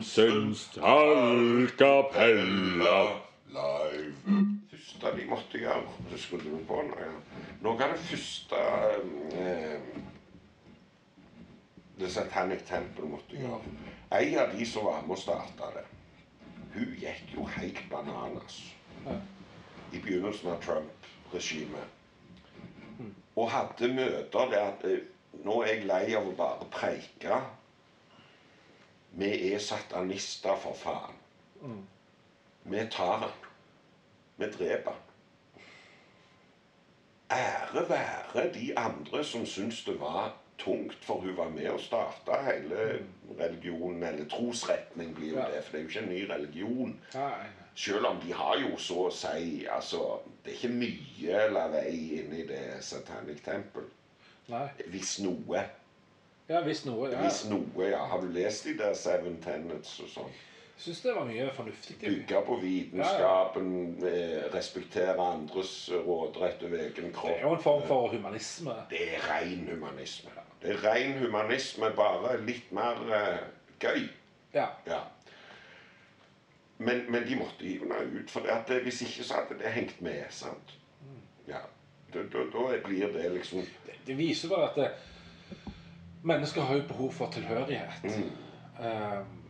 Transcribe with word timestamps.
Johansens 0.00 0.68
tallkapella 0.74 2.40
live. 3.52 4.12
første 4.70 5.10
de 5.16 5.26
måtte 5.28 5.58
gjøre 5.58 5.82
Det 6.10 6.20
skulle 6.20 6.50
du 6.50 6.64
på 6.64 6.82
nå, 6.86 6.94
ja. 6.96 7.10
Noe 7.60 7.84
av 7.84 7.92
det 7.92 8.00
første 8.08 8.56
eh, 9.36 9.80
The 12.00 12.08
Satanic 12.08 12.64
Temple 12.68 13.10
måtte 13.12 13.36
gjøre 13.36 13.60
En 14.16 14.38
av 14.40 14.56
de 14.56 14.64
som 14.64 14.88
var 14.88 15.04
med 15.04 15.18
å 15.18 15.20
starte 15.20 15.68
det, 15.76 15.84
hun 16.78 16.96
gikk 17.04 17.36
jo 17.36 17.44
helt 17.58 17.84
bananas 17.92 18.56
i 19.92 19.98
begynnelsen 19.98 20.50
av 20.54 20.64
Trump-regimet. 20.64 21.88
Og 23.36 23.50
hadde 23.52 23.92
møter 23.92 24.48
der 24.48 24.64
at 24.72 24.84
eh, 24.88 25.04
Nå 25.44 25.60
er 25.62 25.68
jeg 25.76 25.86
lei 25.86 26.14
av 26.18 26.24
å 26.26 26.32
bare 26.36 26.66
preike. 26.74 27.36
Vi 29.12 29.52
er 29.52 29.58
satanister, 29.58 30.56
for 30.56 30.74
faen. 30.74 31.16
Vi 32.64 32.86
tar 32.90 33.16
han. 33.24 33.30
Vi 34.36 34.44
dreper 34.50 34.90
han. 34.90 35.06
Ære 37.30 37.88
være 37.88 38.52
de 38.54 38.78
andre 38.78 39.24
som 39.24 39.46
syns 39.46 39.84
det 39.84 40.00
var 40.00 40.32
tungt, 40.58 41.04
for 41.04 41.20
hun 41.20 41.36
var 41.36 41.48
med 41.48 41.68
og 41.70 41.80
starta 41.80 42.40
hele 42.44 43.06
religionen, 43.40 44.02
eller 44.02 44.28
trosretning 44.28 45.14
blir 45.14 45.28
jo 45.30 45.38
Ja. 45.38 45.46
det, 45.54 45.64
for 45.64 45.72
det 45.72 45.78
er 45.78 45.82
jo 45.82 45.88
ikke 45.88 46.00
en 46.00 46.08
ny 46.08 46.30
religion. 46.30 47.00
Nei. 47.14 47.46
Selv 47.74 48.06
om 48.06 48.16
de 48.20 48.32
har 48.32 48.58
jo 48.58 48.76
så 48.76 49.06
å 49.06 49.10
si 49.14 49.66
altså, 49.70 50.18
Det 50.44 50.52
er 50.52 50.56
ikke 50.56 50.74
mye 50.74 51.40
eller 51.46 51.68
vei 51.68 52.20
inn 52.20 52.32
i 52.32 52.46
det 52.46 52.84
Satanic 52.84 53.42
Temple. 53.44 53.82
Hvis 54.86 55.18
noe. 55.20 55.64
Ja, 56.50 56.60
hvis 56.66 56.84
noe. 56.84 57.10
Ja. 57.12 57.20
Hvis 57.22 57.44
noe, 57.50 57.84
ja. 57.92 58.00
Har 58.10 58.20
du 58.24 58.30
lest 58.34 58.64
de 58.66 58.72
der 58.78 58.94
Seven 58.98 59.36
Tenets 59.44 59.92
og 60.02 60.08
sånn? 60.10 60.32
Syns 60.80 61.02
det 61.04 61.12
var 61.14 61.26
mye 61.28 61.50
fornuftig. 61.52 61.98
Bygge 62.00 62.40
på 62.46 62.56
vitenskapen, 62.62 63.68
eh, 64.08 64.46
respektere 64.54 65.14
andres 65.20 65.74
råderett 65.92 66.62
over 66.64 66.78
egen 66.86 67.10
Det 67.10 67.14
kropp. 67.14 67.30
er 67.36 67.42
jo 67.44 67.52
en 67.54 67.62
form 67.62 67.82
for 67.86 68.08
humanisme. 68.08 68.74
Det 68.90 69.02
er 69.14 69.20
ren 69.28 69.68
humanisme. 69.68 70.30
Det 70.62 70.70
er 70.74 70.82
ren 70.86 71.18
humanisme, 71.20 71.90
bare 71.96 72.40
litt 72.46 72.72
mer 72.72 72.96
eh, 73.12 73.38
gøy. 73.80 74.08
Ja. 74.54 74.66
Ja. 74.86 75.00
Men, 76.78 77.04
men 77.12 77.26
de 77.28 77.36
måtte 77.36 77.60
hive 77.60 77.84
henne 77.92 78.20
ut, 78.22 78.30
for 78.30 78.40
at 78.48 78.66
det, 78.68 78.82
hvis 78.82 79.02
ikke 79.04 79.24
så 79.28 79.34
hadde 79.42 79.58
det 79.60 79.72
hengt 79.74 80.00
med. 80.00 80.24
sant? 80.30 80.74
Ja. 81.48 81.60
Da, 82.14 82.22
da, 82.32 82.44
da 82.52 82.78
blir 82.84 83.12
det 83.12 83.28
liksom 83.36 83.60
Det, 83.86 83.94
det 84.06 84.16
viser 84.18 84.48
bare 84.48 84.70
at 84.70 84.76
det, 84.80 84.88
mennesker 86.22 86.62
har 86.62 86.74
jo 86.80 86.86
behov 86.88 87.12
for 87.12 87.30
tilhørighet. 87.32 88.04
mm, 88.04 88.30
Um, 88.80 89.42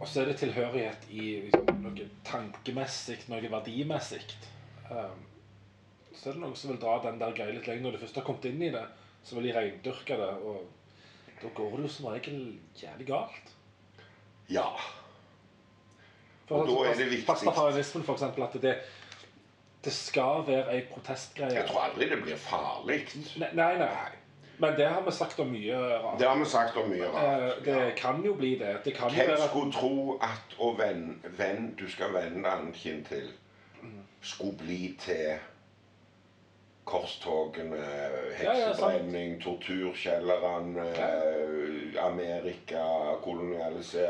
og 0.00 0.08
så 0.08 0.22
er 0.22 0.30
det 0.30 0.38
tilhørighet 0.40 1.02
i 1.12 1.24
liksom, 1.44 1.82
noe 1.84 2.06
tankemessig, 2.24 3.18
noe 3.28 3.50
verdimessig. 3.52 4.22
Um, 4.88 5.26
så 6.16 6.30
er 6.30 6.38
det 6.38 6.40
noen 6.40 6.56
som 6.56 6.70
vil 6.72 6.78
dra 6.80 6.94
den 7.04 7.18
der 7.20 7.34
greia 7.36 7.52
litt 7.52 7.68
lenger. 7.68 7.82
Når 7.84 7.92
de 7.98 8.00
først 8.06 8.16
har 8.16 8.24
kommet 8.24 8.48
inn 8.48 8.62
i 8.64 8.70
det, 8.72 8.86
så 9.22 9.36
vil 9.36 9.50
de 9.50 9.52
reindyrke 9.58 10.16
det. 10.16 10.30
Og 10.40 10.64
da 11.42 11.50
går 11.58 11.76
det 11.76 11.82
jo 11.84 11.92
som 11.98 12.08
regel 12.14 12.38
jævlig 12.80 13.06
galt. 13.10 13.52
Ja. 14.48 14.70
For 16.48 16.62
Og 16.64 16.72
da 16.72 16.90
er 16.90 16.96
det 17.02 17.10
viktig- 17.10 17.26
Pastafarianismen, 17.28 18.04
for 18.08 18.16
eksempel, 18.16 18.42
at 18.48 18.56
det, 18.62 18.74
det 19.84 19.92
skal 19.92 20.46
være 20.46 20.72
ei 20.78 20.80
protestgreie. 20.88 21.52
Jeg 21.60 21.68
tror 21.68 21.84
aldri 21.90 22.08
det 22.08 22.22
blir 22.24 22.36
farlig. 22.40 23.02
Nei, 23.36 23.52
nei, 23.52 23.74
nei. 23.84 24.16
Men 24.60 24.76
det 24.76 24.88
har 24.88 25.02
vi 25.02 25.12
sagt 25.12 25.38
om 25.40 25.52
mye 25.52 25.76
rart. 25.76 26.18
Det 26.18 26.28
har 26.28 26.36
vi 26.36 26.44
sagt 26.44 26.76
om 26.76 26.90
mye 26.90 27.06
Eh, 27.06 27.14
rart. 27.14 27.64
Det 27.64 27.76
Ja. 27.76 27.90
kan 27.96 28.22
jo 28.24 28.34
bli 28.34 28.56
det. 28.56 28.84
Det 28.84 28.94
kan 28.94 29.10
Hvem 29.10 29.36
skulle 29.48 29.72
tro 29.72 30.18
at 30.22 30.56
å 30.58 30.76
vende, 30.76 31.14
venn 31.38 31.74
du 31.78 31.88
skal 31.88 32.12
vende 32.12 32.72
kinn 32.74 33.04
til, 33.04 33.30
skulle 34.20 34.56
bli 34.58 34.94
til 34.98 35.38
korstogene, 36.84 37.76
Ja, 38.42 38.52
ja, 38.54 38.68
heksebrenning, 38.68 39.40
torturkjellerne, 39.42 40.86
eh, 40.90 42.04
Amerika, 42.04 42.84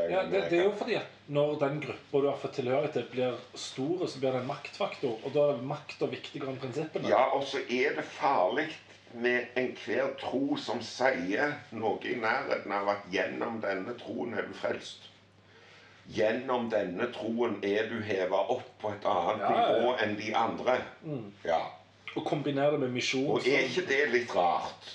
ja, 0.09 0.23
det, 0.23 0.49
det 0.49 0.59
er 0.59 0.63
jo 0.63 0.71
fordi 0.77 0.95
at 0.95 1.07
når 1.27 1.59
den 1.59 1.81
gruppa 1.81 2.21
du 2.21 2.29
har 2.29 2.37
fått 2.37 2.53
tilhørighet 2.53 2.93
til, 2.93 3.05
blir 3.11 3.35
stor, 3.55 4.07
så 4.07 4.19
blir 4.19 4.31
det 4.31 4.41
en 4.41 4.47
maktfaktor. 4.47 5.17
Og 5.23 5.33
da 5.33 5.45
er 5.53 5.61
makta 5.63 6.09
viktigere 6.11 6.49
enn 6.49 6.59
prinsippene. 6.59 7.07
Ja, 7.11 7.23
og 7.35 7.43
så 7.47 7.61
er 7.69 7.95
det 7.95 8.03
farlig 8.17 8.67
med 9.13 9.57
enhver 9.59 10.13
tro 10.19 10.57
som 10.57 10.81
sier 10.85 11.55
noe 11.71 11.99
i 12.07 12.15
nærheten 12.19 12.71
av 12.75 12.89
at 12.95 13.07
gjennom 13.13 13.59
denne 13.63 13.95
troen 13.99 14.33
er 14.37 14.47
du 14.47 14.55
frelst. 14.57 15.07
Gjennom 16.11 16.69
denne 16.71 17.07
troen 17.13 17.59
er 17.63 17.87
du 17.91 17.99
heva 18.03 18.41
opp 18.55 18.67
på 18.81 18.91
et 18.91 19.05
annet 19.07 19.43
Ja, 19.45 19.51
nivå 19.51 19.93
enn 20.03 20.17
de 20.19 20.33
andre. 20.35 20.77
Ja. 21.45 21.61
Og 22.15 22.25
kombinere 22.27 22.71
det 22.75 22.79
med 22.79 22.95
misjon. 22.97 23.29
Og 23.35 23.47
er 23.47 23.67
ikke 23.69 23.85
det 23.87 24.01
litt 24.11 24.35
rart? 24.35 24.89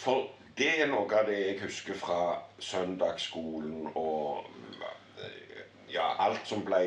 For 0.00 0.28
det 0.58 0.72
er 0.82 0.90
noe 0.90 1.06
av 1.16 1.28
det 1.28 1.38
jeg 1.38 1.60
husker 1.62 1.96
fra 1.96 2.20
søndagsskolen 2.60 3.92
og 3.94 4.48
ja, 5.90 6.10
alt 6.18 6.44
som 6.48 6.64
ble 6.64 6.82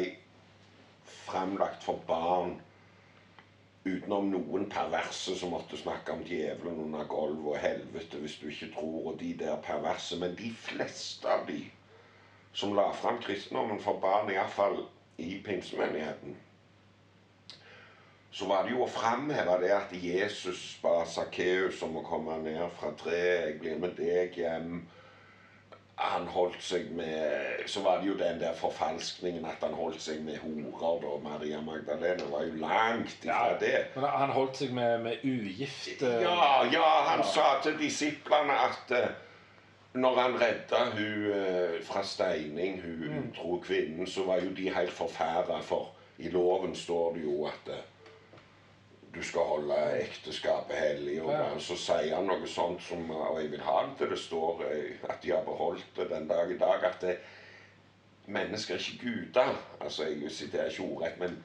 fremlagt 1.25 1.84
for 1.85 2.01
barn 2.07 2.56
utenom 3.83 4.29
noen 4.31 4.69
perverse 4.71 5.35
som 5.35 5.51
måtte 5.51 5.77
snakke 5.79 6.13
om 6.16 6.23
djevelen 6.23 6.79
under 6.85 7.07
gulvet 7.11 7.49
og 7.51 7.59
helvete 7.63 8.21
hvis 8.21 8.38
du 8.39 8.47
ikke 8.47 8.71
tror, 8.75 9.11
og 9.11 9.19
de 9.19 9.33
der 9.41 9.57
perverse. 9.66 10.16
Men 10.19 10.38
de 10.39 10.51
fleste 10.55 11.27
av 11.29 11.45
de 11.49 11.59
som 12.53 12.75
la 12.77 12.91
fram 12.95 13.19
kristendommen 13.19 13.81
for 13.81 13.99
barn, 13.99 14.29
iallfall 14.31 14.83
i 15.17 15.35
pinsemenigheten, 15.44 16.35
så 18.33 18.47
var 18.49 18.63
det 18.66 18.73
jo 18.73 18.81
å 18.85 18.89
framheve 18.89 19.59
det 19.61 19.71
at 19.75 19.91
Jesus 19.94 20.61
ba 20.81 21.03
Sakkeus 21.05 21.81
om 21.85 22.00
å 22.00 22.05
komme 22.05 22.39
ned 22.41 22.65
fra 22.79 22.89
treet. 22.97 23.44
'Jeg 23.45 23.59
blir 23.59 23.77
med 23.77 23.97
deg 24.00 24.39
hjem.' 24.39 24.81
Han 26.03 26.25
holdt 26.27 26.59
seg 26.63 26.89
med 26.91 27.63
Så 27.71 27.79
var 27.85 28.01
det 28.01 28.09
jo 28.09 28.17
den 28.19 28.39
der 28.41 28.53
forfalskningen 28.59 29.45
at 29.47 29.61
han 29.63 29.73
holdt 29.77 30.01
seg 30.03 30.19
med 30.25 30.37
horer. 30.43 30.99
da. 31.01 31.13
Maria 31.23 31.61
Magdalena 31.63 32.25
var 32.31 32.43
jo 32.43 32.57
langt 32.59 33.23
ifra 33.23 33.37
Ja, 33.53 33.57
det. 33.59 33.85
Men 33.95 34.03
han 34.11 34.33
holdt 34.35 34.57
seg 34.59 34.73
med, 34.75 34.97
med 35.05 35.23
ugifte 35.23 36.11
Ja, 36.25 36.63
ja, 36.73 36.89
han 37.07 37.23
sa 37.23 37.53
til 37.63 37.77
disiplene 37.79 38.57
at 38.67 38.91
eh, 38.97 39.07
når 39.93 40.19
han 40.19 40.35
redda 40.41 40.83
hun 40.95 41.31
eh, 41.31 41.79
fra 41.85 42.01
steining, 42.03 42.79
hun 42.81 43.03
utro 43.29 43.59
kvinnen, 43.61 44.07
så 44.09 44.23
var 44.25 44.41
jo 44.41 44.49
de 44.57 44.69
helt 44.73 44.91
forferda, 44.91 45.59
for 45.61 45.91
i 46.17 46.29
loven 46.33 46.73
står 46.75 47.13
det 47.13 47.23
jo 47.27 47.45
at 47.45 47.69
eh, 47.69 47.83
du 49.13 49.22
skal 49.24 49.41
holde 49.46 49.75
ekteskapet 50.01 50.75
hellig. 50.75 51.19
Og 51.24 51.31
Ja. 51.31 51.59
så 51.59 51.75
sier 51.78 52.16
han 52.16 52.25
noe 52.25 52.47
sånt 52.47 52.81
som 52.81 53.09
Og 53.12 53.41
jeg 53.41 53.51
vil 53.51 53.62
ha 53.62 53.84
det 53.85 53.97
til 53.97 54.09
det 54.09 54.19
står 54.19 54.63
eh, 54.72 54.96
at 55.09 55.22
de 55.24 55.31
har 55.31 55.44
beholdt 55.46 55.85
det 55.96 56.09
den 56.09 56.28
dag 56.28 56.51
i 56.51 56.57
dag. 56.57 56.84
At 56.84 57.01
det, 57.01 57.18
mennesker 58.28 58.74
er 58.75 58.79
ikke 58.79 59.06
guder. 59.06 59.56
Altså, 59.81 60.03
jeg 60.07 60.31
siterer 60.31 60.69
ikke 60.69 60.84
ordrett, 60.84 61.19
men 61.19 61.44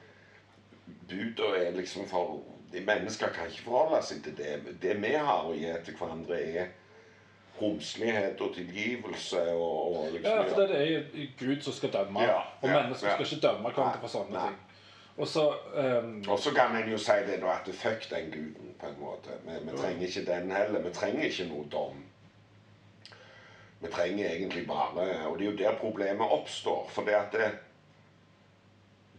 buda 1.09 1.43
er 1.57 1.71
liksom 1.71 2.07
for 2.07 2.39
de 2.71 2.81
Mennesker 2.85 3.27
kan 3.33 3.47
ikke 3.49 3.63
forholde 3.65 4.03
seg 4.05 4.23
til 4.23 4.37
det. 4.37 4.59
Det 4.81 5.01
vi 5.01 5.13
har 5.17 5.45
å 5.45 5.53
gi 5.57 5.71
til 5.85 5.95
hverandre, 5.97 6.37
er 6.41 6.67
romslighet 7.61 8.41
og 8.41 8.53
tilgivelse 8.55 9.41
og, 9.53 9.95
og 9.97 10.11
liksom 10.13 10.31
Ja, 10.37 10.43
for 10.47 10.61
det 10.61 10.77
er 10.77 11.03
Gud 11.39 11.61
som 11.65 11.73
skal 11.73 11.91
dømme. 11.93 12.21
Ja, 12.23 12.37
og 12.61 12.69
mennesker 12.69 13.07
ja. 13.09 13.13
skal 13.15 13.25
ikke 13.25 13.47
dømme 13.47 13.71
hverandre 13.73 13.99
for 14.03 14.07
sånne 14.13 14.37
Nei. 14.37 14.45
ting. 14.47 14.59
Og 15.19 15.27
så 15.27 15.49
um... 15.75 16.23
Kan 16.55 16.75
en 16.75 16.91
jo 16.91 16.97
si 16.97 17.11
det 17.27 17.43
at 17.43 17.67
at 17.67 17.75
fuck 17.75 18.09
den 18.09 18.31
guden, 18.31 18.75
på 18.79 18.85
en 18.87 18.99
måte. 18.99 19.29
Vi, 19.43 19.71
vi 19.71 19.77
trenger 19.77 20.07
ikke 20.07 20.25
den 20.25 20.51
heller. 20.51 20.79
Vi 20.79 20.93
trenger 20.93 21.23
ikke 21.23 21.47
noe 21.49 21.65
dom. 21.71 22.03
Vi 23.79 23.87
trenger 23.91 24.29
egentlig 24.29 24.67
bare 24.67 25.27
Og 25.27 25.39
det 25.39 25.47
er 25.47 25.51
jo 25.51 25.57
der 25.57 25.75
problemet 25.77 26.27
oppstår. 26.31 26.89
For 26.93 27.03
det 27.03 27.11
at 27.11 27.31
det, 27.31 27.51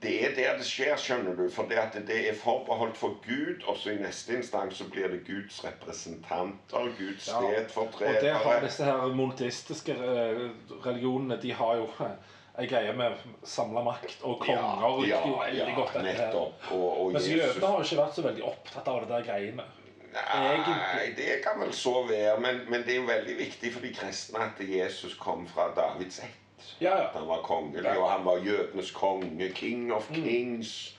det 0.02 0.14
er 0.24 0.34
der 0.34 0.56
det 0.56 0.66
skjer, 0.66 0.96
skjønner 0.96 1.36
du. 1.36 1.50
For 1.52 1.68
det 1.68 1.76
at 1.76 2.00
det 2.06 2.28
er 2.30 2.34
forbeholdt 2.34 2.96
for 2.96 3.20
Gud, 3.26 3.62
og 3.66 3.76
så 3.76 3.90
i 3.90 4.00
neste 4.00 4.36
instans 4.36 4.80
så 4.80 4.88
blir 4.88 5.08
det 5.08 5.26
Guds 5.26 5.64
representanter, 5.64 6.92
Guds 6.98 7.28
Ja, 7.28 7.36
Og 7.36 8.20
det 8.20 8.32
har 8.32 8.60
disse 8.64 8.84
her 8.84 9.06
monoteistiske 9.06 9.92
eh, 9.92 10.50
religionene 10.86 11.42
De 11.42 11.52
har 11.52 11.76
jo 11.76 11.88
eh, 12.00 12.16
ei 12.60 12.68
greie 12.70 12.92
med 12.96 13.20
samla 13.46 13.82
makt 13.84 14.22
og 14.22 14.40
konger. 14.44 14.84
og 14.86 15.04
ja, 15.08 15.20
veldig 15.24 15.60
ja, 15.60 15.74
godt 15.76 16.00
nettopp. 16.04 16.70
Og, 16.76 16.88
og 17.04 17.12
Mens 17.16 17.28
jødene 17.28 17.66
har 17.66 17.78
jo 17.78 17.86
ikke 17.88 18.02
vært 18.02 18.18
så 18.18 18.26
veldig 18.26 18.44
opptatt 18.52 18.90
av 18.92 19.00
det 19.04 19.12
der 19.14 19.28
greiene. 19.30 19.68
Nei, 20.10 21.12
det 21.14 21.38
kan 21.44 21.60
vel 21.60 21.72
så 21.76 22.00
være, 22.08 22.34
men, 22.42 22.64
men 22.70 22.82
det 22.82 22.96
er 22.96 22.98
jo 22.98 23.06
veldig 23.06 23.36
viktig 23.38 23.70
for 23.74 23.86
de 23.86 23.92
kristne 23.94 24.42
at 24.42 24.62
Jesus 24.66 25.14
kom 25.20 25.46
fra 25.48 25.68
Davids 25.76 26.18
ett. 26.24 26.40
Ja, 26.80 26.96
ja. 26.96 27.06
At 27.06 27.14
han 27.14 27.28
var 27.28 27.44
kongelig, 27.46 27.92
og 27.98 28.10
han 28.10 28.24
var 28.24 28.42
jødenes 28.44 28.90
konge. 28.90 29.52
King 29.54 29.92
of 29.94 30.08
kings. 30.12 30.96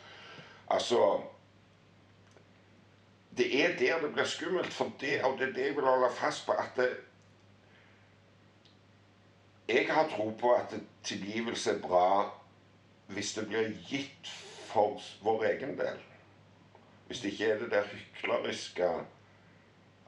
Altså 0.72 1.20
Det 3.38 3.48
er 3.66 3.78
der 3.80 4.00
det 4.02 4.14
blir 4.14 4.28
skummelt, 4.28 4.74
for 4.74 4.92
det, 5.00 5.24
og 5.24 5.40
det 5.40 5.50
er 5.50 5.54
det 5.54 5.66
jeg 5.66 5.76
vil 5.76 5.86
holde 5.86 6.10
fast 6.16 6.46
på. 6.46 6.52
at 6.52 6.72
det, 6.76 6.90
Jeg 9.72 9.88
har 9.90 10.08
tro 10.16 10.30
på 10.40 10.52
at 10.54 10.74
tilgivelse 11.04 11.76
er 11.76 11.82
bra 11.82 12.30
hvis 13.08 13.34
det 13.34 13.48
blir 13.48 13.72
gitt 13.88 14.28
for 14.72 15.00
vår 15.24 15.44
egen 15.44 15.78
del. 15.80 16.00
Hvis 17.08 17.20
det 17.20 17.32
ikke 17.32 17.52
er 17.52 17.60
det 17.60 17.72
der 17.72 17.84
hykleriske 17.92 18.90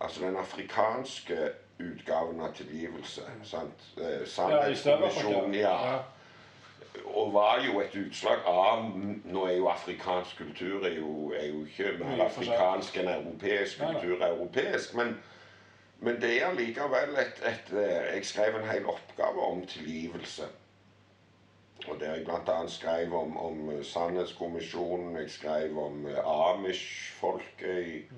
Altså 0.02 0.26
den 0.26 0.36
afrikanske 0.36 1.38
utgaven 1.80 2.42
av 2.42 2.54
tilgivelse. 2.54 3.22
sant? 3.44 3.84
Eh, 3.98 4.28
Sannhetskommisjonen, 4.28 5.54
ja. 5.56 6.00
Og 7.06 7.34
var 7.34 7.62
jo 7.66 7.80
et 7.80 7.96
utslag 7.96 8.44
av 8.46 8.84
Nå 9.26 9.46
er 9.48 9.56
jo 9.58 9.68
afrikansk 9.68 10.38
kultur 10.38 10.86
er 10.86 10.98
jo, 10.98 11.32
er 11.32 11.48
jo 11.48 11.64
ikke 11.66 11.96
mer 12.00 12.26
afrikansk 12.26 12.98
enn 12.98 13.08
europeisk 13.08 13.80
kultur 13.80 14.22
er 14.22 14.28
europeisk. 14.28 14.94
Men, 14.96 15.16
men 16.04 16.20
det 16.22 16.34
er 16.36 16.50
allikevel 16.50 17.16
et, 17.22 17.40
et 17.48 17.72
eh, 17.72 18.16
Jeg 18.16 18.26
skrev 18.28 18.60
en 18.60 18.70
hel 18.70 18.86
oppgave 18.92 19.46
om 19.46 19.66
tilgivelse. 19.68 20.50
Og 21.88 22.00
der 22.00 22.16
jeg 22.16 22.26
bl.a. 22.26 22.68
skrev 22.68 23.16
om, 23.16 23.38
om 23.38 23.70
eh, 23.72 23.84
Sannhetskommisjonen, 23.86 25.18
jeg 25.18 25.32
skrev 25.32 25.80
om 25.80 26.06
eh, 26.08 26.20
Amish-folket 26.26 28.12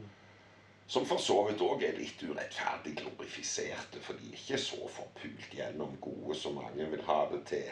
som 0.87 1.05
for 1.09 1.17
så 1.17 1.39
vidt 1.47 1.61
òg 1.65 1.81
er 1.81 1.95
litt 1.97 2.21
urettferdig 2.21 2.91
glorifiserte, 2.99 4.01
for 4.05 4.17
de 4.19 4.27
er 4.29 4.37
ikke 4.37 4.59
så 4.61 4.85
forpult 4.97 5.55
gjennom 5.57 5.95
gode 6.01 6.37
som 6.37 6.59
mange 6.59 6.85
vil 6.91 7.01
ha 7.07 7.23
det 7.31 7.41
til. 7.49 7.71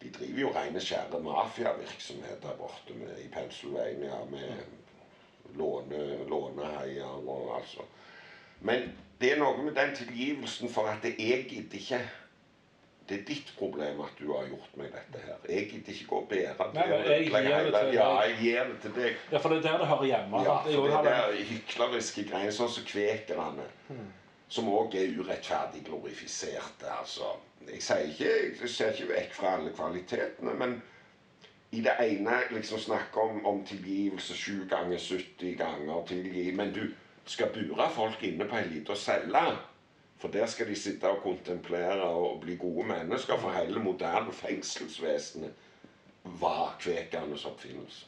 De 0.00 0.10
driver 0.16 0.40
jo 0.40 0.52
rene 0.54 0.80
skjære 0.80 1.20
mafiavirksomhet 1.22 2.40
der 2.42 2.56
borte 2.58 2.96
med, 2.96 3.18
i 3.20 3.28
Pennsylvania 3.32 4.22
med 4.30 5.52
låne, 5.60 6.00
låneheier 6.30 7.20
og 7.28 7.52
altså 7.58 7.84
Men 8.64 8.90
det 9.20 9.32
er 9.32 9.38
noe 9.40 9.62
med 9.64 9.74
den 9.78 9.94
tilgivelsen 9.96 10.70
for 10.70 10.86
at 10.90 11.04
jeg 11.04 11.16
gidder 11.50 11.78
ikke 11.78 12.00
Det 13.08 13.16
er 13.20 13.24
ditt 13.26 13.48
problem 13.58 14.00
at 14.04 14.12
du 14.20 14.28
har 14.32 14.46
gjort 14.46 14.76
meg 14.78 14.92
dette 14.94 15.20
her. 15.26 15.38
Jeg 15.50 15.66
gidder 15.72 15.92
ikke 15.92 16.06
gå 16.12 16.18
og 16.22 16.28
bære 16.30 16.66
det. 16.74 16.84
Jeg 16.86 17.24
gir 17.26 17.40
det 17.42 17.72
til 17.74 17.80
til 17.82 17.94
Ja, 17.96 18.06
deg. 18.08 18.28
jeg 18.30 18.36
gir 18.40 18.64
det 18.70 18.76
til 18.84 18.94
deg. 18.96 19.16
Ja, 19.32 19.38
for 19.42 19.48
det 19.48 19.58
er 19.58 19.62
der 19.66 19.78
det 19.82 19.88
hører 19.90 20.04
hjemme. 20.04 20.42
Ja, 20.46 20.54
for 20.62 20.86
det, 20.86 21.04
det 21.04 21.12
er 21.12 21.32
der 21.32 21.44
hykleriske 21.50 22.24
greiene, 22.30 22.52
sånn 22.54 22.70
som 22.70 22.86
kvekerne, 22.86 23.66
som 24.48 24.70
òg 24.70 24.94
er 24.94 25.18
urettferdig 25.18 25.82
glorifiserte. 25.90 26.86
altså. 27.00 27.34
Jeg 27.66 27.82
sier 27.82 28.06
ikke, 28.14 28.30
jeg 28.62 28.70
ser 28.70 28.94
ikke 28.94 29.12
vekk 29.12 29.34
fra 29.34 29.56
alle 29.58 29.74
kvalitetene, 29.76 30.54
men 30.62 30.78
i 31.72 31.80
det 31.82 31.94
ene 32.06 32.38
liksom 32.54 32.78
snakke 32.78 33.20
om, 33.20 33.44
om 33.46 33.62
tilgivelse 33.66 34.34
sju 34.36 34.64
ganger 34.70 34.98
70 34.98 35.56
ganger 35.58 36.06
tilgi, 36.06 36.52
men 36.54 36.72
du 36.74 36.82
skal 37.24 37.52
bure 37.54 37.90
folk 37.94 38.22
inne 38.26 38.48
på 38.48 38.58
ei 38.58 38.68
lita 38.70 38.96
celle. 38.98 39.42
For 40.22 40.30
der 40.30 40.46
skal 40.46 40.68
de 40.70 40.76
sitte 40.78 41.10
og 41.10 41.22
kontemplere 41.22 42.06
og 42.06 42.40
bli 42.40 42.56
gode 42.56 42.86
mennesker. 42.86 43.38
For 43.42 43.50
hele 43.56 43.82
moderne 43.82 44.32
fengselsvesenet 44.32 45.52
var 46.24 46.76
kvekernes 46.80 47.44
oppfinnelse. 47.44 48.06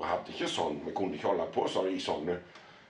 Vi 0.00 0.08
hadde 0.08 0.32
ikke 0.32 0.48
sånn, 0.48 0.80
vi 0.86 0.94
kunne 0.96 1.14
ikke 1.14 1.28
holde 1.28 1.46
på 1.54 1.66
sånn 1.68 1.90
i 1.92 2.00
sånne 2.02 2.38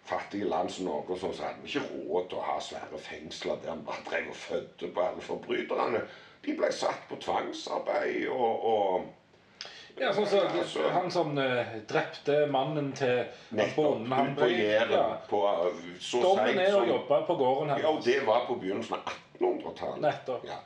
fattige 0.07 0.49
land 0.49 0.71
som 0.73 0.87
Norge, 0.89 1.19
sånn, 1.19 1.35
så 1.37 1.49
hadde 1.49 1.65
vi 1.65 1.73
ikke 1.75 1.89
råd 2.07 2.29
til 2.31 2.39
å 2.39 2.47
ha 2.47 2.59
svære 2.65 3.01
fengsler 3.03 3.59
der 3.63 3.77
vi 3.77 3.87
bare 3.89 4.05
drev 4.07 4.31
og 4.33 4.39
fødte 4.39 4.91
på 4.95 5.05
alle 5.05 5.25
forbryterne. 5.25 6.05
De 6.45 6.55
ble 6.57 6.71
satt 6.73 7.03
på 7.11 7.19
tvangsarbeid 7.21 8.29
og, 8.33 8.65
og 8.73 9.11
Ja, 9.99 10.13
sånn 10.15 10.27
som 10.27 10.47
Altså- 10.47 10.91
Han 10.95 11.11
som 11.11 11.39
uh, 11.39 11.73
drepte 11.89 12.47
mannen 12.51 12.93
til 12.93 13.25
bonden 13.77 14.13
han 14.13 14.37
Jæren 14.37 14.93
ja. 14.93 15.07
på 15.29 15.41
uh, 15.43 15.81
så 16.01 16.23
Dommen 16.23 16.59
er 16.59 16.77
å 16.77 16.85
jobbe 16.87 17.23
på 17.27 17.37
gården 17.41 17.75
Ja, 17.79 17.89
og 17.91 18.05
det 18.05 18.21
var 18.27 18.47
på 18.47 18.59
begynnelsen 18.61 18.95
av 18.99 19.13
1800-tallet. 19.41 20.01
Nettopp. 20.05 20.47
Ja. 20.47 20.61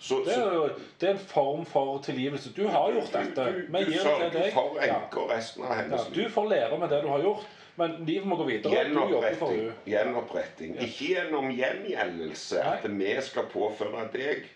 Så, 0.00 0.22
Det 0.24 0.32
er 0.32 0.40
så 0.40 0.52
jo 0.54 0.68
det 1.00 1.08
er 1.08 1.12
en 1.12 1.24
form 1.28 1.64
for 1.68 1.98
tilgivelse. 2.02 2.52
Du 2.56 2.66
har 2.66 2.92
gjort 2.92 3.12
dette. 3.12 3.44
du, 3.52 3.66
du, 3.66 3.84
du 3.84 3.98
sørger 3.98 4.30
det 4.32 4.52
for 4.54 4.78
enka 4.80 5.26
resten 5.28 5.64
av 5.64 5.74
Ja, 5.74 5.82
hennes 5.82 6.06
du 6.14 6.22
får 6.32 6.46
lære 6.48 6.78
med 6.78 6.88
det 6.88 7.02
du 7.02 7.08
har 7.08 7.20
gjort, 7.20 7.44
men 7.76 7.98
livet 8.06 8.26
må 8.26 8.36
gå 8.36 8.46
videre. 8.48 8.72
Gjenoppretting. 8.72 9.72
Gjenoppretting. 9.86 10.72
Ja. 10.78 10.86
Ikke 10.86 11.10
gjennom 11.10 11.50
gjengjeldelse, 11.52 12.64
at 12.64 12.88
vi 12.88 13.12
skal 13.28 13.50
påføre 13.52 14.06
deg 14.14 14.48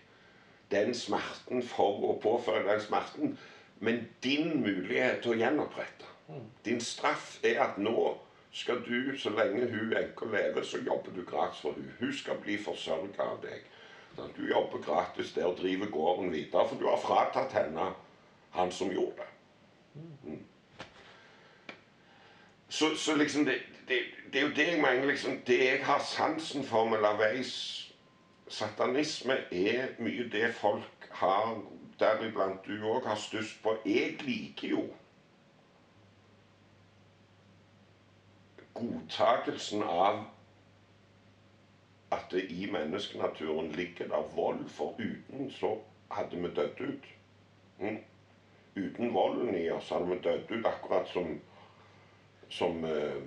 den 0.73 0.95
smerten 0.97 1.61
for 1.61 2.01
å 2.09 2.15
påføre 2.21 2.65
den 2.71 2.81
smerten, 2.81 3.37
men 3.79 4.07
din 4.23 4.61
mulighet 4.61 5.21
til 5.21 5.35
å 5.35 5.39
gjenopprette. 5.39 6.07
Din 6.65 6.81
straff 6.81 7.39
er 7.43 7.59
at 7.61 7.77
nå 7.77 8.15
skal 8.55 8.79
du, 8.85 9.17
så 9.19 9.29
lenge 9.35 9.67
hun 9.67 9.93
enka 9.97 10.25
lever, 10.31 10.63
så 10.63 10.77
jobber 10.77 11.11
du 11.15 11.25
gratis 11.27 11.59
for 11.61 11.75
hun. 11.75 11.91
Hun 11.99 12.13
skal 12.13 12.39
bli 12.41 12.55
forsørga 12.57 13.23
av 13.23 13.41
deg. 13.43 13.65
Sånn 14.15 14.31
Du 14.37 14.45
jobber 14.47 14.79
gratis 14.79 15.33
der 15.35 15.49
og 15.49 15.57
driver 15.59 15.91
gården 15.91 16.31
videre, 16.31 16.67
for 16.69 16.79
du 16.79 16.87
har 16.87 17.01
fratatt 17.03 17.53
henne 17.53 17.89
han 18.55 18.71
som 18.71 18.91
gjorde 18.91 19.25
det. 19.25 20.39
Så, 22.69 22.95
så 22.95 23.15
liksom 23.15 23.45
det, 23.45 23.59
det, 23.87 23.99
det 24.31 24.39
er 24.39 24.47
jo 24.47 24.55
det 24.55 24.67
jeg 24.67 24.81
mener 24.81 25.05
liksom, 25.05 25.41
Det 25.47 25.59
jeg 25.59 25.83
har 25.85 25.99
sansen 26.03 26.63
for 26.63 26.87
med 26.89 27.03
LaVeis 27.03 27.51
satanisme, 28.47 29.37
er 29.51 29.95
mye 29.99 30.29
det 30.31 30.53
folk 30.55 31.07
har, 31.11 31.57
deriblant 31.99 32.65
du 32.67 32.75
òg, 32.83 33.05
har 33.07 33.19
størst 33.19 33.61
på. 33.63 33.77
Jeg 33.85 34.17
liker 34.21 34.69
jo 34.69 34.83
godtakelsen 38.75 39.83
av 39.83 40.25
at 42.11 42.27
det 42.31 42.43
i 42.51 42.67
menneskenaturen 42.71 43.71
ligger 43.71 44.11
der 44.11 44.27
vold, 44.35 44.67
for 44.69 44.99
uten 44.99 45.51
så 45.51 45.77
hadde 46.11 46.37
vi 46.41 46.51
dødd 46.55 46.81
ut. 46.81 47.11
Mm. 47.79 47.99
Uten 48.75 49.13
volden 49.13 49.55
i 49.55 49.69
oss 49.71 49.89
hadde 49.89 50.09
vi 50.11 50.19
dødd 50.23 50.51
ut, 50.51 50.65
akkurat 50.65 51.07
som 51.09 51.37
som 52.49 52.83
eh, 52.85 53.21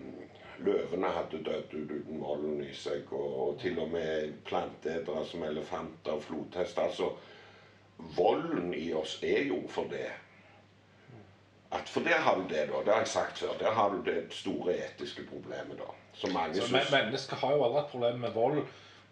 løvene 0.64 1.10
hadde 1.14 1.42
dødd 1.44 1.74
ut 1.74 1.90
uten 1.90 2.20
volden 2.22 2.62
i 2.64 2.72
seg, 2.74 3.10
og, 3.12 3.34
og 3.42 3.58
til 3.62 3.78
og 3.82 3.90
med 3.92 4.36
planteetere 4.48 5.24
som 5.26 5.44
elefanter 5.46 6.16
og 6.16 6.22
flodhester. 6.22 6.88
Altså, 6.88 7.10
volden 7.98 8.74
i 8.74 8.92
oss 8.94 9.18
er 9.22 9.42
jo 9.48 9.62
for 9.68 9.84
det. 9.90 10.08
At 11.72 11.88
for 11.88 12.00
der 12.00 12.20
har 12.24 12.34
du 12.36 12.42
det, 12.48 12.68
da. 12.70 12.78
Det 12.84 12.92
har 12.92 13.00
jeg 13.04 13.08
sagt 13.08 13.38
før. 13.38 13.48
Der 13.60 13.70
har 13.76 13.90
du 13.90 14.02
det 14.04 14.26
store 14.32 14.72
etiske 14.76 15.22
problemet, 15.28 15.76
da. 15.78 15.90
Som 16.12 16.32
mange 16.32 16.54
Så, 16.54 16.60
syns 16.68 16.72
men, 16.72 17.02
mennesker 17.04 17.36
har 17.36 17.52
jo 17.56 17.64
aldri 17.64 17.80
et 17.80 17.90
problem 17.90 18.20
med 18.20 18.30
vold. 18.32 18.62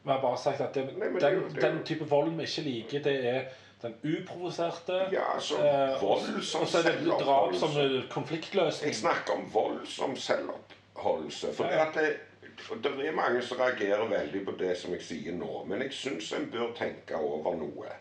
Vi 0.05 0.11
har 0.11 0.21
bare 0.21 0.38
sagt 0.38 0.61
at 0.61 0.75
det, 0.75 0.85
Nei, 0.99 1.09
det 1.09 1.21
den, 1.23 1.43
det 1.55 1.64
er 1.64 1.71
den 1.73 1.85
type 1.85 2.05
vold 2.09 2.31
vi 2.38 2.43
ikke 2.47 2.62
liker, 2.62 3.02
det 3.02 3.14
er 3.28 3.43
den 3.83 3.95
uprovoserte. 4.05 4.93
Ja, 5.12 5.26
altså 5.35 5.59
eh, 5.66 6.02
vold 6.02 6.43
som 6.43 6.62
og 6.62 6.69
så 6.69 6.78
er 6.78 6.83
det 7.02 7.19
drap 7.21 7.55
som 7.55 7.75
konfliktløsning. 8.11 8.87
Jeg 8.88 8.95
snakker 9.02 9.35
om 9.35 9.50
vold 9.52 9.87
som 9.87 10.16
selvoppholdelse. 10.16 11.52
For 11.52 11.64
Ja. 11.64 11.85
det, 11.95 12.16
det, 12.40 12.83
det 12.85 13.09
er 13.09 13.12
mange 13.12 13.43
som 13.43 13.59
reagerer 13.61 14.09
veldig 14.09 14.45
på 14.47 14.57
det 14.59 14.76
som 14.78 14.93
jeg 14.97 15.02
sier 15.02 15.33
nå. 15.37 15.64
Men 15.69 15.83
jeg 15.83 15.93
syns 15.93 16.33
en 16.33 16.49
bør 16.50 16.73
tenke 16.78 17.16
over 17.21 17.55
noe. 17.57 17.93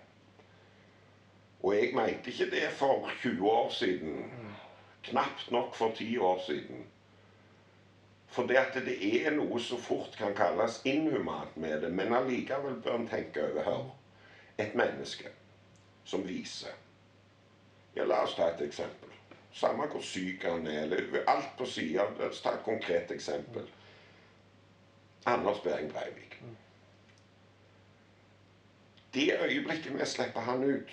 Og 1.65 1.75
jeg 1.75 1.95
mente 1.95 2.29
ikke 2.29 2.51
det 2.51 2.67
for 2.71 3.11
20 3.21 3.49
år 3.49 3.69
siden. 3.69 4.31
Knapt 5.03 5.51
nok 5.51 5.75
for 5.75 5.91
10 5.95 6.17
år 6.17 6.41
siden. 6.47 6.85
For 8.27 8.43
det 8.43 8.55
at 8.55 8.73
det 8.85 9.25
er 9.25 9.31
noe 9.33 9.59
som 9.59 9.81
fort 9.81 10.13
kan 10.17 10.35
kalles 10.37 10.81
inhumant 10.85 11.57
med 11.57 11.81
det. 11.81 11.89
Men 11.93 12.13
allikevel 12.13 12.77
bør 12.83 12.99
en 12.99 13.07
tenke 13.07 13.47
over 13.47 13.63
her. 13.63 13.87
Et 14.57 14.75
menneske 14.75 15.31
som 16.03 16.27
viser 16.27 16.75
Ja, 17.95 18.03
la 18.03 18.21
oss 18.23 18.35
ta 18.35 18.51
et 18.51 18.61
eksempel. 18.61 19.09
Samme 19.55 19.87
hvor 19.87 20.01
syk 20.03 20.43
han 20.43 20.67
er, 20.67 20.83
eller 20.83 21.23
alt 21.31 21.57
på 21.57 21.65
sida. 21.65 22.05
La 22.19 22.27
oss 22.27 22.41
ta 22.43 22.53
et 22.53 22.63
konkret 22.65 23.11
eksempel. 23.11 23.65
Anders 25.25 25.59
Behring 25.63 25.91
Breivik. 25.93 26.37
Det 29.13 29.31
øyeblikket 29.41 29.99
vi 29.99 30.05
slipper 30.05 30.39
han 30.39 30.63
ut, 30.63 30.91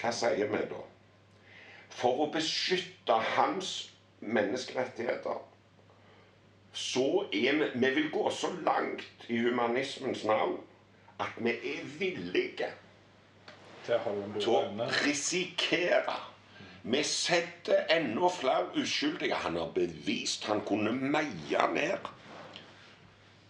hva 0.00 0.12
sier 0.14 0.50
vi 0.50 0.64
da? 0.70 0.82
For 1.90 2.24
å 2.24 2.30
beskytte 2.32 3.16
hans 3.36 3.90
menneskerettigheter, 4.20 5.40
så 6.72 7.06
er 7.34 7.56
vi 7.58 7.70
Vi 7.74 7.90
vil 7.94 8.10
gå 8.10 8.30
så 8.30 8.52
langt 8.62 9.26
i 9.28 9.40
humanismens 9.42 10.24
navn 10.24 10.60
at 11.20 11.36
vi 11.36 11.50
er 11.50 11.84
villige 11.98 12.70
til 13.84 14.50
å 14.54 14.62
risikere. 15.04 16.16
Vi 16.82 17.02
setter 17.04 17.84
enda 17.92 18.28
flere 18.32 18.70
uskyldige. 18.80 19.34
Han 19.34 19.56
har 19.56 19.72
bevist 19.74 20.46
han 20.48 20.62
kunne 20.64 20.92
meie 20.92 21.66
ned 21.74 22.08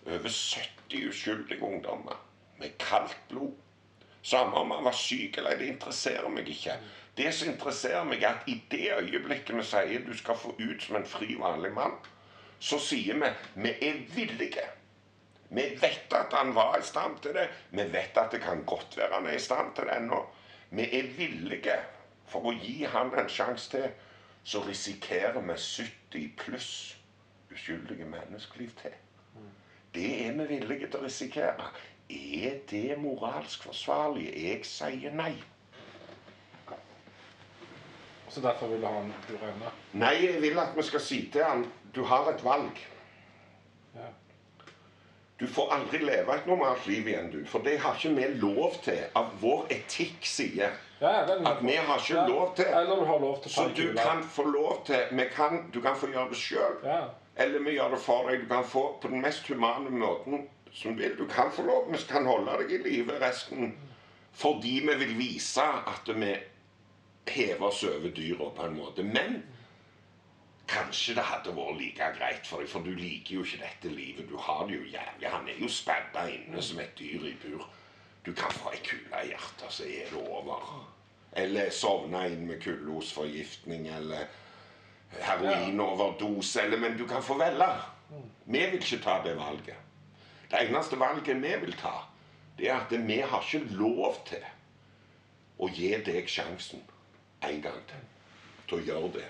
over 0.07 0.29
70 0.29 1.09
uskyldige 1.09 1.63
ungdommer 1.63 2.19
med 2.59 2.79
kaldt 2.79 3.19
blod. 3.29 3.55
Samme 4.23 4.57
om 4.57 4.71
han 4.71 4.85
var 4.85 4.97
syk 4.97 5.39
eller 5.39 5.57
det 5.59 5.71
interesserer 5.73 6.29
meg 6.29 6.49
ikke. 6.53 6.77
Det 7.17 7.31
som 7.35 7.49
interesserer 7.53 8.05
meg, 8.05 8.23
er 8.23 8.37
at 8.37 8.49
i 8.49 8.59
det 8.71 8.91
øyeblikket 8.99 9.57
vi 9.57 9.65
sier 9.65 10.05
du 10.05 10.13
skal 10.17 10.37
få 10.37 10.53
ut 10.59 10.83
som 10.85 10.99
en 11.01 11.09
fri, 11.09 11.35
vanlig 11.41 11.73
mann, 11.77 11.97
så 12.61 12.79
sier 12.83 13.17
vi 13.17 13.31
vi 13.65 13.73
er 13.89 14.05
villige 14.15 14.67
Vi 15.51 15.65
vet 15.81 16.13
at 16.15 16.33
han 16.37 16.55
var 16.55 16.77
i 16.79 16.83
stand 16.87 17.17
til 17.23 17.35
det. 17.35 17.49
Vi 17.71 17.83
vet 17.93 18.17
at 18.17 18.31
det 18.31 18.41
kan 18.41 18.63
godt 18.65 18.97
være 18.97 19.15
han 19.15 19.27
er 19.27 19.35
i 19.35 19.43
stand 19.43 19.75
til 19.75 19.89
det 19.89 19.97
ennå. 19.97 20.21
Vi 20.71 20.85
er 20.99 21.09
villige 21.17 21.79
for 22.31 22.47
å 22.47 22.53
gi 22.55 22.85
han 22.85 23.11
en 23.19 23.29
sjanse 23.29 23.71
til. 23.71 23.89
Så 24.45 24.63
risikerer 24.63 25.41
vi 25.41 25.57
70 25.59 26.29
pluss 26.39 26.71
uskyldige 27.51 28.07
menneskeliv 28.07 28.71
til. 28.79 28.95
Det 29.95 30.27
er 30.27 30.33
vi 30.39 30.47
villige 30.53 30.87
til 30.87 31.01
å 31.01 31.09
risikere. 31.09 31.67
Er 32.11 32.59
det 32.71 32.99
moralsk 32.99 33.63
forsvarlig? 33.63 34.31
Jeg 34.35 34.65
sier 34.67 35.15
nei. 35.15 35.35
Så 38.31 38.41
derfor 38.41 38.67
vil 38.71 38.81
du 38.81 38.87
ha 38.87 38.93
han 38.95 39.13
du 39.29 39.35
inne. 39.35 39.71
Nei, 39.93 40.15
jeg 40.23 40.43
vil 40.43 40.59
at 40.59 40.77
vi 40.77 40.83
skal 40.87 41.03
si 41.03 41.25
til 41.33 41.45
han 41.45 41.65
du 41.95 42.05
har 42.07 42.29
et 42.31 42.45
valg. 42.47 42.79
Ja. 43.95 44.07
Du 45.41 45.47
får 45.47 45.73
aldri 45.75 45.99
leve 46.05 46.37
et 46.37 46.47
normalt 46.47 46.87
liv 46.87 47.09
igjen, 47.09 47.31
du. 47.33 47.41
For 47.49 47.65
det 47.65 47.79
har 47.81 47.97
ikke 47.97 48.15
vi 48.15 48.29
lov 48.43 48.77
til 48.85 49.01
av 49.17 49.33
vår 49.41 49.67
etikk 49.75 50.27
sier. 50.29 50.77
Ja, 51.01 51.25
At 51.25 51.63
vi 51.65 51.75
har 51.75 51.99
ikke 51.99 52.15
Ja, 52.15 52.27
lov 52.29 52.55
til. 52.57 52.67
Eller 52.69 52.97
du 52.97 53.05
har 53.09 53.19
lov 53.19 53.43
til 53.43 53.51
Så 53.51 53.69
du 53.77 53.95
kan 53.97 54.23
få 54.23 54.45
lov 54.45 54.85
til 54.87 55.27
kan, 55.37 55.71
Du 55.75 55.81
kan 55.81 55.97
få 55.97 56.07
gjøre 56.07 56.29
det 56.29 56.37
sjøl. 56.37 56.77
Eller 57.37 57.59
vi 57.65 57.71
gjør 57.71 57.91
det 57.91 58.01
for 58.01 58.29
deg. 58.29 58.41
Du 58.43 58.55
kan 58.55 58.65
få 58.65 58.99
på 59.03 59.09
den 59.09 59.21
mest 59.21 59.49
humane 59.49 59.91
måten 59.91 60.49
som 60.73 60.99
vil. 60.99 61.17
Du 61.19 61.27
kan 61.29 61.53
få 61.53 61.63
lov, 61.63 61.93
vi 61.93 61.99
kan 62.09 62.27
holde 62.27 62.59
deg 62.63 62.75
i 62.75 62.83
live 62.89 63.21
resten 63.21 63.75
fordi 64.41 64.77
vi 64.87 64.95
vil 64.95 65.17
vise 65.19 65.63
at 65.63 66.07
vi 66.15 66.35
hever 67.31 67.67
oss 67.67 67.83
over 67.85 68.13
dyra 68.15 68.51
på 68.57 68.67
en 68.67 68.77
måte. 68.77 69.03
Men 69.03 69.43
kanskje 70.71 71.17
det 71.19 71.25
hadde 71.27 71.55
vært 71.57 71.81
like 71.81 72.11
greit 72.19 72.47
for 72.47 72.63
deg, 72.63 72.71
for 72.71 72.87
du 72.87 72.95
liker 72.95 73.41
jo 73.41 73.45
ikke 73.45 73.65
dette 73.65 73.91
livet. 73.95 74.29
Du 74.31 74.37
har 74.39 74.67
det 74.69 74.79
jo 74.79 74.87
jævlig. 74.87 75.33
Han 75.35 75.49
er 75.49 75.59
jo 75.59 75.69
sperra 75.69 76.29
inne 76.31 76.63
som 76.63 76.81
et 76.83 76.95
dyr 76.99 77.27
i 77.33 77.35
bur. 77.43 77.67
Du 78.27 78.33
kan 78.37 78.53
få 78.53 78.71
ei 78.75 78.81
kule 78.85 79.25
i 79.25 79.33
hjertet, 79.33 79.67
så 79.73 79.85
er 79.89 80.11
det 80.13 80.23
over. 80.23 80.87
Eller 81.41 81.71
sovne 81.75 82.27
inn 82.31 82.47
med 82.47 82.63
kullosforgiftning, 82.63 83.89
eller 83.97 84.27
heroinoverdose, 85.21 86.63
eller 86.63 86.79
Men 86.79 86.99
du 86.99 87.07
kan 87.07 87.23
få 87.23 87.39
velge. 87.39 87.71
Vi 88.45 88.59
vil 88.59 88.83
ikke 88.83 89.03
ta 89.03 89.21
det 89.25 89.37
valget. 89.39 89.90
Det 90.51 90.61
eneste 90.69 90.99
valget 91.01 91.37
vi 91.43 91.53
vil 91.65 91.73
ta, 91.79 91.93
det 92.59 92.71
er 92.71 92.81
at 92.81 93.07
vi 93.07 93.19
har 93.21 93.43
ikke 93.53 93.75
lov 93.79 94.17
til 94.27 94.43
å 95.61 95.69
gi 95.71 95.91
deg 96.05 96.29
sjansen 96.29 96.83
en 97.47 97.63
gang 97.63 97.83
til 97.89 98.07
til 98.71 98.79
å 98.79 98.85
gjøre 98.87 99.13
det. 99.13 99.25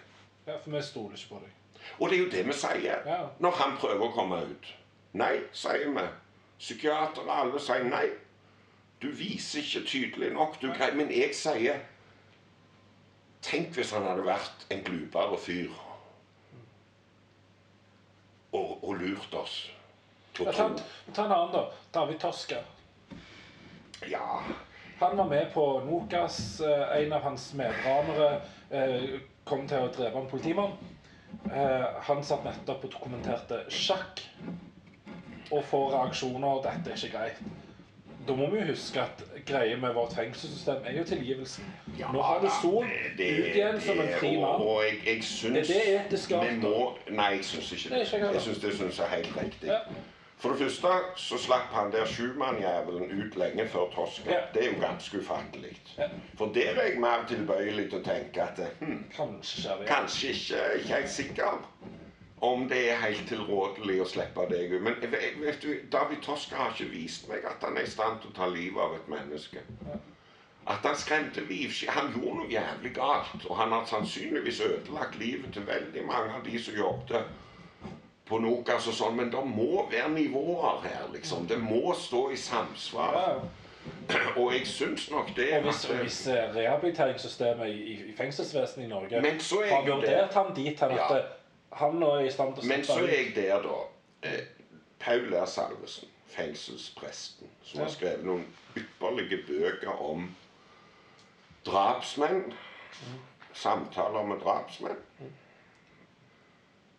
ja, 0.47 0.57
for 0.59 0.71
vi 0.71 0.83
stoler 0.83 1.17
ikke 1.17 1.29
på 1.35 1.39
deg. 1.41 1.53
Og 1.99 2.11
det 2.11 2.17
er 2.17 2.23
jo 2.25 2.31
det 2.31 2.47
vi 2.47 2.53
sier 2.53 3.07
Ja. 3.07 3.27
når 3.41 3.51
han 3.57 3.77
prøver 3.77 4.09
å 4.09 4.13
komme 4.13 4.41
ut. 4.51 4.67
Nei, 5.13 5.41
sier 5.53 5.89
vi. 5.97 6.05
Psykiatere 6.59 7.33
alle 7.33 7.61
sier 7.61 7.85
nei. 7.85 8.07
Du 9.03 9.09
viser 9.09 9.61
ikke 9.63 9.87
tydelig 9.89 10.33
nok. 10.33 10.61
Du 10.61 10.69
greier. 10.69 10.95
Men 10.95 11.11
jeg 11.11 11.35
sier 11.35 11.81
Tenk 13.43 13.73
hvis 13.73 13.91
han 13.97 14.03
hadde 14.05 14.27
vært 14.27 14.67
en 14.71 14.83
glupere 14.85 15.39
fyr 15.41 15.71
og, 18.53 18.85
og 18.85 18.95
lurt 19.01 19.35
oss 19.35 19.71
Ja, 20.45 20.53
ta, 20.53 20.71
ta 21.15 21.25
en 21.25 21.33
annen, 21.33 21.53
da. 21.53 21.65
David 21.95 22.19
Toska. 22.21 22.57
Ja, 24.11 24.43
Han 25.01 25.17
var 25.17 25.25
med 25.25 25.53
på 25.55 25.81
Nokas. 25.85 26.61
eh, 26.61 27.03
En 27.03 27.13
av 27.13 27.21
hans 27.23 27.55
medranere 27.55 28.41
eh, 28.71 29.21
kom 29.45 29.69
til 29.69 29.79
å 29.79 29.89
drepe 29.97 30.19
en 30.19 30.27
politimann. 30.31 30.73
Eh, 31.53 31.85
Han 32.09 32.23
satt 32.25 32.45
nettopp 32.45 32.85
og 32.85 32.93
dokumenterte 32.93 33.65
sjakk. 33.71 34.21
Og 35.51 35.65
får 35.65 35.91
reaksjoner 35.91 36.63
'Dette 36.63 36.91
er 36.91 36.95
ikke 36.97 37.17
greit'. 37.19 37.43
Da 38.29 38.35
må 38.37 38.51
vi 38.51 38.59
jo 38.61 38.65
huske 38.67 39.01
at 39.01 39.23
greia 39.47 39.77
med 39.77 39.95
vårt 39.95 40.13
fengselssystem 40.13 40.77
er 40.85 40.93
jo 40.99 41.05
tilgivelsen. 41.05 41.65
Ja, 41.99 42.13
Nå 42.13 42.23
har 42.23 42.41
du 42.41 42.49
Sol 42.63 42.85
ut 42.85 43.21
igjen 43.21 43.81
som 43.81 44.01
en 44.01 44.09
fri 44.21 44.37
mann. 44.41 44.61
og 44.61 44.83
jeg, 44.85 45.01
jeg 45.15 45.25
syns 45.25 45.71
Er 45.71 45.75
det 45.75 46.01
etisk 46.07 46.29
galt, 46.31 46.63
Nei, 47.11 47.31
jeg 47.37 47.45
syns 47.45 47.73
ikke 47.73 47.89
det. 47.95 47.99
jeg 48.35 48.41
syns 48.43 48.59
det 48.59 48.75
synes 48.77 48.99
er 48.99 49.07
helt 49.07 49.37
riktig. 49.37 49.67
Ja. 49.69 49.79
For 50.41 50.49
det 50.49 50.59
første 50.59 50.89
så 51.21 51.39
slapp 51.39 51.73
han 51.77 51.93
der 51.93 52.07
sjumannjævelen 52.09 53.11
ut 53.13 53.37
lenge 53.37 53.69
før 53.69 53.91
Tosca. 53.95 54.31
Ja. 54.31 54.41
Det 54.55 54.63
er 54.65 54.71
jo 54.73 54.81
ganske 54.81 55.19
ufattelig. 55.19 55.83
Ja. 55.99 56.09
For 56.39 56.53
der 56.55 56.71
er 56.81 56.87
jeg 56.89 57.01
mer 57.01 57.27
tilbøyelig 57.29 57.91
til 57.91 58.01
å 58.01 58.05
tenke 58.07 58.47
at 58.47 58.63
hm, 58.81 59.03
Kanskje 59.17 59.77
kanskje 59.89 60.33
ikke, 60.33 60.63
ikke 60.79 60.95
helt 60.95 61.11
sikker 61.11 61.59
om 62.41 62.69
det 62.69 62.91
er 62.91 63.03
helt 63.03 63.27
tilrådelig 63.29 63.99
å 64.01 64.07
slippe 64.09 64.47
deg 64.49 64.73
ut. 64.73 64.83
Men 64.83 64.97
vet 65.43 65.61
du, 65.61 65.75
David 65.93 66.23
Tosca 66.25 66.57
har 66.57 66.73
ikke 66.73 66.89
vist 66.95 67.29
meg 67.29 67.45
at 67.45 67.61
han 67.67 67.77
er 67.77 67.85
i 67.85 67.91
stand 67.91 68.23
til 68.23 68.33
å 68.33 68.39
ta 68.39 68.49
livet 68.49 68.81
av 68.81 68.97
et 68.97 69.11
menneske. 69.13 69.61
At 70.71 70.85
han 70.85 70.97
skremte 70.97 71.45
liv 71.49 71.73
Han 71.89 72.13
gjorde 72.15 72.39
noe 72.39 72.49
jævlig 72.53 72.95
galt. 72.97 73.45
Og 73.45 73.57
han 73.57 73.73
har 73.73 73.85
sannsynligvis 73.87 74.61
ødelagt 74.61 75.19
livet 75.19 75.53
til 75.53 75.67
veldig 75.67 76.05
mange 76.07 76.33
av 76.39 76.45
de 76.45 76.59
som 76.63 76.77
jobbet 76.77 77.29
på 78.31 78.39
Nokas 78.41 78.87
og 78.91 78.95
sånn. 78.97 79.17
Men 79.19 79.31
det 79.33 79.41
må 79.47 79.83
være 79.91 80.09
nivåer 80.15 80.85
her, 80.87 81.09
liksom. 81.15 81.49
Det 81.51 81.59
må 81.61 81.91
stå 81.99 82.29
i 82.31 82.37
samsvar. 82.39 83.17
Ja. 83.19 83.35
Og 84.41 84.53
jeg 84.53 84.67
syns 84.69 85.07
nok 85.11 85.31
det 85.37 85.47
Og 85.57 85.63
hvis, 85.65 85.85
at- 85.91 86.01
hvis 86.05 86.19
eh, 86.29 86.51
rehabiliteringssystemet 86.55 87.69
i, 87.73 87.93
i, 87.95 88.13
fengselsvesenet 88.19 88.85
i 88.85 88.89
Norge 88.91 89.21
Men 89.25 89.39
så 89.41 89.63
er 89.65 89.71
har 89.73 89.87
vurdert 89.87 90.35
han 90.37 90.51
dit 90.57 90.81
hen 90.81 90.91
at 90.91 90.99
Ja. 90.99 91.17
eh, 91.17 91.25
han 91.81 92.03
er 92.03 92.19
i 92.27 92.31
stand 92.31 92.55
til 92.55 92.65
å 92.65 92.69
Men 92.69 92.85
så 92.85 92.99
er 93.01 93.09
jeg 93.15 93.33
der, 93.39 93.63
da. 93.65 93.79
Eh, 94.29 94.41
Paul 95.01 95.33
R. 95.35 95.47
Salvesen, 95.49 96.09
fengselspresten, 96.29 97.49
som 97.65 97.81
har 97.81 97.89
skrevet 97.95 98.25
noen 98.29 98.45
ypperlige 98.77 99.39
bøker 99.49 99.97
om 100.11 100.29
drapsmenn. 101.67 102.53
Samtaler 103.53 104.27
med 104.29 104.41
drapsmenn. 104.45 105.01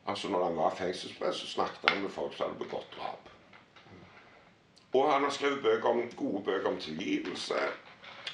Altså 0.07 0.27
Når 0.27 0.43
han 0.43 0.57
var 0.57 0.75
fengselsprest, 0.75 1.39
så 1.39 1.47
snakket 1.47 1.89
han 1.89 2.01
med 2.01 2.09
folk 2.09 2.33
som 2.33 2.49
hadde 2.49 2.63
begått 2.63 2.97
drap. 2.97 3.29
Og 4.93 5.11
han 5.11 5.23
har 5.23 5.31
skrevet 5.31 5.61
bøker 5.63 5.89
om, 5.89 6.01
gode 6.17 6.43
bøker 6.43 6.69
om 6.69 6.77
tilgivelse. 6.77 7.59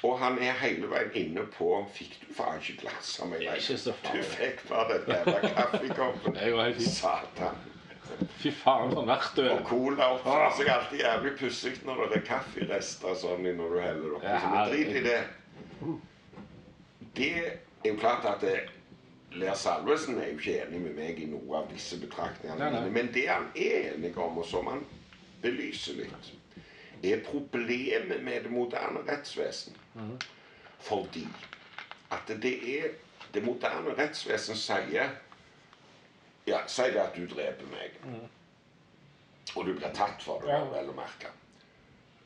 Og 0.02 0.18
han 0.18 0.38
er 0.38 0.54
hele 0.62 0.86
veien 0.90 1.14
inne 1.18 1.44
på 1.54 1.72
Fikk 1.94 2.20
du 2.22 2.28
faen 2.34 2.60
ikke 2.62 2.84
glass 2.84 3.16
av 3.22 3.30
meg? 3.32 3.42
Ikke 3.42 3.78
så 3.78 3.94
Du 4.06 4.22
fikk 4.22 4.62
bare 4.68 5.00
den 5.02 5.16
jævla 5.16 5.50
kaffekoppen. 5.56 6.38
Det. 6.38 6.86
Satan. 6.86 7.58
Fy 8.38 8.52
faen, 8.54 8.94
du 8.94 9.02
verktøy. 9.06 9.48
Og 9.52 9.64
cola 9.68 10.12
oppfører 10.14 10.54
seg 10.56 10.70
alltid 10.72 11.02
jævlig 11.02 11.32
pussig 11.38 11.74
når 11.86 12.04
det 12.06 12.20
er 12.20 12.26
kafferester 12.30 13.18
sånn 13.18 13.46
når 13.58 13.74
du 13.74 13.80
heller 13.82 14.16
oppi. 14.18 14.34
Så 14.42 14.52
vi 14.54 14.64
drit 14.72 15.00
i 15.00 15.04
det. 15.06 15.18
Det 17.18 17.32
er 17.42 17.90
jo 17.90 17.98
klart 17.98 18.26
at 18.30 18.42
det, 18.42 18.54
Ler 19.32 19.54
Salvesen 19.54 20.18
er 20.18 20.30
jo 20.32 20.38
ikke 20.38 20.54
enig 20.64 20.80
med 20.80 20.94
meg 20.96 21.18
i 21.20 21.26
noe 21.28 21.58
av 21.60 21.66
disse 21.72 21.98
betraktningene. 22.00 22.70
Nei, 22.70 22.80
nei. 22.80 22.90
Men 22.94 23.10
det 23.14 23.26
han 23.28 23.50
er 23.54 23.92
enig 23.94 24.14
om, 24.18 24.38
og 24.40 24.46
som 24.48 24.66
han 24.70 24.80
belyser 25.42 25.98
litt, 26.00 26.30
er 27.04 27.20
problemet 27.26 28.22
med 28.24 28.42
det 28.48 28.50
moderne 28.50 29.04
rettsvesen. 29.06 29.76
Fordi 30.88 31.26
at 32.14 32.30
det 32.42 32.54
er 32.78 32.88
Det 33.34 33.42
moderne 33.44 33.92
rettsvesen 33.98 34.56
sier 34.56 35.10
Ja, 36.46 36.62
si 36.66 36.82
det 36.94 37.00
at 37.02 37.16
du 37.16 37.26
dreper 37.28 37.66
meg. 37.68 37.98
Og 39.54 39.66
du 39.66 39.74
blir 39.74 39.92
tatt 39.94 40.22
for 40.24 40.40
det, 40.40 40.48
Ja. 40.48 40.62
vel 40.72 40.88
å 40.88 40.94
merke. 40.96 41.28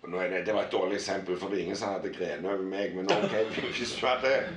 Er 0.04 0.28
det, 0.30 0.46
det 0.46 0.54
var 0.54 0.62
et 0.64 0.72
dårlig 0.72 0.94
eksempel, 1.00 1.36
for 1.38 1.48
det 1.48 1.58
er 1.58 1.62
ingen 1.64 1.76
som 1.76 1.92
hadde 1.92 2.10
grenet 2.14 2.44
over 2.44 2.62
meg. 2.62 2.94
Men 2.94 3.06
ok, 3.10 3.34
hvis 3.76 3.96
du 4.00 4.06
hadde 4.06 4.48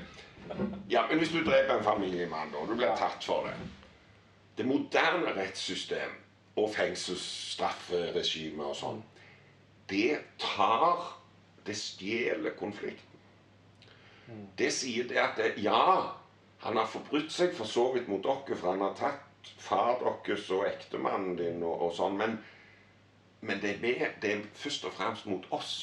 Ja, 0.90 1.08
men 1.10 1.18
hvis 1.18 1.32
du 1.34 1.42
dreper 1.44 1.78
en 1.78 1.84
familiemann, 1.84 2.54
og 2.56 2.70
du 2.70 2.76
blir 2.76 2.94
tatt 2.98 3.24
for 3.24 3.48
det 3.48 3.56
Det 4.58 4.66
moderne 4.66 5.34
rettssystem 5.36 6.14
og 6.56 6.70
fengselsstrafferegime 6.72 8.64
og 8.64 8.76
sånn, 8.80 9.02
det 9.90 10.22
tar 10.40 11.12
Det 11.66 11.76
stjeler 11.76 12.54
konflikten. 12.60 13.20
Det 14.58 14.72
sier 14.74 15.08
det 15.10 15.18
at 15.18 15.38
det, 15.38 15.48
ja, 15.64 16.14
han 16.62 16.78
har 16.78 16.86
forbrutt 16.90 17.32
seg 17.34 17.56
for 17.58 17.66
så 17.70 17.88
vidt 17.94 18.08
mot 18.10 18.22
dere, 18.24 18.58
for 18.58 18.72
han 18.72 18.84
har 18.86 18.94
tatt 18.98 19.50
far 19.62 19.98
deres 20.02 20.46
og 20.54 20.66
ektemannen 20.66 21.36
din 21.38 21.64
og, 21.64 21.88
og 21.88 21.94
sånn, 21.98 22.18
men, 22.18 22.38
men 23.42 23.62
det, 23.62 23.76
er 23.76 23.82
med, 23.82 24.06
det 24.22 24.32
er 24.32 24.46
først 24.54 24.86
og 24.86 24.94
fremst 24.94 25.26
mot 25.30 25.46
oss. 25.54 25.74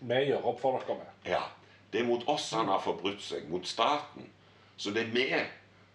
Vi 0.00 0.20
gjør 0.28 0.50
opp 0.52 0.60
for 0.62 0.78
dere 0.78 0.98
med. 0.98 1.14
Ja, 1.26 1.42
Det 1.90 2.00
er 2.00 2.08
mot 2.08 2.24
oss 2.28 2.50
han 2.52 2.68
har 2.68 2.82
forbrutt 2.84 3.22
seg, 3.24 3.48
mot 3.48 3.66
staten. 3.66 4.28
Så 4.76 4.92
det 4.94 5.06
er 5.06 5.14
vi 5.14 5.28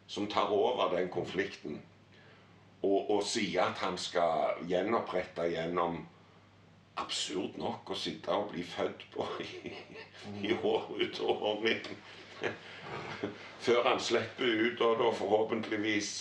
som 0.08 0.28
tar 0.28 0.52
over 0.52 0.92
den 0.96 1.10
konflikten 1.10 1.82
og, 2.84 3.10
og 3.10 3.22
sier 3.24 3.70
at 3.70 3.80
han 3.80 3.98
skal 3.98 4.60
gjenopprette 4.68 5.46
gjennom 5.54 6.02
absurd 7.00 7.56
nok 7.58 7.94
å 7.94 7.98
sitte 7.98 8.34
og 8.36 8.52
bli 8.52 8.66
født 8.68 9.06
på 9.14 9.28
i, 9.46 9.74
i 10.50 10.54
år 10.54 10.90
ut 11.00 11.22
og 11.24 11.48
år 11.54 11.70
inn. 11.72 11.88
Før 13.66 13.88
han 13.88 14.04
slipper 14.04 14.68
ut 14.68 14.84
og 14.84 15.00
da 15.00 15.12
forhåpentligvis 15.16 16.12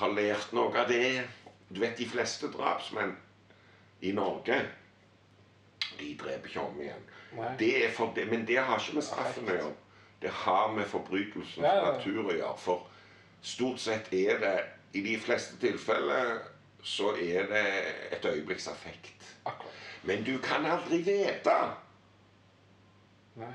har 0.00 0.14
lært 0.14 0.52
noe 0.54 0.74
av 0.78 0.90
det. 0.90 1.24
Du 1.68 1.80
vet, 1.82 1.98
de 1.98 2.08
fleste 2.08 2.50
drapsmenn 2.52 3.14
i 4.00 4.12
Norge 4.14 4.60
De 5.98 6.12
dreper 6.18 6.46
ikke 6.46 6.62
om 6.62 6.76
igjen. 6.80 7.06
Det 7.58 7.90
det, 8.14 8.26
men 8.30 8.46
det 8.46 8.56
har 8.56 8.78
ikke 8.78 8.94
med 8.94 9.04
straffen 9.04 9.48
å 9.48 9.56
gjøre. 9.56 9.74
Det 10.22 10.30
har 10.30 10.72
med 10.74 10.86
forbrytelsens 10.90 11.62
Ja, 11.62 11.74
ja, 11.76 11.92
natur 11.92 12.24
å 12.24 12.34
gjøre. 12.34 12.54
For 12.58 12.86
stort 13.42 13.78
sett 13.78 14.12
er 14.12 14.40
det 14.42 14.56
I 14.92 15.02
de 15.04 15.18
fleste 15.20 15.58
tilfeller 15.60 16.38
så 16.82 17.12
er 17.20 17.50
det 17.50 17.64
et 18.16 18.24
øyeblikks 18.24 18.68
affekt. 18.68 19.34
Men 20.02 20.24
du 20.24 20.38
kan 20.38 20.64
aldri 20.66 21.02
vite. 21.04 21.56
Nei. 23.36 23.52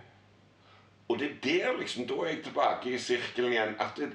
Og 1.10 1.20
det 1.20 1.30
er 1.32 1.40
der 1.44 1.80
liksom, 1.80 2.08
Da 2.08 2.14
er 2.14 2.30
jeg 2.30 2.44
tilbake 2.44 2.94
i 2.94 3.00
sirkelen 3.00 3.52
igjen. 3.52 3.76
At 3.80 3.98
det, 3.98 4.12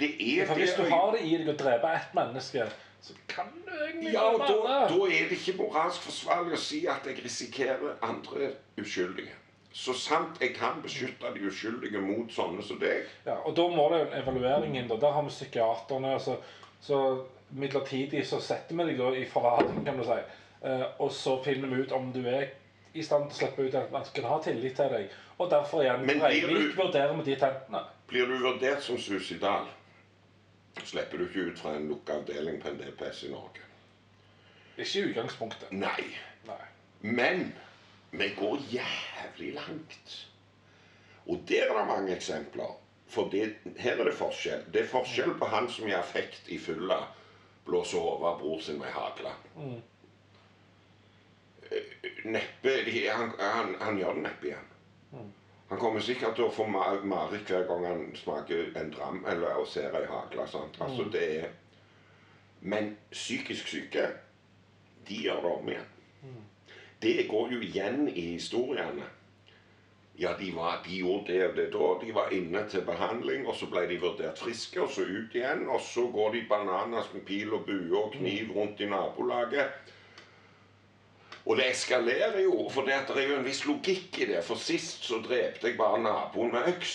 det 0.00 0.10
er 0.40 0.46
For 0.46 0.54
hvis 0.54 0.74
du 0.76 0.82
har 0.90 1.12
det 1.14 1.22
i 1.24 1.36
deg 1.38 1.48
å 1.48 1.56
drepe 1.56 1.92
ett 1.96 2.14
menneske, 2.14 2.66
så 3.06 3.14
kan 3.28 3.50
du 3.66 3.72
egentlig 3.84 4.12
Ja, 4.12 4.22
og 4.34 4.40
da, 4.40 4.78
da 4.90 5.00
er 5.06 5.28
det 5.30 5.38
ikke 5.38 5.56
moralsk 5.60 6.06
forsvarlig 6.08 6.56
å 6.56 6.60
si 6.60 6.80
at 6.90 7.06
jeg 7.06 7.20
risikerer 7.22 8.00
andre 8.02 8.50
uskyldige. 8.82 9.34
Så 9.76 9.92
sant 9.92 10.40
jeg 10.40 10.54
kan 10.56 10.80
beskytte 10.82 11.30
de 11.34 11.46
uskyldige 11.46 12.00
mot 12.00 12.32
sånne 12.32 12.64
som 12.64 12.80
deg. 12.80 13.04
Ja, 13.26 13.36
og 13.44 13.54
da 13.58 13.66
må 13.70 13.86
det 13.92 14.00
en 14.06 14.14
evaluering 14.22 14.78
inn. 14.78 14.88
da. 14.88 14.96
Der 15.02 15.12
har 15.12 15.22
vi 15.22 15.34
psykiaterne. 15.34 16.14
Så, 16.20 16.38
så 16.80 17.00
midlertidig 17.50 18.24
så 18.26 18.40
setter 18.40 18.74
vi 18.78 18.88
deg 18.90 18.98
da 19.02 19.12
i 19.14 19.26
forvaring, 19.28 19.84
kan 19.84 20.00
du 20.00 20.06
si. 20.08 20.18
Eh, 20.64 20.86
og 20.98 21.12
så 21.12 21.36
finner 21.44 21.68
vi 21.68 21.82
ut 21.84 21.92
om 21.92 22.08
du 22.12 22.22
er 22.24 22.48
i 22.96 23.04
stand 23.04 23.28
til 23.28 23.36
å 23.36 23.40
slippe 23.42 23.68
ut 23.68 23.76
at 23.76 23.92
man 23.92 24.04
skal 24.08 24.30
ha 24.32 24.40
tillit 24.42 24.74
til 24.80 24.90
deg. 24.96 25.12
Og 25.36 25.50
derfor 25.52 25.84
igjen 25.84 26.08
Breivik 26.08 26.72
vurderer 26.78 27.12
vi 27.20 27.30
de 27.30 27.38
tentene. 27.44 27.84
Blir 28.08 28.30
du 28.30 28.38
vurdert 28.40 28.82
som 28.82 28.98
suicidal, 28.98 29.68
slipper 30.84 31.18
du 31.18 31.26
ikke 31.28 31.40
ut 31.50 31.58
fra 31.58 31.76
en 31.76 31.88
lukka 31.88 32.18
avdeling 32.20 32.60
på 32.62 32.68
en 32.68 32.80
DPS 32.80 33.22
i 33.24 33.30
Norge. 33.32 33.62
Ikke 34.76 34.98
i 34.98 35.10
utgangspunktet. 35.10 35.72
Nei. 35.72 36.04
Nei. 36.46 36.64
Men 37.00 37.52
vi 38.10 38.28
går 38.38 38.58
jævlig 38.72 39.54
langt. 39.54 40.16
Og 41.26 41.40
der 41.48 41.70
er 41.70 41.78
det 41.78 41.86
mange 41.86 42.16
eksempler. 42.16 42.76
For 43.08 43.28
det, 43.30 43.56
her 43.78 44.00
er 44.00 44.04
det 44.04 44.14
forskjell. 44.18 44.64
Det 44.72 44.82
er 44.82 44.90
forskjell 44.90 45.34
på 45.38 45.46
han 45.46 45.68
som 45.70 45.88
i 45.88 45.94
affekt 45.94 46.48
i 46.50 46.58
fylla 46.58 46.98
blåser 47.66 48.02
hodet 48.02 48.30
av 48.30 48.40
bror 48.40 48.60
sin 48.62 48.78
med 48.78 48.90
hagle. 48.94 49.32
Mm. 49.56 49.76
Eh, 51.70 51.92
Neppe 52.24 52.76
han, 53.10 53.32
han, 53.38 53.74
han 53.80 53.98
gjør 53.98 54.18
det 54.18 54.22
neppe 54.26 54.50
igjen. 54.50 54.70
Mm. 55.12 55.30
Han 55.68 55.78
kommer 55.78 56.00
sikkert 56.00 56.34
til 56.36 56.44
å 56.46 56.52
få 56.54 56.64
ma- 56.70 57.02
mareritt 57.04 57.48
hver 57.50 57.64
gang 57.66 57.84
han 57.86 58.02
smaker 58.16 58.68
en 58.78 58.90
dram 58.94 59.24
eller 59.26 59.56
og 59.60 59.66
ser 59.66 59.94
ei 59.98 60.06
hagle. 60.06 60.46
sant? 60.48 60.76
Altså, 60.80 61.02
Mm. 61.04 61.10
det 61.12 61.44
er 61.44 61.48
Men 62.60 62.96
psykisk 63.12 63.66
syke, 63.68 64.06
de 65.08 65.14
gjør 65.14 65.42
det 65.42 65.50
om 65.60 65.68
igjen. 65.68 65.86
Det 67.02 67.28
går 67.28 67.50
jo 67.52 67.58
igjen 67.60 68.08
i 68.08 68.20
historiene. 68.32 69.04
Ja, 70.18 70.32
de, 70.38 70.50
var, 70.56 70.82
de 70.86 70.96
gjorde 70.96 71.26
det 71.26 71.48
og 71.50 71.56
det 71.56 71.72
da. 71.72 72.06
De 72.06 72.14
var 72.14 72.28
inne 72.32 72.68
til 72.68 72.80
behandling, 72.82 73.46
og 73.46 73.54
så 73.54 73.66
ble 73.70 73.86
de 73.88 73.98
vurdert 74.00 74.38
friske, 74.38 74.80
og 74.82 74.88
så 74.90 75.02
ut 75.02 75.34
igjen. 75.34 75.68
Og 75.68 75.80
så 75.80 76.06
går 76.12 76.32
de 76.32 76.46
bananas 76.48 77.12
med 77.14 77.22
pil 77.26 77.52
og 77.52 77.66
bue 77.66 77.98
og 78.04 78.12
kniv 78.12 78.50
rundt 78.56 78.80
i 78.80 78.86
nabolaget. 78.86 79.68
Og 81.46 81.56
det 81.56 81.68
eskalerer 81.70 82.40
jo, 82.42 82.68
for 82.74 82.82
det, 82.88 82.94
er 82.94 83.28
jo 83.28 83.36
en 83.38 83.46
viss 83.46 83.62
logikk 83.66 84.18
i 84.18 84.26
det. 84.32 84.42
For 84.44 84.58
sist 84.58 85.04
så 85.06 85.20
drepte 85.22 85.68
jeg 85.70 85.78
bare 85.78 86.00
naboen 86.02 86.50
med 86.52 86.72
øks. 86.72 86.94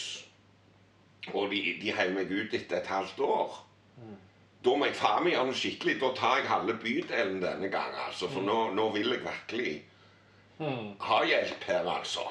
Og 1.32 1.52
de, 1.54 1.62
de 1.82 1.94
heiv 1.96 2.12
meg 2.18 2.32
ut 2.34 2.54
etter 2.58 2.82
et 2.82 2.90
halvt 2.92 3.20
år. 3.24 3.62
Da 4.66 4.74
må 4.78 4.86
jeg 4.90 4.98
faen 5.00 5.24
meg 5.24 5.34
gjøre 5.38 5.48
noe 5.48 5.58
skikkelig. 5.58 5.96
Da 6.02 6.10
tar 6.18 6.42
jeg 6.42 6.50
halve 6.52 6.76
bydelen 6.84 7.40
denne 7.42 7.70
gangen, 7.72 7.98
altså. 8.08 8.28
For 8.30 8.44
nå, 8.46 8.58
nå 8.76 8.90
vil 8.98 9.16
jeg 9.16 9.24
virkelig 9.26 9.80
Mm. 10.62 10.92
ha 11.00 11.24
hjelp 11.26 11.64
her, 11.64 11.88
altså. 11.90 12.22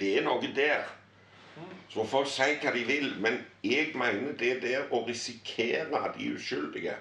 Det 0.00 0.18
er 0.18 0.24
noe 0.26 0.50
der. 0.56 0.82
Så 1.88 2.04
folk 2.04 2.28
si 2.28 2.48
hva 2.60 2.72
de 2.74 2.82
vil, 2.84 3.14
men 3.24 3.38
jeg 3.64 3.94
mener 3.96 4.34
det 4.36 4.58
der 4.62 4.92
å 4.92 5.00
risikere 5.06 6.02
de 6.16 6.28
uskyldige 6.34 6.96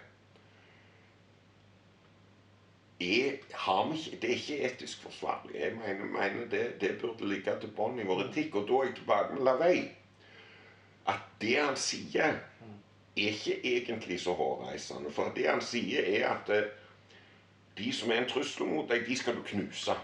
er, 3.02 3.32
ikke, 3.94 4.18
Det 4.22 4.30
er 4.30 4.36
ikke 4.36 4.60
etisk 4.68 5.02
forsvarlig. 5.02 5.56
Jeg 5.56 5.74
mener, 5.76 6.06
mener 6.06 6.46
det, 6.52 6.82
det 6.82 6.98
burde 7.02 7.30
ligge 7.30 7.54
til 7.62 7.72
bånn 7.78 8.00
i 8.00 8.06
vår 8.08 8.24
etikk. 8.30 8.56
Og 8.56 8.68
da 8.70 8.74
er 8.82 8.90
jeg 8.90 8.96
tilbake 8.96 9.34
med 9.34 9.44
Lavey. 9.48 9.82
At 11.08 11.24
det 11.42 11.56
han 11.58 11.78
sier, 11.78 12.38
er 13.18 13.28
ikke 13.32 13.58
egentlig 13.68 14.20
så 14.22 14.34
hårreisende. 14.34 15.12
For 15.12 15.34
det 15.36 15.50
han 15.50 15.62
sier, 15.62 16.06
er 16.22 16.30
at 16.36 16.50
eh, 16.50 16.70
de 17.78 17.92
som 17.94 18.12
er 18.12 18.22
en 18.22 18.30
trussel 18.30 18.66
mot 18.70 18.90
deg, 18.90 19.06
de 19.08 19.18
skal 19.18 19.36
du 19.36 19.44
knuse. 19.44 19.96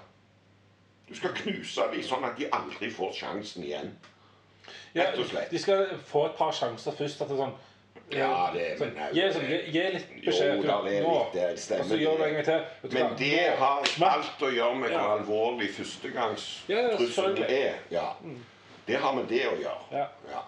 Du 1.09 1.15
skal 1.15 1.35
knuse 1.37 1.81
dem 1.93 2.03
sånn 2.03 2.25
at 2.27 2.35
de 2.39 2.49
aldri 2.51 2.89
får 2.91 3.13
sjansen 3.15 3.63
igjen. 3.63 3.93
Ja, 4.95 5.05
Rett 5.07 5.19
og 5.21 5.29
slett. 5.29 5.51
de 5.51 5.59
skal 5.61 5.85
få 6.09 6.25
et 6.27 6.35
par 6.35 6.51
sjanser 6.51 6.91
først. 6.91 7.21
at 7.21 7.29
det 7.29 7.37
er 7.37 7.45
sånn 7.45 7.55
Ja, 8.09 8.49
det 8.53 8.71
er, 8.71 8.77
men, 8.79 8.99
gi, 9.11 9.23
sånn, 9.35 9.47
gi, 9.51 9.57
gi 9.73 9.81
litt 9.91 10.11
Jo, 10.15 10.21
beskjed. 10.29 10.61
det 10.63 10.71
er 10.71 10.85
litt 10.95 11.33
det, 11.33 11.47
stemmer 11.59 11.89
så 11.89 11.97
gjør 11.99 12.21
du 12.21 12.23
det. 12.23 12.43
til. 12.47 12.93
Men 12.93 13.17
det 13.19 13.41
har 13.59 13.89
alt 14.07 14.45
å 14.47 14.51
gjøre 14.53 14.77
med 14.79 14.93
hvor 14.93 15.15
alvorlig 15.17 15.67
ja, 15.67 15.73
førstegangstrusselen 15.75 17.41
er. 17.43 17.81
Ja. 17.91 18.05
Det 18.87 19.01
har 19.03 19.17
med 19.17 19.27
det 19.27 19.43
å 19.49 19.57
gjøre. 19.59 20.05
Ja. 20.31 20.45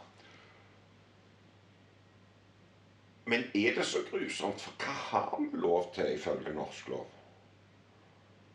Men 3.30 3.44
er 3.54 3.76
det 3.76 3.86
så 3.86 4.06
grusomt? 4.08 4.64
For 4.64 4.80
hva 4.80 4.96
har 5.12 5.36
vi 5.38 5.60
lov 5.60 5.92
til 5.94 6.16
ifølge 6.16 6.56
norsk 6.56 6.88
lov? 6.96 7.12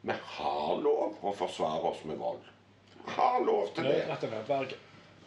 Vi 0.05 0.17
har 0.39 0.81
lov 0.81 1.21
å 1.21 1.33
forsvare 1.37 1.93
oss 1.93 2.01
med 2.09 2.17
vold. 2.21 2.49
Vi 3.05 3.13
har 3.19 3.45
lov 3.45 3.69
til 3.77 3.85
det. 3.85 4.79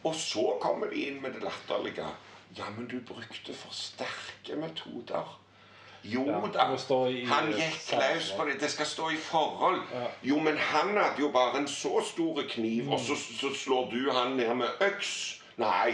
Og 0.04 0.16
så 0.18 0.58
kommer 0.62 0.90
de 0.90 1.06
inn 1.08 1.22
med 1.22 1.38
det 1.38 1.46
latterlige. 1.46 2.10
Ja, 2.58 2.64
men 2.78 2.88
du 2.88 3.00
brukte 3.14 3.54
for 3.54 3.74
sterke 3.74 4.56
metoder. 4.56 5.40
Jo 6.04 6.24
da, 6.54 7.08
i- 7.10 7.26
han 7.26 7.48
gikk 7.54 7.92
løs 7.92 8.32
på 8.38 8.46
det. 8.46 8.60
Det 8.62 8.70
skal 8.72 8.86
stå 8.86 9.10
i 9.10 9.18
forhold. 9.18 9.82
Ja. 9.94 10.06
Jo, 10.24 10.40
men 10.40 10.58
han 10.58 10.90
hadde 10.98 11.20
jo 11.20 11.32
bare 11.32 11.58
en 11.60 11.68
så 11.68 12.02
stor 12.06 12.42
kniv, 12.50 12.92
og 12.92 13.00
så, 13.00 13.14
Mm. 13.14 13.38
så 13.40 13.56
slår 13.56 13.90
du 13.92 14.12
han 14.12 14.32
ned 14.38 14.56
med 14.56 14.68
øks. 14.82 15.42
Nei, 15.58 15.94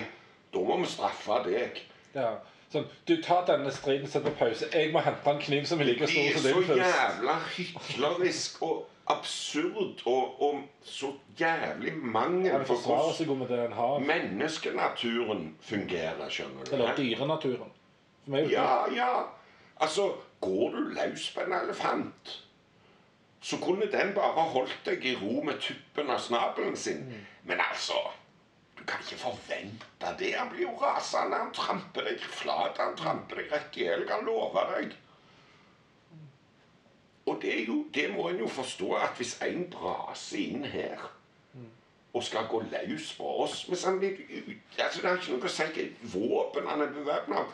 da 0.53 0.59
må 0.59 0.77
vi 0.79 0.85
straffe 0.85 1.43
deg. 1.45 1.81
Ja. 2.15 2.29
Sånn, 2.73 2.85
du 3.07 3.21
tar 3.21 3.45
denne 3.45 3.71
striden, 3.71 4.07
setter 4.07 4.31
pause. 4.31 4.65
Jeg 4.73 4.91
må 4.93 4.99
hente 4.99 5.29
en 5.29 5.39
kniv 5.39 5.65
som 5.65 5.79
er 5.79 5.83
like 5.85 6.07
stor 6.07 6.41
som 6.41 6.53
din. 6.53 6.67
Det 6.67 6.79
er 6.79 6.83
så 6.83 7.19
jævla 7.21 7.39
hyklerisk 7.57 8.61
og 8.61 8.85
absurd 9.07 10.01
og, 10.05 10.41
og 10.41 10.61
så 10.83 11.11
jævlig 11.39 11.93
mangel 11.97 12.63
på 12.65 12.75
hvordan 12.85 14.05
menneskenaturen 14.07 15.55
fungerer, 15.61 16.29
skjønner 16.29 16.63
du. 16.63 16.71
Eller 16.75 16.95
dyrenaturen. 16.95 17.71
Ja, 18.27 18.93
ja. 18.95 19.09
Altså, 19.79 20.13
går 20.41 20.69
du 20.69 20.77
løs 20.95 21.31
på 21.35 21.41
en 21.41 21.53
elefant, 21.53 22.39
så 23.41 23.57
kunne 23.59 23.91
den 23.91 24.13
bare 24.15 24.43
holdt 24.53 24.79
deg 24.85 25.05
i 25.05 25.15
ro 25.19 25.41
med 25.43 25.59
tuppen 25.59 26.09
av 26.09 26.19
snabelen 26.23 26.75
sin. 26.79 27.03
Men 27.43 27.59
altså 27.69 27.93
Du 28.77 28.83
kan 28.87 28.99
ikke 28.99 29.19
forvente 29.21 30.09
det. 30.19 30.33
Han 30.35 30.49
blir 30.49 30.61
jo 30.65 30.71
rasende. 30.75 31.37
Han 31.37 31.53
tramper 31.55 32.03
deg 32.03 32.19
flat. 32.19 32.79
Han 32.79 32.95
tramper 32.99 33.39
deg 33.39 33.51
rett 33.53 33.77
i 33.77 33.85
hjel. 33.85 34.03
Kan 34.09 34.25
love 34.27 34.59
deg. 34.73 34.95
Og 37.25 37.37
det, 37.41 37.67
jo, 37.67 37.85
det 37.95 38.09
må 38.15 38.27
en 38.29 38.39
jo 38.39 38.47
forstå 38.47 38.93
at 38.99 39.13
hvis 39.17 39.37
en 39.41 39.69
braser 39.71 40.37
inn 40.43 40.65
her 40.65 40.99
og 42.13 42.23
skal 42.23 42.45
gå 42.51 42.59
løs 42.69 43.13
på 43.17 43.29
oss 43.43 43.63
hvis 43.69 43.83
han 43.87 43.95
blir 43.99 44.11
ut, 44.11 44.49
altså 44.77 45.01
Det 45.01 45.09
er 45.09 45.15
ikke 45.17 45.31
noe 45.33 45.47
å 45.47 45.53
si 45.53 45.63
hvilket 45.63 46.03
våpen 46.13 46.67
han 46.69 46.81
er 46.83 46.91
bevæpna 46.93 47.39
av. 47.41 47.53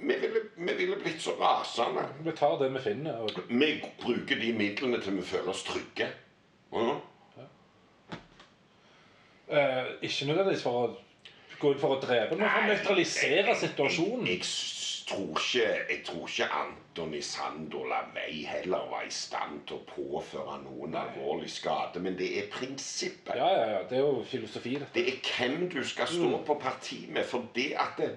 Vi 0.00 0.16
ville, 0.24 0.40
vi 0.56 0.74
ville 0.80 0.96
blitt 0.98 1.20
så 1.22 1.36
rasende. 1.38 2.02
Vi 2.26 2.32
tar 2.36 2.56
det 2.58 2.72
vi 2.74 2.80
finner. 2.82 3.20
Og 3.22 3.30
Vi 3.48 3.68
bruker 4.02 4.40
de 4.40 4.52
midlene 4.58 4.98
til 5.00 5.14
vi 5.20 5.22
føler 5.22 5.52
oss 5.54 5.62
trygge. 5.68 6.08
Mhm. 6.72 6.98
Eh, 9.48 9.84
ikke 10.02 10.26
nødvendigvis 10.26 10.62
for 10.64 10.86
å 10.88 10.94
gå 11.60 11.72
inn 11.74 11.80
for 11.80 11.94
å 11.96 12.00
drepe, 12.02 12.36
men 12.36 12.48
for 12.48 12.62
å 12.64 12.68
nøytralisere 12.72 13.54
situasjonen. 13.60 14.26
Jeg, 14.26 14.40
s- 14.40 14.83
tror 15.08 15.38
ikke, 15.38 15.68
jeg 15.90 16.00
tror 16.06 16.28
ikke 16.28 16.46
Antony 16.60 17.20
Sandola 17.20 18.00
Vei 18.14 18.44
heller 18.48 18.86
var 18.90 19.02
i 19.06 19.10
stand 19.12 19.60
til 19.68 19.80
å 19.80 19.86
påføre 19.88 20.60
noen 20.62 20.94
alvorlig 20.96 21.50
skade, 21.52 22.00
men 22.00 22.16
det 22.18 22.30
er 22.40 22.48
prinsippet. 22.52 23.34
Ja, 23.36 23.48
ja, 23.52 23.66
ja. 23.74 23.82
Det 23.90 23.98
er 23.98 24.06
jo 24.06 24.24
filosofi, 24.28 24.76
dette. 24.78 24.94
Det 24.94 25.06
er 25.08 25.20
hvem 25.28 25.68
du 25.72 25.82
skal 25.84 26.08
stå 26.08 26.40
på 26.46 26.56
parti 26.62 27.04
med. 27.08 27.26
For 27.28 27.46
det 27.56 27.72
at 27.80 28.00
det, 28.00 28.14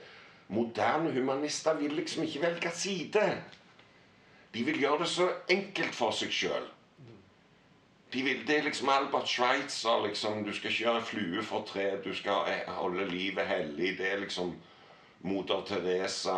moderne 0.47 1.11
humanister 1.11 1.73
vil 1.81 1.97
liksom 1.97 2.23
ikke 2.23 2.41
velge 2.41 2.71
side. 2.73 3.27
De 4.53 4.63
vil 4.63 4.79
gjøre 4.79 5.03
det 5.03 5.11
så 5.11 5.27
enkelt 5.51 5.95
for 5.95 6.15
seg 6.15 6.31
sjøl. 6.31 6.71
De 8.13 8.23
vil, 8.23 8.45
det 8.47 8.57
er 8.57 8.63
liksom 8.63 8.89
Albert 8.89 9.27
Schweitzer. 9.27 10.07
liksom, 10.07 10.45
Du 10.45 10.53
skal 10.55 10.71
ikke 10.71 10.83
gjøre 10.83 11.03
flue 11.03 11.43
for 11.43 11.67
tre. 11.67 11.89
Du 12.03 12.13
skal 12.15 12.47
eh, 12.47 12.71
holde 12.71 13.09
livet 13.09 13.47
hellig. 13.47 13.97
Det 13.97 14.11
er 14.13 14.19
liksom 14.23 14.55
Moder 15.21 15.63
Teresa, 15.65 16.35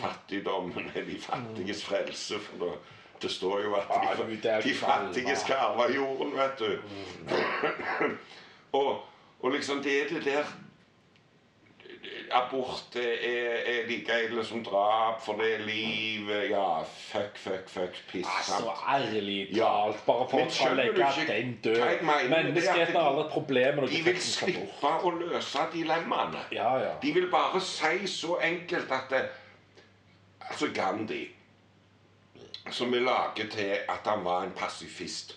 fattigdommen 0.00 0.90
er 0.94 1.04
de 1.04 1.20
fattiges 1.20 1.84
frelse. 1.84 2.38
For 2.38 2.64
det, 2.64 2.72
det 3.22 3.30
står 3.30 3.60
jo 3.60 3.74
at 3.74 3.90
de, 4.18 4.62
de 4.64 4.74
fattige 4.74 5.36
skal 5.36 5.54
arve 5.54 5.94
jorden, 5.94 6.32
vet 6.32 6.58
du. 6.58 6.78
og, 8.80 8.98
og 9.40 9.50
liksom 9.50 9.82
det 9.82 10.02
er 10.02 10.08
det 10.08 10.24
der 10.24 10.44
Abort 12.32 12.96
er, 12.96 13.56
er 13.66 13.86
like 13.88 14.12
ille 14.24 14.44
som 14.44 14.64
drap, 14.64 15.22
for 15.24 15.32
det 15.40 15.54
er 15.54 15.58
liv 15.66 16.28
Ja, 16.50 16.82
fuck, 16.82 17.36
fuck, 17.38 17.68
fuck, 17.68 17.96
piss. 18.12 18.26
Altså, 18.38 18.70
ærlig 18.88 19.48
Ja. 19.56 19.64
talt, 19.64 20.06
bare 20.06 20.28
for 20.30 20.38
å 20.70 20.74
legge 20.74 21.04
at 21.06 21.26
den 21.28 21.58
dør. 21.64 22.02
Menneskeheten 22.02 22.94
har 22.96 23.02
de- 23.02 23.08
aldri 23.08 23.24
et 23.26 23.32
problem 23.32 23.74
med 23.80 23.88
De 23.88 24.02
vil 24.04 24.20
slippe 24.20 24.92
å 25.02 25.10
løse 25.10 25.58
dilemmaene. 25.72 26.44
Ja, 26.52 26.76
ja. 26.78 26.92
De 27.02 27.12
vil 27.14 27.30
bare 27.30 27.60
si 27.60 28.06
så 28.06 28.38
enkelt 28.42 28.90
at 28.92 29.10
det, 29.10 29.28
Altså 30.50 30.66
Gandhi, 30.74 31.28
som 32.70 32.92
vi 32.92 32.98
lager 32.98 33.46
til 33.50 33.76
at 33.88 34.00
han 34.04 34.24
var 34.24 34.42
en 34.42 34.50
pasifist 34.56 35.36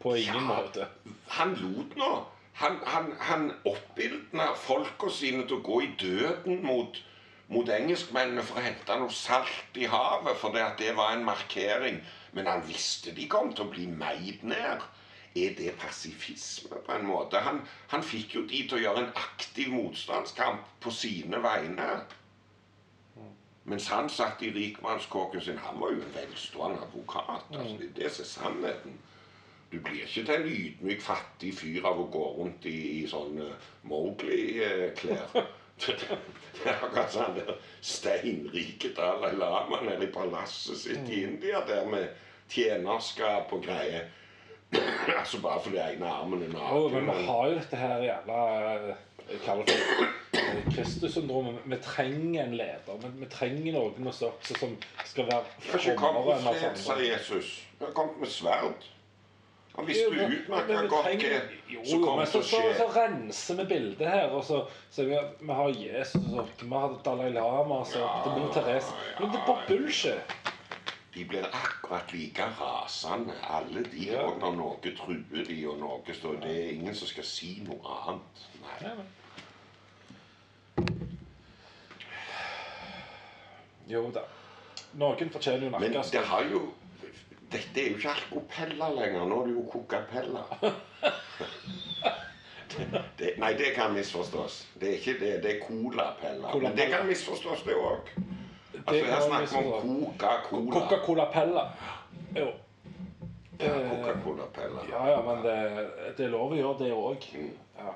På 0.00 0.14
ingen 0.14 0.34
Ja. 0.34 0.40
måte. 0.40 0.86
Han 1.28 1.54
lot 1.54 1.96
nå. 1.96 2.24
Han, 2.56 2.78
han, 2.86 3.12
han 3.20 3.50
oppildna 3.68 4.54
folka 4.56 5.10
sine 5.12 5.44
til 5.44 5.58
å 5.58 5.64
gå 5.64 5.80
i 5.84 5.88
døden 6.00 6.62
mot, 6.64 7.00
mot 7.52 7.68
engelskmennene 7.68 8.44
for 8.48 8.56
å 8.56 8.64
hente 8.64 8.96
noe 8.96 9.12
salt 9.12 9.76
i 9.76 9.88
havet, 9.92 10.38
fordi 10.40 10.62
at 10.64 10.78
det 10.80 10.94
var 10.96 11.12
en 11.12 11.26
markering. 11.26 11.98
Men 12.32 12.48
han 12.48 12.64
visste 12.64 13.12
de 13.16 13.26
kom 13.28 13.52
til 13.52 13.66
å 13.66 13.72
bli 13.74 13.84
meid 13.90 14.44
ned. 14.44 14.84
Er 15.36 15.52
det 15.58 15.74
pasifisme, 15.76 16.80
på 16.86 16.94
en 16.96 17.04
måte? 17.04 17.42
Han, 17.44 17.60
han 17.92 18.04
fikk 18.04 18.38
jo 18.38 18.46
de 18.48 18.62
til 18.64 18.78
å 18.78 18.84
gjøre 18.86 19.02
en 19.04 19.18
aktiv 19.20 19.68
motstandskamp 19.74 20.64
på 20.80 20.92
sine 20.96 21.42
vegne. 21.44 21.90
Mens 23.68 23.90
han 23.92 24.08
satt 24.08 24.40
i 24.46 24.52
rikmannskåken 24.54 25.44
sin. 25.44 25.60
Han 25.60 25.80
var 25.82 25.92
jo 25.92 26.00
en 26.00 26.14
velstående 26.14 26.80
advokat. 26.86 27.44
altså 27.50 27.76
Det 27.82 27.90
er 27.90 27.94
det 28.00 28.12
som 28.14 28.24
er 28.24 28.30
sannheten. 28.32 28.96
Du 29.72 29.80
blir 29.82 30.04
ikke 30.06 30.22
til 30.24 30.34
en 30.34 30.48
ydmyk, 30.48 31.00
fattig 31.02 31.52
fyr 31.58 31.86
av 31.90 31.98
å 32.00 32.08
gå 32.12 32.26
rundt 32.38 32.66
i, 32.70 32.76
i 33.00 33.06
sånne 33.10 33.48
Mowgli-klær. 33.90 35.32
Det 36.56 36.70
er 36.70 36.78
akkurat 36.80 37.10
sånn 37.12 37.34
der 37.36 37.50
steinrike 37.84 38.94
Dalai 38.96 39.34
Lama 39.36 39.82
nede 39.84 40.06
i 40.06 40.12
palasset 40.14 40.78
sitt 40.80 41.10
i 41.12 41.18
India 41.26 41.60
der 41.68 41.84
med 41.90 42.06
tjenerskap 42.48 43.52
og 43.52 43.66
greier. 43.66 44.06
altså 45.20 45.42
bare 45.44 45.60
fordi 45.62 45.82
ene 45.82 46.08
armen 46.08 46.46
er 46.46 46.56
Jo, 46.56 46.88
men 46.94 47.10
vi 47.10 47.26
har 47.28 47.50
jo 47.50 47.58
dette 47.58 47.78
her 47.78 48.00
jævla 48.02 48.38
eh, 48.70 48.88
Jeg 49.28 49.42
kaller 49.44 49.68
det 49.68 49.76
for 49.82 50.40
eh, 50.40 50.64
Kristus-syndromet. 50.72 51.60
Vi 51.64 51.78
trenger 51.82 52.44
en 52.44 52.56
leder. 52.56 52.98
Vi, 53.04 53.12
vi 53.20 53.30
trenger 53.30 53.76
noen 53.76 54.10
også, 54.14 54.32
som 54.48 54.74
skal 55.04 55.28
være 55.28 55.44
ikke 55.76 55.96
kommet 56.00 56.26
med 56.30 56.60
fred, 56.60 56.82
sa 56.82 56.98
Jesus. 57.02 57.56
Vi 57.78 57.84
har 57.84 57.94
kommet 57.94 58.20
med 58.24 58.32
sverd. 58.32 58.86
Han 59.76 59.84
hvis 59.84 59.98
Jo, 60.02 60.10
men- 60.10 60.18
men 60.18 60.38
utmerket 60.38 60.82
vi 60.82 60.88
godt 60.88 61.06
hva 61.06 61.40
Jo, 61.68 61.84
som 61.84 62.00
jo, 62.00 62.16
men 62.16 62.26
til 62.26 62.42
så, 62.42 62.56
å 62.58 62.62
skje 62.62 62.76
så 62.78 62.86
renser 62.96 63.54
vi 63.56 63.64
bildet 63.64 64.08
her. 64.08 64.28
Og 64.30 64.44
så, 64.44 64.60
så 64.90 65.04
vi, 65.04 65.18
vi 65.40 65.52
har 65.52 65.68
Jesus, 65.68 66.22
og 66.32 66.48
så, 66.58 66.64
vi 66.66 66.74
har 66.74 66.98
Dalai 67.04 67.30
Lama 67.30 67.84
så 67.84 67.98
Ja, 67.98 68.22
det 68.24 68.32
blir 68.34 68.52
Therese. 68.52 68.92
Men 69.20 69.30
det 69.32 69.40
er 69.40 69.46
bare 69.46 69.66
bullshit. 69.68 70.36
De 71.14 71.24
blir 71.24 71.44
akkurat 71.48 72.12
like 72.12 72.44
rasende, 72.60 73.32
alle 73.48 73.82
de, 73.84 74.06
Ja. 74.12 74.22
og 74.26 74.38
når 74.40 74.56
noe 74.56 74.76
truer 74.96 75.44
de, 75.46 75.66
og 75.68 75.78
noe 75.78 76.14
står 76.14 76.40
Det 76.42 76.56
er 76.66 76.72
ingen 76.72 76.94
som 76.94 77.08
skal 77.08 77.24
si 77.24 77.62
noe 77.64 77.80
annet. 78.08 78.48
Nei. 78.62 78.88
Ja. 78.88 78.94
Jo 83.88 84.10
da. 84.14 84.20
Noen 84.98 85.30
fortjener 85.30 85.68
jo 85.70 85.78
Men 85.78 85.92
det 85.92 86.24
har 86.26 86.42
jo 86.50 86.60
Dette 87.52 87.80
er 87.80 87.90
jo 87.92 87.98
ikke 88.00 88.12
alkopella 88.12 88.88
lenger. 88.94 89.26
Nå 89.30 89.40
er 89.42 89.46
det 89.46 89.54
jo 89.54 89.64
coca-pella. 89.70 90.42
Det, 93.16 93.30
nei, 93.40 93.52
det 93.56 93.70
kan 93.76 93.94
misforstås. 93.94 94.66
Det 94.80 94.88
er 94.88 94.96
ikke 94.98 95.12
det. 95.20 95.32
Det 95.44 95.52
er 95.54 95.60
cola-pella. 95.62 96.50
Cola 96.52 96.68
Men 96.68 96.76
det 96.76 96.88
kan 96.92 97.06
misforstås, 97.08 97.62
det 97.64 97.76
òg. 97.78 98.10
Altså, 98.86 99.04
her 99.04 99.20
snakker 99.26 99.62
vi 99.62 99.72
om. 99.72 100.00
Coca-Cola. 100.04 100.72
Coca-Cola 100.72 101.28
Pella. 101.32 101.64
Jo. 102.36 102.50
Ja, 103.60 103.70
Coca-Cola-pella. 103.90 104.84
Ja, 104.90 105.06
ja, 105.10 105.22
men 105.22 105.44
det, 105.44 105.56
det 106.18 106.26
er 106.26 106.34
lov 106.34 106.52
å 106.52 106.58
gjøre 106.58 106.78
det 106.82 106.90
òg. 106.92 107.30
Mm. 107.38 107.54
Ja. 107.78 107.94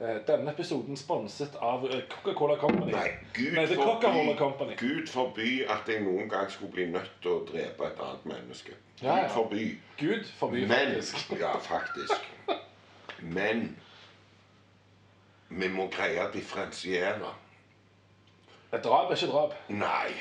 Eh, 0.00 0.18
Denne 0.26 0.50
episoden 0.52 0.96
sponset 0.96 1.54
av 1.56 1.86
eh, 1.90 2.02
Coca-Cola 2.08 2.56
Company. 2.60 2.92
Nei, 2.92 3.12
Gud 3.32 3.52
Nei, 3.56 3.66
Coca-Cola 3.76 4.34
Company. 4.36 4.74
Gud 4.76 5.08
forby 5.08 5.62
at 5.72 5.88
jeg 5.88 6.02
noen 6.04 6.28
gang 6.28 6.50
skulle 6.52 6.72
bli 6.74 6.84
nødt 6.92 7.14
til 7.24 7.30
å 7.32 7.38
drepe 7.48 7.88
et 7.88 8.02
annet 8.04 8.26
menneske. 8.28 8.74
Gud 9.00 9.06
Ja, 9.06 9.16
ja. 9.22 9.30
forby. 9.32 9.70
Gud 9.96 10.28
forby, 10.36 10.66
Men 10.68 10.92
faktisk. 11.00 11.32
Ja, 11.40 11.54
faktisk. 11.58 12.28
Men 13.22 13.64
vi 15.48 15.68
må 15.72 15.88
greie 15.88 16.26
å 16.26 16.32
differensiere. 16.34 17.32
Et 18.74 18.82
drap 18.84 19.08
er 19.10 19.16
ikke 19.16 19.32
drap. 19.32 19.54
Nei. 19.72 20.12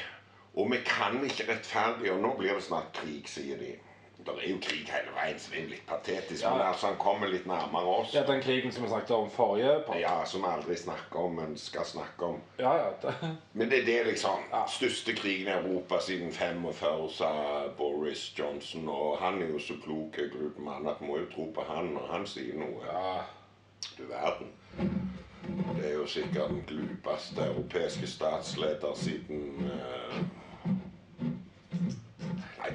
Og 0.55 0.71
vi 0.71 0.79
kan 0.87 1.17
ikke 1.27 1.49
rettferdiggjøre 1.49 2.21
Nå 2.23 2.31
blir 2.39 2.53
det 2.55 2.63
snart 2.63 2.93
krig, 2.95 3.27
sier 3.27 3.59
de. 3.59 3.73
Det 4.17 4.33
er 4.41 4.49
jo 4.49 4.57
krig 4.61 4.87
hele 4.89 5.11
veien, 5.15 5.39
så 5.39 5.51
det 5.51 5.57
er 5.59 5.63
jo 5.63 5.69
litt 5.73 5.85
patetisk. 5.87 6.43
Ja. 6.43 6.53
Men 6.55 6.65
altså, 6.67 6.87
han 6.87 6.95
kommer 7.01 7.27
litt 7.29 7.45
nærmere 7.49 7.91
oss. 7.99 8.13
Ja, 8.15 8.23
Den 8.27 8.41
krigen 8.41 8.71
som 8.71 8.83
vi 8.83 8.89
snakket 8.89 9.11
om 9.15 9.29
forrige 9.29 9.73
part. 9.87 9.99
Ja, 10.01 10.23
Som 10.25 10.41
vi 10.41 10.47
aldri 10.49 10.75
snakker 10.79 11.19
om, 11.19 11.35
men 11.35 11.57
skal 11.57 11.85
snakke 11.85 12.25
om. 12.25 12.39
Ja, 12.57 12.71
ja. 12.77 12.89
Det, 13.01 13.13
Men 13.53 13.69
det 13.69 13.81
er 13.81 13.85
det 13.85 13.99
liksom 14.11 14.47
Ja. 14.51 14.63
Største 14.67 15.13
krigen 15.13 15.47
i 15.47 15.51
Europa 15.57 15.99
siden 16.01 16.31
45, 16.33 17.09
sa 17.17 17.31
Boris 17.77 18.33
Johnson. 18.39 18.89
Og 18.89 19.17
han 19.21 19.41
er 19.41 19.51
jo 19.51 19.59
så 19.59 19.77
klok 19.83 20.17
og 20.23 20.31
glup 20.37 20.57
mann 20.59 20.87
at 20.87 21.01
vi 21.01 21.07
må 21.11 21.17
jo 21.19 21.29
tro 21.35 21.51
på 21.55 21.67
han 21.69 21.93
når 21.93 22.07
han 22.11 22.27
sier 22.27 22.55
noe. 22.57 22.81
ja. 22.87 23.21
Du 23.97 24.03
verden. 24.09 24.47
Det 25.77 25.85
er 25.89 25.93
jo 25.93 26.05
sikkert 26.07 26.49
den 26.49 26.63
glupeste 26.67 27.41
europeiske 27.45 28.07
statsleder 28.07 28.95
siden 28.97 29.69
Nei, 29.69 30.23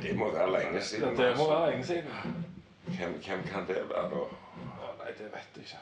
det 0.02 0.16
må 0.16 0.30
være 0.32 0.52
lenge 0.52 0.82
siden. 0.82 1.10
Det 1.10 1.18
må 1.18 1.24
altså. 1.24 1.48
være 1.50 1.70
lenge 1.70 1.86
siden. 1.86 2.10
Hvem, 2.84 3.22
hvem 3.26 3.42
kan 3.42 3.66
det 3.68 3.76
være, 3.90 4.10
da? 4.10 4.24
Nei, 4.98 5.12
det 5.18 5.26
vet 5.32 5.56
jeg 5.56 5.64
ikke. 5.64 5.76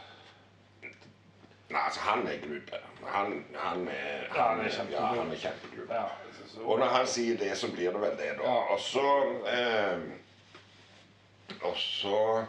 Nei, 1.71 1.81
altså, 1.85 2.01
han 2.01 2.27
er 2.27 2.39
glup. 2.43 2.71
Han, 3.07 3.45
han 3.55 3.89
er 3.89 4.25
Ja, 4.35 4.55
han 4.55 4.61
er 4.61 4.71
kjempeglup. 4.71 5.01
Ja, 5.01 5.07
han 5.07 5.33
er 5.33 5.37
kjempeglup. 5.37 5.91
Ja, 5.91 6.05
så, 6.47 6.61
Og 6.61 6.79
når 6.79 6.87
han 6.87 7.07
sier 7.07 7.39
det, 7.39 7.59
så 7.59 7.73
blir 7.73 7.93
det 7.93 8.01
vel 8.01 8.11
det, 8.11 8.31
da. 8.39 8.43
Ja. 8.43 8.73
Og 8.73 8.81
så 8.81 9.09
eh, 9.53 9.99
Og 11.63 11.77
så 11.77 12.45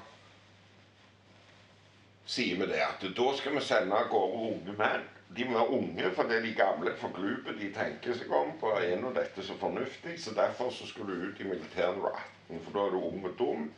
sier 2.25 2.60
vi 2.60 2.67
det 2.69 2.82
at 2.86 3.03
da 3.17 3.32
skal 3.38 3.55
vi 3.55 3.62
sende 3.65 3.95
av 3.95 4.10
gårde 4.12 4.41
unge 4.53 4.75
menn. 4.77 5.08
De 5.38 5.46
må 5.46 5.58
være 5.58 5.70
unge 5.78 6.12
fordi 6.15 6.39
de 6.48 6.54
gamle 6.58 6.92
er 6.92 6.98
for 6.98 7.13
glupe. 7.13 7.54
De 7.60 7.74
tenker 7.74 8.18
seg 8.18 8.32
om 8.34 8.56
på 8.62 8.72
er 8.80 8.96
nå 9.02 9.12
dette 9.13 9.46
så 9.46 9.58
fornuftig. 9.60 10.15
Så 10.22 10.34
derfor 10.38 10.72
så 10.74 10.88
skulle 10.88 11.13
du 11.13 11.30
ut 11.30 11.39
i 11.39 11.50
militæret 11.50 11.98
når 11.98 12.02
du 12.02 12.10
er 12.10 12.26
18, 12.50 12.63
for 12.65 12.80
da 12.80 12.86
er 12.86 12.96
du 12.96 13.04
ung 13.12 13.26
og 13.26 13.36
dum. 13.39 13.70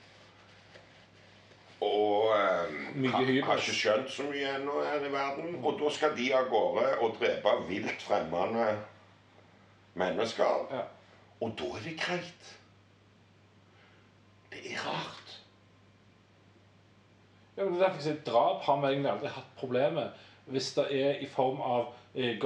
Og 1.82 2.32
eh, 2.38 3.12
har, 3.12 3.44
har 3.46 3.58
ikke 3.58 3.74
skjønt 3.74 4.10
så 4.14 4.24
mye 4.30 4.56
ennå 4.56 4.80
her 4.86 5.06
i 5.08 5.12
verden. 5.12 5.60
Og 5.66 5.80
da 5.82 5.92
skal 5.92 6.16
de 6.18 6.30
av 6.38 6.48
gårde 6.50 6.88
og 7.02 7.16
drepe 7.20 7.56
vilt 7.68 8.02
fremmede 8.06 8.72
mennesker. 10.00 10.66
ja. 10.72 10.88
Og 11.42 11.56
da 11.58 11.72
er 11.78 11.84
det 11.84 12.00
greit. 12.00 12.50
Det 14.52 14.60
er 14.72 14.84
rart. 14.86 15.38
Ja, 17.58 17.64
men 17.64 17.74
det 17.74 17.82
er 17.82 17.88
derfor 17.88 17.98
jeg 17.98 18.04
sier 18.04 18.22
Drap 18.26 18.62
har 18.64 18.78
vi 18.82 18.92
egentlig 18.92 19.12
aldri 19.12 19.32
hatt 19.36 19.56
problemer 19.58 20.14
hvis 20.52 20.74
det 20.78 20.86
er 21.02 21.20
i 21.24 21.28
form 21.32 21.62
av 21.62 21.88
eh, 22.16 22.38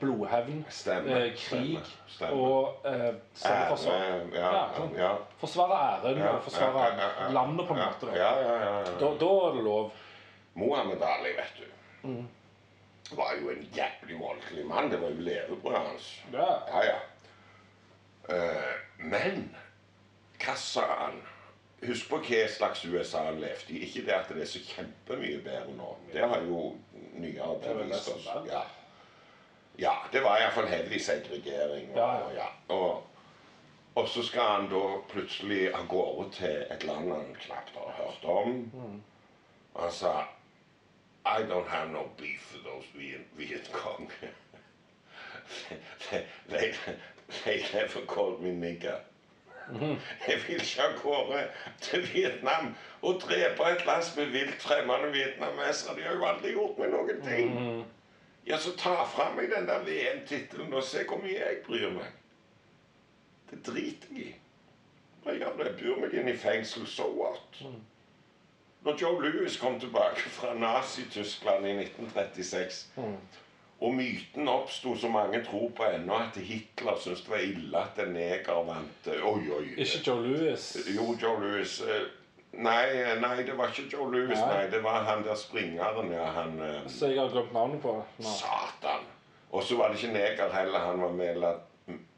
blodhevn, 0.00 0.64
Stemmer, 0.68 1.16
eh, 1.16 1.32
krig 1.36 1.78
stemmer, 1.80 1.90
stemmer. 2.06 2.40
og 2.40 2.86
eh, 2.86 3.14
selvforsvar. 3.34 3.94
Ære, 3.94 4.28
ja, 4.34 4.52
Ja, 4.52 4.62
sånn. 4.76 4.94
ja, 4.98 5.10
Forsvare 5.40 5.80
æren 6.04 6.22
og 6.28 6.42
forsvare 6.42 7.32
landet, 7.32 7.66
på 7.68 7.74
en 7.74 7.80
måte. 7.80 8.06
Da. 8.10 8.16
Ja, 8.18 8.30
ja, 8.40 8.54
ja, 8.64 8.78
ja. 8.84 8.96
Da, 9.00 9.10
da 9.24 9.30
er 9.48 9.54
det 9.58 9.64
lov. 9.64 9.90
Mohammed 10.54 11.02
Ali, 11.02 11.32
vet 11.36 11.56
du, 11.58 11.70
Mm. 12.04 12.26
var 13.16 13.32
jo 13.40 13.50
en 13.50 13.62
jævlig 13.74 14.18
voldelig 14.20 14.66
mann. 14.66 14.90
Det 14.90 15.00
var 15.00 15.08
jo 15.08 15.20
levebrødet 15.24 15.80
hans. 15.88 16.22
Ja. 16.32 16.50
Ja, 16.68 16.84
ja. 16.84 16.98
Eh, 18.28 18.74
men 18.98 19.54
hva 20.40 20.54
sa 20.56 20.84
han? 20.98 21.18
Husk 21.86 22.08
på 22.10 22.18
hva 22.24 22.44
slags 22.48 22.84
USA 22.84 23.24
han 23.24 23.40
levde 23.40 23.72
i. 23.74 23.78
Ikke 23.86 24.04
det 24.06 24.12
at 24.16 24.28
det 24.28 24.42
er 24.42 24.46
så 24.50 24.60
kjempemye 24.64 25.40
bedre 25.44 25.74
nå. 25.76 25.96
Det 26.12 26.20
har 26.28 26.40
jo 26.46 26.76
nyere 27.14 27.58
er 27.62 27.74
bevist 27.82 28.08
oss. 28.14 28.28
Ja. 28.48 28.62
ja, 29.78 29.92
det 30.12 30.22
var 30.24 30.38
iallfall 30.40 30.68
heavy 30.70 30.98
segregering. 30.98 31.90
Og, 31.90 31.96
Ja, 31.96 32.12
ja. 32.14 32.22
og, 32.24 32.32
ja. 32.34 32.94
Og, 33.94 34.08
så 34.08 34.22
skal 34.26 34.42
han 34.42 34.70
da 34.70 34.80
plutselig 35.12 35.68
av 35.74 35.84
gårde 35.88 36.30
til 36.32 36.64
et 36.70 36.84
land 36.84 37.12
han 37.12 37.34
knapt 37.40 37.76
har 37.76 37.92
hørt 37.98 38.24
om. 38.24 38.48
Mm. 38.74 39.02
Og 39.74 39.82
han 39.82 39.92
sa 39.92 40.14
I 41.26 41.42
don't 41.48 41.68
have 41.68 41.90
no 41.92 42.02
beef 42.18 42.52
with 42.52 42.64
those 42.64 42.88
Viet- 42.94 43.30
Vietcong. 43.38 44.10
they, 46.48 46.72
they 47.44 47.64
never 47.74 48.00
called 48.06 48.40
me 48.42 48.50
nigger. 48.50 48.98
Jeg 49.72 50.36
vil 50.46 50.60
ikke 50.60 50.80
ha 50.82 50.88
gårde 51.02 51.48
til 51.80 52.08
Vietnam 52.14 52.74
og 53.02 53.20
drepe 53.22 53.70
et 53.72 53.86
lass 53.86 54.16
med 54.16 54.26
vilt 54.26 54.62
fremmede 54.62 55.12
vietnamesere. 55.12 55.96
De 55.96 56.02
har 56.02 56.18
jo 56.18 56.26
aldri 56.28 56.52
gjort 56.52 56.78
meg 56.78 56.92
noen 56.92 57.22
ting. 57.24 57.54
Ja, 58.46 58.58
så 58.60 58.74
ta 58.76 58.94
fra 59.08 59.30
meg 59.36 59.48
den 59.54 59.68
der 59.68 59.86
VM-tittelen 59.86 60.72
og 60.76 60.84
se 60.84 61.06
hvor 61.08 61.22
mye 61.22 61.38
jeg 61.38 61.62
bryr 61.66 61.90
meg. 61.96 62.10
Det 63.50 63.62
driter 63.66 64.12
jeg 64.12 64.26
i. 64.26 64.34
Jeg 65.24 65.52
bor 65.56 66.00
meg 66.02 66.12
inn 66.12 66.28
i 66.28 66.36
fengsel, 66.36 66.84
so 66.86 67.06
what? 67.16 67.62
Når 68.84 68.98
Joe 69.00 69.22
Louis 69.22 69.56
kom 69.56 69.80
tilbake 69.80 70.28
fra 70.28 70.52
Nazi-Tyskland 70.54 71.64
i 71.66 71.72
1936 71.86 72.82
og 73.84 73.94
myten 73.94 74.48
oppsto, 74.48 74.94
som 74.96 75.12
mange 75.16 75.40
tror 75.44 75.70
på 75.76 75.84
ennå, 75.94 76.14
at 76.24 76.36
Hitler 76.40 76.96
syntes 77.00 77.22
det 77.26 77.30
var 77.34 77.42
ille 77.44 77.78
at 77.80 77.98
en 78.06 78.12
neger 78.16 78.60
vant 78.68 79.08
Oi, 79.12 79.42
oi. 79.58 79.64
Ikke 79.76 80.00
Joe 80.06 80.22
Louis. 80.26 80.68
Jo, 80.96 81.08
Joe 81.22 81.40
Louis. 81.42 81.80
eh, 81.80 82.04
Nei, 82.54 82.86
nei, 83.20 83.36
det 83.42 83.56
var 83.58 83.66
ikke 83.72 83.88
Joe 83.92 84.06
Louis. 84.12 84.38
Nei. 84.38 84.54
Nei, 84.54 84.66
det 84.70 84.82
var 84.84 85.02
han 85.08 85.24
der 85.26 85.34
springeren, 85.34 86.12
ja. 86.12 86.24
Han 86.36 86.58
eh, 86.62 86.80
Så 86.86 87.06
jeg 87.10 87.20
har 87.20 87.28
glemt 87.34 87.52
navnet 87.52 87.80
på. 87.82 87.96
Nå. 88.18 88.24
Satan! 88.38 89.04
Og 89.50 89.62
så 89.62 89.76
var 89.76 89.88
det 89.92 90.02
ikke 90.02 90.14
neger 90.14 90.52
heller. 90.54 90.78
Han 90.78 91.02
var 91.02 91.10
melat... 91.18 91.56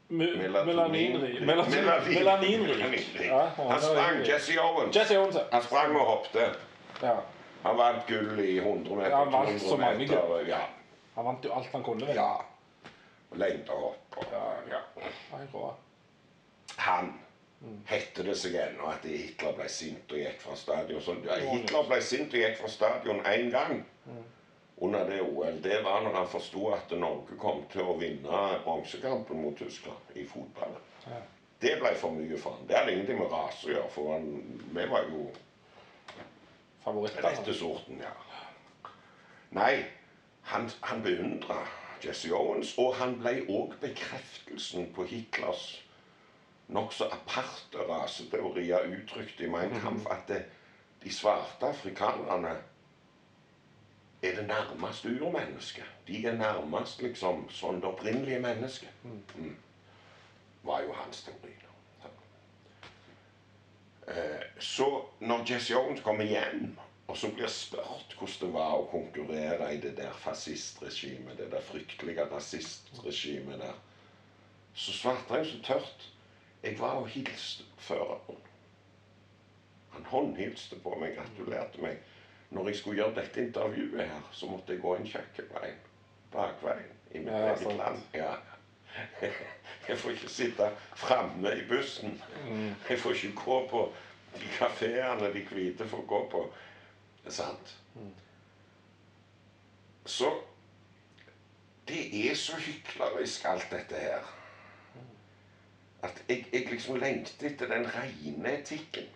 Me- 0.09 0.37
Melaninrik. 0.65 1.41
Melaninrik. 1.43 3.19
Ja, 3.25 3.41
Han 3.57 3.81
sprang. 3.81 4.21
Jesse 4.27 4.59
Owens. 4.61 4.95
Jesse 4.95 5.17
Owens. 5.19 5.37
Han 5.51 5.63
sprang 5.63 5.95
og 5.95 6.05
hoppet. 6.05 6.59
ja. 7.03 7.15
Han 7.63 7.77
vant 7.77 8.05
gull 8.07 8.39
i 8.39 8.57
100 8.57 8.95
meter. 8.95 9.09
Ja, 9.09 9.23
han 9.23 9.33
vant 9.33 9.61
så 9.61 9.77
mange 9.77 10.07
gull. 10.07 10.47
Ja. 10.47 10.59
Han 11.17 11.25
vant 11.25 11.45
jo 11.45 11.51
alt 11.57 11.71
han 11.73 11.83
kunne. 11.83 12.05
vel? 12.07 12.15
ja. 12.15 12.31
og 13.31 13.37
Lengdehopp 13.41 14.17
og 14.21 14.25
Ja. 14.31 14.43
ja. 14.71 15.71
Han 16.77 17.13
hette 17.89 18.23
det 18.23 18.35
seg 18.37 18.53
ennå 18.61 18.85
at 18.91 19.05
Hitler 19.09 19.55
ble 19.57 19.65
sint 19.69 20.11
og 20.13 20.19
gikk 20.21 20.41
fra 20.43 20.55
stadion. 20.55 21.01
Så, 21.01 21.15
ja, 21.25 21.39
Hitler 21.41 21.87
ble 21.89 21.97
sint 22.05 22.33
og 22.33 22.39
gikk 22.43 22.59
fra 22.61 22.69
stadion 22.69 23.23
én 23.25 23.49
gang 23.51 23.81
under 24.77 25.09
det 25.09 25.21
OL. 25.25 25.57
Det 25.63 25.79
var 25.83 26.03
når 26.05 26.15
han 26.19 26.29
forsto 26.29 26.69
at 26.77 26.93
Norge 27.01 27.37
kom 27.41 27.63
til 27.73 27.81
å 27.81 27.97
vinne 27.97 28.43
bronsekampen 28.63 29.41
mot 29.41 29.57
Tyskland 29.57 30.13
i 30.15 30.23
fotball. 30.29 30.77
Ja. 31.07 31.19
Det 31.61 31.73
ble 31.81 31.95
for 31.97 32.13
mye 32.13 32.37
for 32.37 32.53
han. 32.53 32.67
Det 32.69 32.77
hadde 32.77 32.93
ingenting 32.93 33.17
med 33.19 33.31
rase 33.33 33.65
å 33.65 33.73
gjøre, 33.73 33.89
for 33.89 34.13
han, 34.13 34.27
vi 34.77 34.85
var 34.91 35.07
jo 35.09 35.25
Favoritter. 36.83 37.25
rette 37.25 37.53
sorten, 37.57 38.03
ja. 38.05 38.13
Nei, 39.57 39.79
han, 40.47 40.69
han 40.81 41.03
beundra 41.03 41.59
Jesse 42.03 42.31
Owens, 42.35 42.75
og 42.77 42.95
han 42.95 43.17
ble 43.19 43.41
òg 43.49 43.75
bekreftelsen 43.81 44.91
på 44.95 45.03
Hitlers 45.09 45.83
nokså 46.67 47.07
aparte 47.11 47.83
raseteorier 47.89 48.87
uttrykt 48.91 49.41
i 49.41 49.47
Mein 49.51 49.75
Kampf 49.81 50.07
at 50.11 50.27
det, 50.27 50.41
de 51.03 51.13
svarte 51.13 51.67
afrikanerne 51.67 52.57
er 54.21 54.35
det 54.35 54.47
nærmeste 54.47 55.13
urmennesket. 55.21 55.85
De 56.07 56.25
er 56.25 56.35
nærmest 56.35 57.01
liksom 57.01 57.45
sånn 57.53 57.79
det 57.81 57.87
opprinnelige 57.87 58.39
mennesket. 58.43 59.03
Mm. 59.03 59.55
Var 60.63 60.83
jo 60.83 60.95
hans 60.97 61.23
teori. 61.23 61.53
Eh, 64.07 64.43
Så 64.59 65.05
når 65.19 65.45
Jesse 65.51 65.77
Owens 65.77 66.01
kommer 66.01 66.23
hjem 66.25 66.77
og 67.07 67.17
så 67.17 67.29
blir 67.31 67.47
spurt 67.47 68.15
hvordan 68.19 68.39
det 68.41 68.49
var 68.53 68.73
å 68.77 68.87
konkurrere 68.91 69.69
i 69.73 69.79
det 69.83 69.93
der 69.97 70.11
fascistregimet, 70.23 71.37
det 71.37 71.51
der 71.51 71.63
fryktelige 71.63 72.25
rasistregimet 72.31 73.59
der, 73.61 73.77
så 74.75 74.93
svarte 74.93 75.39
jeg 75.39 75.45
så 75.53 75.61
tørt 75.71 76.07
Jeg 76.63 76.79
var 76.79 76.97
og 76.99 77.07
hilste 77.07 77.63
på 77.75 77.81
føreren. 77.91 78.39
Han 79.93 80.05
håndhilste 80.09 80.75
på 80.83 80.95
meg, 80.99 81.15
gratulerte 81.15 81.81
meg. 81.81 81.97
Når 82.49 82.67
jeg 82.67 82.75
skulle 82.79 82.97
gjøre 82.97 83.15
dette 83.21 83.41
intervjuet 83.43 84.01
her, 84.09 84.21
så 84.31 84.49
måtte 84.49 84.73
jeg 84.73 84.81
gå 84.81 84.95
inn 84.97 85.07
kjøkkenveien. 85.07 85.79
Bakveien. 86.33 86.93
I 87.11 87.19
mitt 87.19 87.31
Ja, 87.33 87.53
eget 87.53 87.77
land. 87.77 88.01
Ja. 88.13 88.33
Jeg 89.87 89.97
får 90.01 90.11
ikke 90.15 90.29
sitte 90.29 90.69
framme 90.95 91.51
i 91.55 91.63
bussen. 91.69 92.17
Jeg 92.89 92.99
får 92.99 93.13
ikke 93.13 93.35
gå 93.45 93.57
på 93.69 93.83
de 94.33 94.49
kafeene 94.57 95.29
de 95.33 95.43
hvite 95.51 95.85
får 95.87 96.03
gå 96.09 96.19
på. 96.31 96.41
Sant. 97.29 97.77
Så 100.05 100.31
det 101.87 102.29
er 102.29 102.35
så 102.35 102.55
hyklerisk, 102.55 103.45
alt 103.45 103.67
dette 103.71 103.95
her. 103.95 104.33
At 106.03 106.23
jeg, 106.29 106.45
jeg 106.53 106.71
liksom 106.71 106.95
lengter 106.95 107.49
etter 107.49 107.67
den 107.67 107.87
rene 107.93 108.53
etikken. 108.59 109.07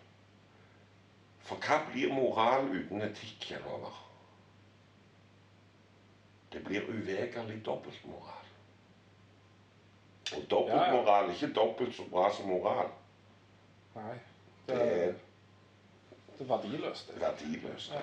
For 1.39 1.59
hva 1.63 1.81
blir 1.91 2.13
moral 2.13 2.69
uten 2.69 3.01
etikk, 3.05 3.37
Kjell 3.47 3.63
Håvard? 3.65 3.99
Det 6.51 6.63
blir 6.63 6.87
uvegerlig 6.89 7.61
dobbeltmoral. 7.65 8.47
Og 10.35 10.43
dobbeltmoral 10.49 11.29
er 11.29 11.33
ikke 11.33 11.53
dobbelt 11.53 11.95
så 11.95 12.07
bra 12.11 12.27
som 12.35 12.51
moral. 12.51 12.91
Nei. 13.95 14.15
Det, 14.67 14.77
er 14.77 15.13
det 16.41 16.49
er 16.51 16.57
verdiløst. 16.57 17.07
Det. 17.07 17.21
verdiløst. 17.21 17.91
Ja. 17.91 18.01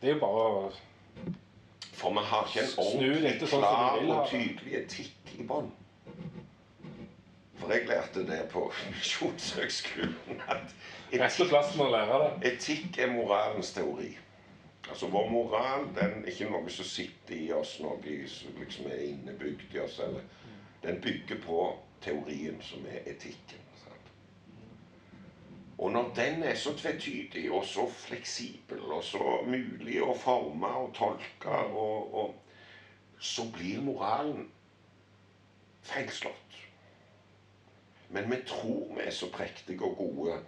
det 0.00 0.08
er 0.08 0.14
jo 0.14 0.20
bare 0.20 0.42
å 0.48 0.72
For 1.92 2.10
vi 2.10 2.18
har 2.26 2.46
ikke 2.46 2.62
en 2.62 2.78
ordentlig 2.78 3.22
dette 3.22 3.46
sånn 3.50 3.64
klar 3.64 3.96
vil 3.98 4.10
og 4.14 4.28
tydelig 4.30 4.74
etikk 4.78 5.32
i 5.38 5.46
bånn. 5.46 5.70
For 7.60 7.70
jeg 7.74 7.86
lærte 7.86 8.24
det 8.26 8.38
på 8.50 8.62
Misjonshøgskolen 8.94 10.42
at 10.48 10.72
etikk. 11.12 12.46
Etikk 12.52 12.98
er 12.98 13.12
moralens 13.12 13.72
teori. 13.74 14.12
Altså 14.88 15.10
Vår 15.12 15.28
moral 15.30 15.86
den 15.98 16.22
er 16.22 16.30
ikke 16.32 16.50
noe 16.50 16.70
som 16.70 16.88
sitter 16.88 17.36
i 17.36 17.52
oss, 17.54 17.76
noe 17.82 18.16
som 18.30 18.62
liksom 18.62 18.88
er 18.90 19.04
innebygd 19.10 19.76
i 19.76 19.82
oss. 19.82 19.98
Eller. 20.02 20.24
Den 20.82 21.02
bygger 21.02 21.42
på 21.46 21.66
teorien 22.02 22.62
som 22.62 22.86
er 22.90 23.02
etikken. 23.06 23.61
Og 25.82 25.90
når 25.92 26.12
den 26.14 26.42
er 26.46 26.54
så 26.54 26.76
tvetydig 26.78 27.48
og 27.50 27.64
så 27.66 27.88
fleksibel 27.90 28.84
og 28.94 29.02
så 29.04 29.40
mulig 29.46 29.96
å 30.02 30.12
forme 30.14 30.68
og 30.78 30.92
tolke, 30.94 31.56
og, 31.74 32.14
og, 32.14 32.34
så 33.18 33.42
blir 33.54 33.82
moralen 33.82 34.44
feilslått. 35.82 36.58
Men 38.14 38.30
vi 38.30 38.38
tror 38.46 38.94
vi 38.94 39.08
er 39.08 39.10
så 39.10 39.26
prektige 39.34 39.82
og 39.82 39.98
gode 39.98 40.38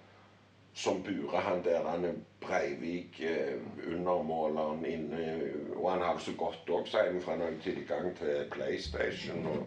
som 0.74 1.02
burer 1.02 1.40
han 1.48 1.64
der 1.64 1.90
han 1.90 2.04
er 2.04 2.14
Breivik, 2.40 3.20
eh, 3.20 3.58
undermåleren 3.86 4.86
inne 4.86 5.52
Og 5.76 5.90
han 5.92 6.02
har 6.02 6.14
det 6.14 6.22
så 6.22 6.32
godt 6.38 6.70
òg, 6.70 6.86
sier 6.86 7.12
vi, 7.12 7.20
for 7.20 7.32
han 7.32 7.40
har 7.40 7.54
jo 7.54 7.62
tilgang 7.62 8.16
til 8.16 8.46
PlayStation. 8.50 9.46
Og, 9.46 9.66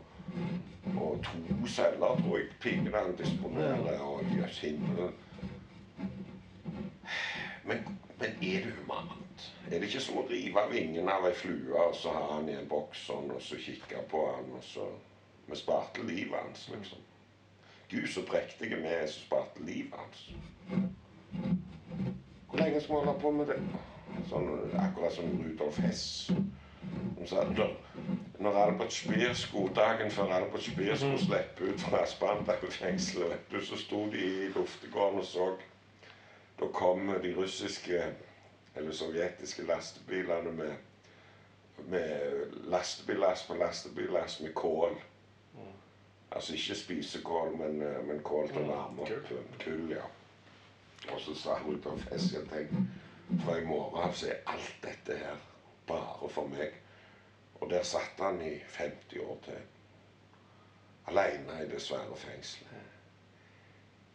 og 1.02 1.24
to 1.24 1.68
celler, 1.68 2.20
tror 2.24 2.38
jeg 2.38 2.52
pigene 2.62 2.98
han 2.98 3.16
disponerer. 3.20 4.00
Og 4.00 4.24
jøss 4.38 4.60
himmel. 4.60 5.12
Men, 7.68 8.00
men 8.20 8.30
er 8.30 8.64
det 8.66 8.74
humant? 8.80 9.54
Er 9.72 9.80
det 9.80 9.90
ikke 9.90 10.02
som 10.02 10.22
å 10.22 10.28
rive 10.30 10.64
vingen 10.72 11.10
av 11.12 11.28
ei 11.28 11.34
flue, 11.36 11.76
og 11.76 11.96
så 11.96 12.14
ha 12.16 12.24
han 12.36 12.50
i 12.50 12.56
en 12.56 12.70
boks 12.72 13.06
sånn, 13.10 13.32
og 13.36 13.42
så 13.44 13.60
kikke 13.60 14.06
på 14.12 14.24
han, 14.32 14.56
og 14.58 14.64
så 14.64 14.88
Vi 15.48 15.56
sparte 15.56 16.04
livet 16.04 16.36
hans, 16.36 16.66
liksom. 16.74 17.00
Gud, 17.88 18.08
så 18.12 18.20
prektige 18.28 18.76
vi 18.82 18.90
er 18.92 19.06
som 19.08 19.22
sparte 19.30 19.64
livet 19.64 19.94
hans. 19.96 20.26
Hvor 22.50 22.60
lenge 22.60 22.82
skal 22.82 22.96
vi 22.96 23.00
holde 23.00 23.14
på 23.22 23.32
med 23.32 23.48
det? 23.48 23.56
Sånn, 24.28 24.50
akkurat 24.76 25.16
som 25.16 25.38
Rudolf 25.40 25.80
Hess. 25.80 26.04
Hun 27.18 27.30
sa 27.32 27.46
når, 27.48 27.72
når 28.44 28.60
Albert 28.66 28.94
Speer 28.98 29.34
skulle, 29.40 29.72
dagen 29.76 30.12
før 30.12 30.36
Albert 30.42 30.68
Speer 30.68 31.00
skulle 31.00 31.24
slippe 31.24 31.72
ut 31.72 31.88
fra 31.88 32.04
Spandau-fengselet, 32.12 33.58
så 33.70 33.80
sto 33.80 34.04
de 34.12 34.28
i 34.28 34.52
luftegården 34.56 35.24
og 35.24 35.28
så 35.32 35.48
Da 36.60 36.68
kom 36.74 37.08
de 37.24 37.34
russiske 37.36 38.04
eller 38.76 38.92
sovjetiske 38.92 39.66
lastebilene 39.66 40.52
med, 40.52 40.76
med 41.90 42.54
lastebillass 42.72 43.48
på 43.48 43.56
lastebillass 43.56 44.40
med 44.42 44.54
kål. 44.54 44.98
Altså 46.32 46.54
ikke 46.54 46.76
spisekål, 46.76 47.58
men, 47.58 47.82
eh, 47.82 48.04
men 48.06 48.20
kål 48.24 48.50
til 48.50 48.62
å 48.62 48.68
varme 48.68 49.06
opp. 49.06 49.30
Kull, 49.62 49.92
ja. 49.92 50.04
Og 51.14 51.22
så 51.22 51.36
sa 51.36 51.56
Rudolf 51.64 52.04
fest, 52.10 52.34
jeg 52.34 52.50
tenkte, 52.52 52.84
fra 53.46 53.56
i 53.60 53.66
morgen 53.66 54.04
av 54.04 54.14
så 54.16 54.28
er 54.34 54.44
alt 54.52 54.76
dette 54.84 55.16
her 55.18 55.40
bare 55.88 56.30
for 56.30 56.52
meg. 56.52 56.76
Og 57.62 57.70
der 57.72 57.84
satt 57.84 58.20
han 58.20 58.42
i 58.42 58.58
50 58.76 59.24
år 59.24 59.40
til. 59.46 59.64
Aleine 61.08 61.64
i 61.64 61.70
det 61.72 61.82
svære 61.82 62.16
fengselet. 62.16 62.87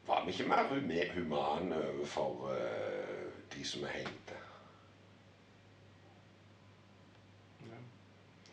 Var 0.07 0.25
vi 0.27 0.33
ikke 0.33 0.49
mer 0.87 1.13
humane 1.15 1.77
overfor 1.89 2.51
uh, 2.51 3.57
de 3.57 3.65
som 3.65 3.85
er 3.85 3.89
hengte? 3.99 4.39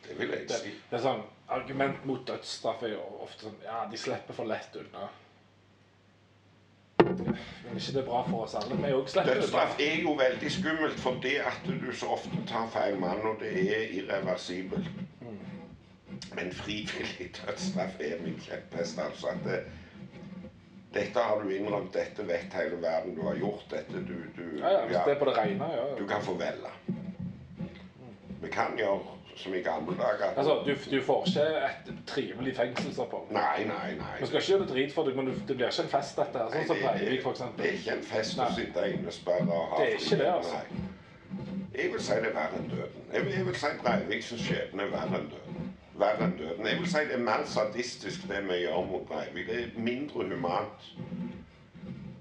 Det 0.10 0.20
vil 0.20 0.30
jeg 0.30 0.46
Det, 0.50 0.56
si. 0.64 0.70
det 0.90 0.98
er 0.98 1.02
sånn, 1.04 1.26
Argument 1.50 2.06
mot 2.06 2.22
dødsstraff 2.28 2.84
er 2.86 2.94
jo 2.94 3.02
ofte 3.26 3.48
sånn 3.48 3.58
Ja, 3.66 3.84
de 3.90 3.98
slipper 3.98 4.38
for 4.38 4.50
lett 4.50 4.76
unna. 4.78 5.08
Men 7.00 7.78
ikke 7.78 7.94
det 7.96 8.02
er 8.02 8.08
bra 8.08 8.22
for 8.28 8.46
oss 8.46 8.56
alle? 8.60 8.78
Vi 8.78 8.92
òg 8.94 9.10
slipper 9.10 9.40
Dødsstraff 9.40 9.82
er 9.82 10.02
jo 10.04 10.14
veldig 10.20 10.52
skummelt 10.54 11.00
fordi 11.02 11.36
at 11.42 11.62
du 11.66 11.90
så 11.96 12.12
ofte 12.18 12.42
tar 12.50 12.68
feil 12.74 12.98
mann, 13.02 13.22
og 13.26 13.38
det 13.42 13.54
er 13.66 13.94
irreversibelt. 14.02 14.90
Men 16.36 16.52
frivillig 16.54 17.30
dødsstraff 17.38 18.02
er 18.04 18.22
min 18.24 18.38
kjepphest. 18.42 19.00
Altså 19.00 19.34
at 19.34 19.46
det, 19.46 19.60
dette 20.94 21.20
har 21.20 21.42
du 21.44 21.50
innrømt, 21.54 21.94
dette 21.94 22.24
vet 22.28 22.54
hele 22.54 22.82
verden 22.82 23.16
du 23.16 23.22
har 23.28 23.36
gjort. 23.36 23.66
Dette 23.72 24.02
du, 24.08 24.16
du 24.38 24.58
Ja, 24.60 24.72
ja, 24.72 24.86
hvis 24.86 24.98
det 25.06 25.14
er 25.16 25.20
på 25.20 25.26
det 25.30 25.38
rene, 25.38 25.68
ja. 25.76 25.86
Du 26.00 26.08
kan 26.08 26.22
få 26.26 26.34
velge. 26.40 26.72
Vi 28.42 28.48
kan 28.52 28.78
gjøre 28.78 29.00
som 29.40 29.54
i 29.56 29.62
gamle 29.64 29.94
dager. 29.98 30.34
Altså, 30.38 30.56
du, 30.66 30.74
du 30.92 31.02
får 31.06 31.28
ikke 31.28 31.44
et 31.70 31.92
trivelig 32.08 32.56
fengselsopphold. 32.58 33.30
Nei, 33.32 33.64
nei, 33.68 33.94
nei. 34.00 34.16
Vi 34.20 34.26
skal 34.28 34.42
ikke 34.42 34.52
gjøre 34.52 34.62
det 34.66 34.70
drit 34.74 34.94
for 34.96 35.04
deg, 35.08 35.16
men 35.16 35.26
du- 35.30 35.38
det 35.48 35.56
blir 35.58 35.68
ikke 35.70 35.84
en 35.86 35.90
fest, 35.94 36.18
dette. 36.18 36.38
her, 36.38 36.50
Sånn 36.56 36.68
som 36.68 36.78
Breivik, 36.84 37.22
for 37.24 37.34
Det 37.34 37.66
er 37.70 37.78
ikke 37.78 37.92
en 37.98 38.04
fest 38.04 38.38
å 38.40 38.44
Nei. 38.44 38.56
sitte 38.58 38.88
innesperra 38.94 39.48
og 39.62 39.68
ha 39.70 39.78
Det 39.84 39.94
er 39.94 39.98
ikke 40.00 40.18
det, 40.24 40.28
altså. 40.34 40.56
Nei. 40.56 40.86
Jeg 41.84 41.92
vil 41.94 42.02
si 42.02 42.14
det 42.14 42.26
er 42.26 42.34
verre 42.36 42.58
enn 42.60 42.70
døden. 42.70 43.04
Jeg 43.14 43.26
vil, 43.26 43.34
jeg 43.34 43.46
vil 43.46 43.56
si 43.56 43.68
Breiviks 43.84 44.34
skjebne 44.44 44.82
er 44.84 44.90
verre 44.92 45.20
enn 45.22 45.30
døden. 45.32 45.69
Verre 46.00 46.24
enn 46.30 46.38
døden. 46.40 46.66
Jeg 46.68 46.80
vil 46.80 46.88
si 46.92 47.02
det 47.10 47.16
er 47.18 47.24
mer 47.26 47.44
sadistisk 47.46 48.28
det 48.30 48.44
vi 48.48 48.62
gjør 48.64 48.86
mot 48.88 49.08
Breivik. 49.10 49.48
Det 49.48 49.58
er 49.64 49.82
mindre 49.84 50.28
humant. 50.30 50.86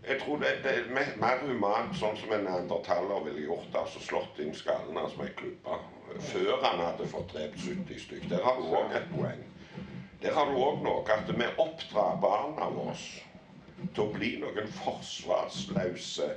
Jeg 0.08 0.20
tror 0.22 0.36
det, 0.40 0.50
det 0.64 0.72
er 0.78 0.90
me- 0.96 1.16
mer 1.20 1.42
humant 1.44 1.94
sånn 2.00 2.16
som 2.16 2.32
en 2.32 2.44
neandertaler 2.48 3.24
ville 3.26 3.44
gjort. 3.44 3.74
altså 3.82 4.00
Slått 4.00 4.40
inn 4.40 4.54
skallen 4.56 4.96
hans 4.96 5.16
med 5.20 5.30
ei. 5.44 5.78
Før 6.32 6.62
han 6.64 6.80
hadde 6.80 7.06
fått 7.12 7.32
drept 7.34 7.60
70 7.60 8.00
stykker. 8.06 8.28
Der 8.28 8.44
har 8.44 8.56
du 8.56 8.70
òg 8.72 8.94
et 8.96 9.10
poeng. 9.14 9.42
Der 10.22 10.34
har 10.34 10.48
du 10.50 10.56
òg 10.58 10.80
noe 10.82 11.04
at 11.14 11.28
vi 11.38 11.50
oppdrar 11.58 12.16
barna 12.22 12.70
våre 12.74 12.96
til 13.94 14.02
å 14.02 14.12
bli 14.14 14.32
noen 14.40 14.72
forsvarsløse 14.80 16.30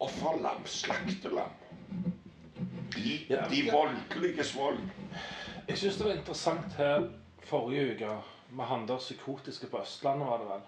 offerlam, 0.00 0.62
slaktelam. 0.64 1.52
I 2.96 3.26
Ja, 3.30 3.44
de 3.50 3.64
ja. 3.66 3.72
voldeliges 3.72 4.56
vold. 4.56 4.78
Jeg 5.68 5.78
syns 5.78 5.96
det 5.96 6.06
var 6.06 6.12
interessant 6.14 6.72
her 6.78 7.08
forrige 7.46 7.92
uke 7.94 8.14
med 8.50 8.64
han 8.64 8.86
der 8.88 8.96
psykotiske 8.98 9.66
på 9.70 9.80
Østlandet, 9.82 10.26
var 10.26 10.38
det 10.38 10.46
vel? 10.50 10.62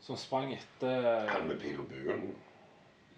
Som 0.00 0.16
sprang 0.16 0.52
etter 0.52 1.28
Han 1.28 1.46
med 1.48 1.60
pil 1.60 1.78
og 1.80 1.86
buen. 1.88 2.34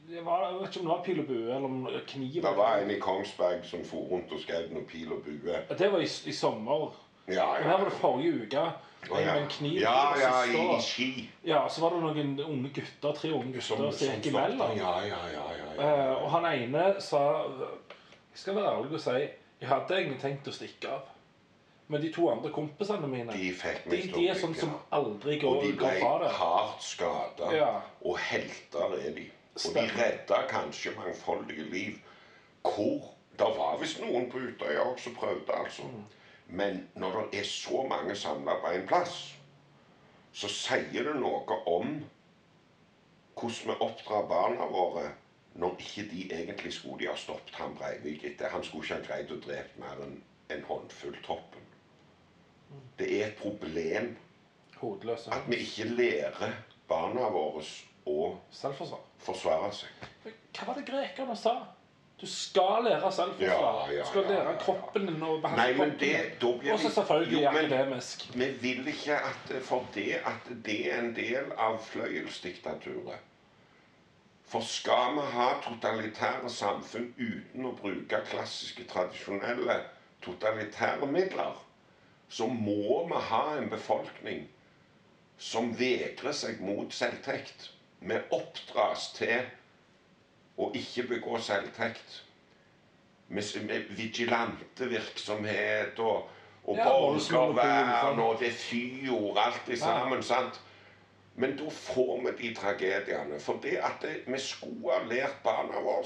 det 0.09 0.25
var, 0.25 0.45
Jeg 0.51 0.61
vet 0.61 0.69
ikke 0.69 0.81
om 0.81 0.87
det 0.87 0.93
var 0.97 1.03
pil 1.05 1.21
og 1.21 1.27
bue 1.27 1.43
eller 1.55 1.65
om 1.65 1.89
kniv. 2.07 2.33
Det 2.43 2.57
var 2.57 2.77
en 2.79 2.91
i 2.91 2.99
Kongsberg 3.01 3.65
som 3.65 3.83
for 3.85 4.07
rundt 4.13 4.33
og 4.33 4.39
skjøt 4.41 4.71
noe 4.73 4.85
pil 4.87 5.11
og 5.13 5.25
bue. 5.27 5.57
Det 5.79 5.93
var 5.93 5.99
i, 5.99 6.07
i 6.27 6.33
sommer. 6.33 6.93
Ja, 7.29 7.47
Men 7.59 7.71
her 7.71 7.79
var 7.79 7.85
det 7.91 7.93
forrige 7.99 8.43
uke. 8.47 8.67
Ja. 9.11 9.33
med 9.35 9.43
en 9.43 9.49
kniv. 9.49 9.81
Ja, 9.81 10.19
ja, 10.19 10.45
i, 10.45 10.77
i 10.77 10.81
Ski. 10.83 11.31
Ja, 11.45 11.69
så 11.69 11.81
var 11.81 11.91
det 11.95 12.01
noen 12.03 12.41
unge 12.41 12.71
gutter, 12.75 13.13
tre 13.15 13.31
unge 13.33 13.53
gutter 13.53 13.91
som 13.93 14.09
gikk 14.09 14.27
imellom. 14.33 14.73
Ja, 14.77 14.95
ja, 15.07 15.21
ja, 15.33 15.45
ja, 15.59 15.75
ja, 15.77 15.91
ja. 15.91 16.15
og 16.15 16.31
han 16.31 16.47
ene 16.51 16.87
sa 17.01 17.21
Jeg 18.37 18.43
skal 18.43 18.57
være 18.59 18.73
ærlig 18.77 18.99
og 18.99 19.01
si 19.01 19.11
jeg 19.61 19.69
hadde 19.71 19.95
egentlig 19.97 20.19
tenkt 20.21 20.49
å 20.51 20.53
stikke 20.53 20.91
av. 20.93 21.07
Men 21.89 22.03
de 22.03 22.11
to 22.13 22.27
andre 22.29 22.51
kompisene 22.53 23.09
mine 23.09 23.33
De 23.33 23.47
fikk 23.57 23.87
de, 23.89 24.01
de 24.13 24.25
er 24.29 24.37
sånn 24.37 24.53
som 24.59 24.75
aldri 24.93 25.39
Og 25.39 25.45
går, 25.47 25.63
de 25.63 25.71
det. 25.71 25.77
ble 25.81 25.93
fra 26.03 26.11
det. 26.21 26.33
hardt 26.37 26.83
skada. 26.85 27.49
Ja. 27.57 27.71
Og 28.05 28.19
helter 28.21 28.99
er 28.99 29.15
de. 29.17 29.25
Og 29.63 29.79
de 29.79 29.85
redda 29.95 30.43
kanskje 30.51 30.93
mangfoldige 30.99 31.65
liv. 31.73 31.97
Hvor 32.67 33.15
Det 33.39 33.49
var 33.57 33.81
visst 33.81 34.01
noen 34.05 34.29
på 34.33 34.39
Utøya 34.45 34.85
også 34.85 35.05
som 35.09 35.15
prøvde, 35.17 35.57
altså. 35.57 35.83
Mm. 35.89 36.05
Men 36.49 36.89
når 36.97 37.17
det 37.33 37.41
er 37.41 37.45
så 37.49 37.87
mange 37.89 38.15
samla 38.17 38.61
på 38.61 38.77
én 38.77 38.87
plass, 38.89 39.17
så 40.33 40.49
sier 40.49 41.05
det 41.09 41.17
noe 41.17 41.59
om 41.67 41.97
hvordan 43.37 43.73
vi 43.73 43.77
oppdrar 43.81 44.29
barna 44.29 44.69
våre 44.73 45.11
når 45.59 45.77
ikke 45.81 46.05
de 46.11 46.23
egentlig 46.43 46.73
skulle 46.73 46.99
de 47.05 47.09
ha 47.11 47.17
stoppet 47.17 47.55
han 47.55 47.75
Breivik 47.79 48.25
etter. 48.25 48.49
Han 48.53 48.65
skulle 48.65 48.85
ikke 48.85 48.95
ha 48.95 49.07
greid 49.09 49.33
å 49.33 49.41
drepe 49.47 49.81
mer 49.81 50.03
enn 50.05 50.19
en 50.53 50.65
håndfull 50.69 51.17
toppen. 51.25 51.63
Det 52.99 53.09
er 53.23 53.27
et 53.31 53.37
problem 53.41 54.17
Hodeløse. 54.81 55.31
at 55.33 55.47
vi 55.49 55.57
ikke 55.65 55.85
lærer 55.97 56.53
barna 56.89 57.29
våre 57.33 57.63
å 58.07 58.37
forsvare 58.51 59.73
seg. 59.73 60.07
Hva 60.57 60.67
var 60.69 60.79
det 60.79 60.87
grekerne 60.89 61.37
sa? 61.37 61.57
Du 62.21 62.25
skal 62.27 62.85
lære 62.87 63.11
selvforsvar. 63.13 63.89
Ja, 63.91 63.93
ja, 63.93 64.03
du 64.03 64.09
skal 64.09 64.25
lære 64.31 64.55
kroppen 64.63 65.07
din 65.11 65.21
å 65.23 65.35
behandle 65.43 65.57
Nei, 65.67 65.73
men 65.77 65.99
det- 66.01 66.39
kroppen. 66.41 66.73
Og 66.73 66.79
så 66.81 66.91
selvfølgelig 66.91 67.43
Jo, 67.43 67.51
men- 67.53 67.65
akademisk. 67.73 68.25
Vi 68.35 68.47
vil 68.63 68.89
ikke 68.89 69.17
at 69.17 69.63
for 69.63 69.85
det 69.95 70.15
at 70.25 70.49
det 70.65 70.93
er 70.93 70.99
en 70.99 71.15
del 71.15 71.53
av 71.59 71.79
fløyelsdiktaturet. 71.79 73.19
For 74.47 74.61
skal 74.63 75.17
vi 75.17 75.23
ha 75.35 75.47
totalitære 75.65 76.51
samfunn 76.55 77.09
uten 77.19 77.67
å 77.67 77.73
bruke 77.75 78.21
klassiske, 78.29 78.85
tradisjonelle 78.87 79.81
totalitære 80.23 81.09
midler, 81.11 81.57
så 82.29 82.47
må 82.47 83.01
vi 83.09 83.23
ha 83.31 83.43
en 83.57 83.67
befolkning 83.71 84.45
som 85.39 85.73
vegrer 85.79 86.33
seg 86.35 86.63
mot 86.63 86.95
selvtekt. 86.95 87.73
Vi 88.01 88.21
oppdras 88.33 89.09
til 89.19 89.43
å 90.57 90.71
ikke 90.79 91.09
begå 91.11 91.41
selvtekt. 91.43 92.23
Med, 93.29 93.83
vigilante 93.99 94.87
virksomhet 94.87 95.99
og, 95.99 96.29
og 96.63 96.77
Ja, 96.79 96.85
borgervern 96.87 98.21
og 98.23 98.39
det 98.39 98.53
er 98.53 98.59
fyord, 98.61 99.39
alt 99.43 99.67
det 99.67 99.79
sammen. 99.83 100.23
sant? 100.23 100.61
Men 101.37 101.57
da 101.57 101.71
får 101.71 102.21
vi 102.25 102.33
de 102.39 102.55
tragediene. 102.55 103.41
For 103.41 103.61
det 103.63 103.77
at 103.85 104.03
det, 104.03 104.23
vi 104.27 104.39
skulle 104.39 104.93
ha 104.93 105.05
lært 105.05 105.43
barna 105.45 105.81
våre 105.85 106.05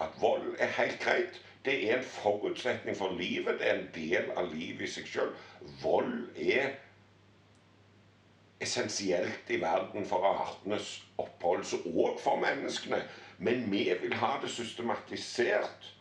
at 0.00 0.16
vold 0.20 0.56
er 0.58 0.72
helt 0.76 0.98
greit. 1.00 1.40
Det 1.64 1.76
er 1.90 1.98
en 1.98 2.04
forutsetning 2.04 2.96
for 2.96 3.16
livet. 3.18 3.58
Det 3.58 3.68
er 3.68 3.78
en 3.78 3.88
del 3.94 4.30
av 4.36 4.52
livet 4.52 4.84
i 4.84 4.90
seg 4.92 5.08
sjøl. 5.08 5.32
Vold 5.82 6.28
er 6.36 6.74
essensielt 8.60 9.50
i 9.50 9.60
verden 9.60 10.06
for 10.08 10.24
artenes 10.28 11.00
oppholdelse 11.18 11.80
og 11.94 12.20
for 12.20 12.40
menneskene. 12.40 13.00
Men 13.38 13.70
vi 13.72 13.88
vil 14.02 14.14
ha 14.20 14.36
det 14.42 14.50
systematisert 14.50 15.92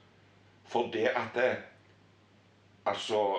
for 0.65 0.91
det 0.93 1.07
at 1.15 1.31
det, 1.35 1.55
Altså 2.85 3.37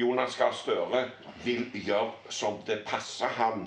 Jonas 0.00 0.36
Gahr 0.36 0.52
Støre 0.52 1.10
vil 1.44 1.64
gjøre 1.74 2.12
som 2.30 2.60
det 2.66 2.84
passer 2.86 3.26
han, 3.26 3.64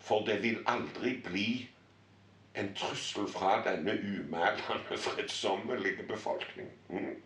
for 0.00 0.24
det 0.26 0.42
vil 0.42 0.62
aldri 0.66 1.16
bli 1.24 1.48
en 2.58 2.74
trussel 2.74 3.28
fra 3.28 3.62
denne 3.64 3.92
umælende, 3.92 4.98
fredsommelige 4.98 6.02
befolkning. 6.08 6.70
Mm. 6.88 7.22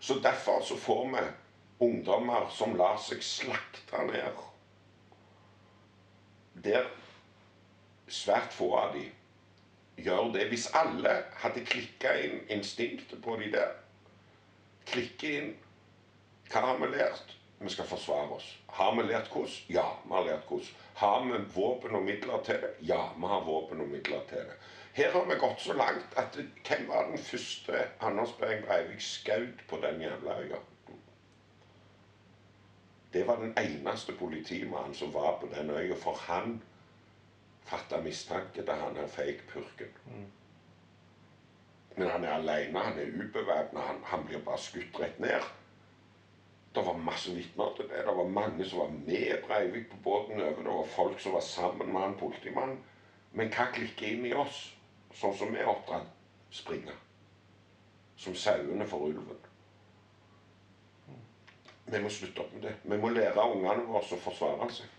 Så 0.00 0.14
derfor 0.14 0.64
så 0.64 0.76
får 0.76 1.08
vi 1.08 1.26
ungdommer 1.80 2.48
som 2.50 2.76
lar 2.76 2.96
seg 3.02 3.22
slakte 3.22 4.02
ned. 4.06 4.42
Der 6.64 6.88
svært 8.08 8.52
få 8.54 8.70
av 8.78 8.94
de 8.94 9.04
gjør 9.96 10.32
det. 10.32 10.48
Hvis 10.48 10.68
alle 10.74 11.16
hadde 11.42 11.64
klikka 11.64 12.14
inn 12.22 12.40
instinktet 12.48 13.22
på 13.22 13.36
de 13.40 13.50
der, 13.52 13.74
klikke 14.86 15.32
inn 15.38 15.54
hva 16.52 16.62
har 16.62 16.78
vi 16.80 16.92
lært? 16.94 17.34
Vi 17.58 17.68
skal 17.68 17.84
forsvare 17.84 18.30
oss. 18.36 18.58
Har 18.66 18.94
vi 18.96 19.02
lært 19.08 19.28
hvordan? 19.32 19.52
Ja, 19.68 19.86
vi 20.04 20.12
har 20.12 20.24
lært 20.24 20.48
hvordan. 20.48 20.66
Har 20.94 21.24
vi 21.24 21.38
våpen 21.54 21.94
og 21.96 22.02
midler 22.02 22.42
til 22.44 22.54
det? 22.54 22.72
Ja, 22.88 23.02
vi 23.16 23.26
har 23.26 23.44
våpen 23.44 23.80
og 23.80 23.88
midler 23.88 24.20
til 24.28 24.44
det. 24.50 24.56
Her 24.96 25.12
har 25.12 25.24
vi 25.24 25.34
gått 25.40 25.60
så 25.60 25.72
langt 25.76 26.14
at 26.16 26.36
hvem 26.36 26.88
var 26.88 27.08
den 27.10 27.18
første 27.18 27.82
Anders 28.00 28.32
Behring 28.38 28.64
Breivik 28.64 29.00
skjøt 29.00 29.64
på 29.68 29.76
den 29.82 30.00
jævla 30.00 30.38
øya? 30.40 30.60
Det 33.12 33.26
var 33.26 33.36
den 33.36 33.52
eneste 33.58 34.12
politimannen 34.12 34.94
som 34.94 35.14
var 35.14 35.38
på 35.40 35.48
den 35.54 35.70
øya, 35.70 35.94
for 36.00 36.12
han 36.12 36.62
fatta 37.64 38.00
mistanke 38.00 38.64
da 38.66 38.72
han 38.72 38.96
er 38.96 39.06
fake 39.06 39.42
purken. 39.52 39.92
Men 41.96 42.10
han 42.10 42.24
er 42.24 42.32
alene, 42.32 42.78
han 42.78 42.98
er 42.98 43.06
ubevæpna, 43.06 43.80
han, 43.80 44.00
han 44.04 44.24
blir 44.26 44.38
bare 44.44 44.58
skutt 44.58 45.00
rett 45.00 45.20
ned. 45.20 45.44
Det 46.76 46.82
var 46.84 46.98
masse 47.00 47.32
vitner 47.32 47.70
til 47.76 47.86
det. 47.88 48.02
Det 48.04 48.12
var 48.16 48.28
mange 48.28 48.64
som 48.68 48.78
var 48.82 48.88
med 48.92 49.38
Breivik 49.46 49.86
på 49.90 49.96
båten 50.04 50.40
over. 50.42 50.62
Det 50.62 50.72
var 50.74 50.90
folk 50.96 51.20
som 51.20 51.32
var 51.32 51.40
sammen 51.40 51.92
med 51.92 52.02
han 52.02 52.16
politimannen. 52.20 52.82
Men 53.32 53.48
hva 53.52 53.64
klikker 53.72 54.10
inn 54.10 54.26
i 54.28 54.34
oss, 54.36 54.58
sånn 55.16 55.32
som 55.36 55.54
vi 55.54 55.62
er 55.62 55.70
oppdratt? 55.72 56.10
Springe. 56.52 56.92
Som 58.16 58.36
sauene 58.36 58.84
for 58.88 59.08
ulven. 59.08 59.40
Vi 61.86 62.00
må 62.02 62.10
slutte 62.12 62.44
opp 62.44 62.52
med 62.54 62.62
det. 62.68 62.74
Vi 62.82 62.98
må 63.00 63.08
lære 63.14 63.48
ungene 63.56 63.86
våre 63.88 64.04
å 64.04 64.20
forsvare 64.26 64.68
seg. 64.76 64.92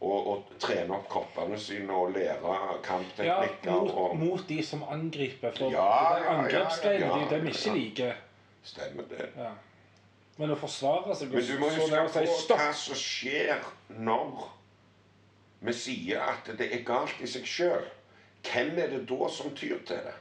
Og, 0.00 0.16
og 0.28 0.50
trene 0.60 0.92
opp 0.98 1.06
kroppene 1.08 1.56
sine 1.60 1.92
og 1.96 2.12
lære 2.12 2.56
Ja, 2.56 2.74
kampteknikker. 2.84 3.70
mot, 3.72 3.94
og 3.96 4.16
mot 4.20 4.48
de 4.48 4.58
som 4.62 4.82
angriper. 4.92 5.54
For 5.56 5.72
Ja, 5.72 5.86
det 6.18 6.24
ja, 6.26 6.34
angrepsgreiene 6.36 7.06
ja, 7.22 7.28
de, 7.30 7.40
de 7.40 7.54
ikke 7.54 7.70
ja. 7.70 7.76
liker. 7.78 8.20
Stemmer 8.66 9.08
det. 9.08 9.30
Ja. 9.38 9.54
Men 10.36 10.52
å 10.52 10.58
forsvare 10.60 11.14
seg 11.16 11.32
Men 11.32 11.46
du 11.48 11.54
må 11.60 11.70
jo 11.72 11.86
huske 11.86 12.28
på 12.48 12.56
hva 12.58 12.68
som 12.76 12.98
skjer 13.00 13.64
når 13.96 14.44
vi 15.66 15.72
sier 15.72 16.20
at 16.20 16.50
det 16.58 16.68
er 16.74 16.84
galt 16.86 17.20
i 17.24 17.28
seg 17.30 17.46
sjøl. 17.48 17.86
Hvem 18.46 18.76
er 18.78 18.92
det 18.92 19.06
da 19.08 19.28
som 19.32 19.54
tyr 19.56 19.80
til 19.88 20.02
det? 20.04 20.14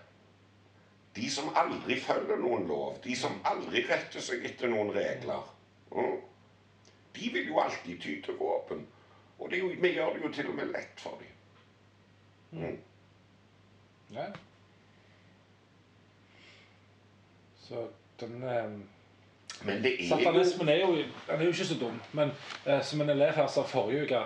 De 1.16 1.28
som 1.32 1.52
aldri 1.56 2.00
følger 2.02 2.40
noen 2.40 2.66
lov. 2.68 2.98
De 3.04 3.16
som 3.16 3.36
aldri 3.48 3.84
retter 3.90 4.24
seg 4.24 4.44
etter 4.48 4.72
noen 4.72 4.92
regler. 4.96 5.44
Mm. 5.92 6.18
De 7.16 7.30
vil 7.36 7.52
jo 7.52 7.60
alltid 7.64 8.02
ty 8.02 8.18
til 8.24 8.40
våpen. 8.40 8.84
Og 9.40 9.52
det 9.52 9.60
jo, 9.62 9.70
vi 9.80 9.94
gjør 9.96 10.16
det 10.16 10.24
jo 10.24 10.34
til 10.34 10.50
og 10.52 10.58
med 10.58 10.74
lett 10.74 11.00
for 11.00 11.22
dem. 11.22 11.32
Mm. 12.56 12.78
Ja. 14.16 14.26
Så 17.68 17.88
den 18.20 18.44
eh, 18.44 18.76
Men 19.64 19.84
det 19.84 19.94
er 19.94 20.08
Satanismen 20.10 20.70
er 20.70 20.82
jo, 20.82 20.96
den 20.96 21.40
er 21.40 21.44
jo 21.44 21.54
ikke 21.54 21.66
så 21.66 21.78
dum. 21.80 22.02
Men 22.14 22.32
eh, 22.66 22.82
som 22.84 23.02
en 23.02 23.10
elev 23.10 23.34
her 23.36 23.48
sa 23.48 23.64
forrige 23.68 24.04
uke 24.04 24.22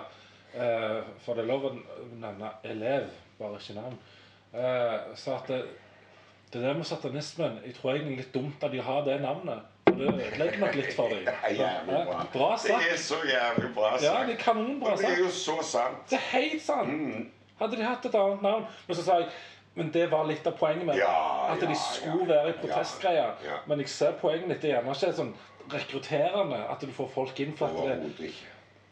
eh, 0.54 1.02
For 1.24 1.34
det 1.36 1.44
er 1.44 1.50
lov 1.52 1.68
å 1.70 1.74
nevne 2.20 2.50
elev, 2.64 3.10
bare 3.38 3.60
ikke 3.60 3.78
navn. 3.78 3.98
Eh, 4.52 4.96
sa 5.16 5.36
at 5.38 5.50
det, 5.52 5.60
det 6.52 6.62
der 6.64 6.74
med 6.74 6.88
satanismen 6.88 7.60
Jeg 7.66 7.76
tror 7.76 7.92
egentlig 7.92 8.16
er 8.16 8.22
litt 8.24 8.34
dumt 8.34 8.64
at 8.66 8.72
de 8.72 8.82
har 8.82 9.04
det 9.06 9.20
navnet. 9.22 9.68
For 9.90 9.98
det 9.98 10.08
ødelegger 10.10 10.58
nok 10.62 10.74
litt 10.78 10.94
for 10.94 11.12
dem. 11.12 11.24
Det 11.28 11.34
er 11.44 11.54
jævlig 11.58 12.00
bra. 12.06 12.24
Bra 12.32 12.48
Det 12.62 12.80
er 12.92 12.96
så 12.96 13.20
jævlig 13.26 13.70
bra 13.74 13.92
sagt. 13.98 14.04
Ja, 14.04 14.26
det 14.26 14.34
er 14.34 14.42
kanonbra 14.42 14.96
sagt. 14.96 15.08
det 15.08 15.16
er 15.16 15.22
jo 15.24 15.30
så 15.34 15.56
sant. 15.66 16.04
Det 16.10 16.18
er 16.18 16.26
helt 16.32 16.62
sant. 16.62 16.92
Mm. 16.92 17.30
Hadde 17.60 17.76
de 17.76 17.84
hatt 17.84 18.06
et 18.08 18.14
annet 18.16 18.42
navn 18.42 18.62
Men 18.88 18.96
så 18.96 19.02
sa 19.04 19.18
jeg 19.20 19.26
Men 19.74 19.90
det 19.94 20.06
var 20.10 20.26
litt 20.26 20.46
av 20.46 20.56
poenget 20.58 20.86
med 20.86 20.96
det. 20.96 21.02
Ja, 21.04 21.52
At 21.52 21.60
de 21.62 21.74
skulle 21.78 22.28
være 22.28 22.50
i 22.50 22.56
protestgreier. 22.58 23.36
Men 23.70 23.82
jeg 23.84 23.88
ser 23.88 24.16
poenget 24.18 24.48
ditt. 24.48 24.62
Det 24.62 24.70
er 24.70 24.80
gjerne 24.80 24.96
ikke 24.96 25.12
sånn 25.20 25.34
rekrutterende 25.70 26.64
at 26.72 26.80
du 26.82 26.90
får 26.94 27.12
folk 27.14 27.40
inn. 27.44 27.52
for 27.56 27.70
at 27.70 28.08
det. 28.18 28.32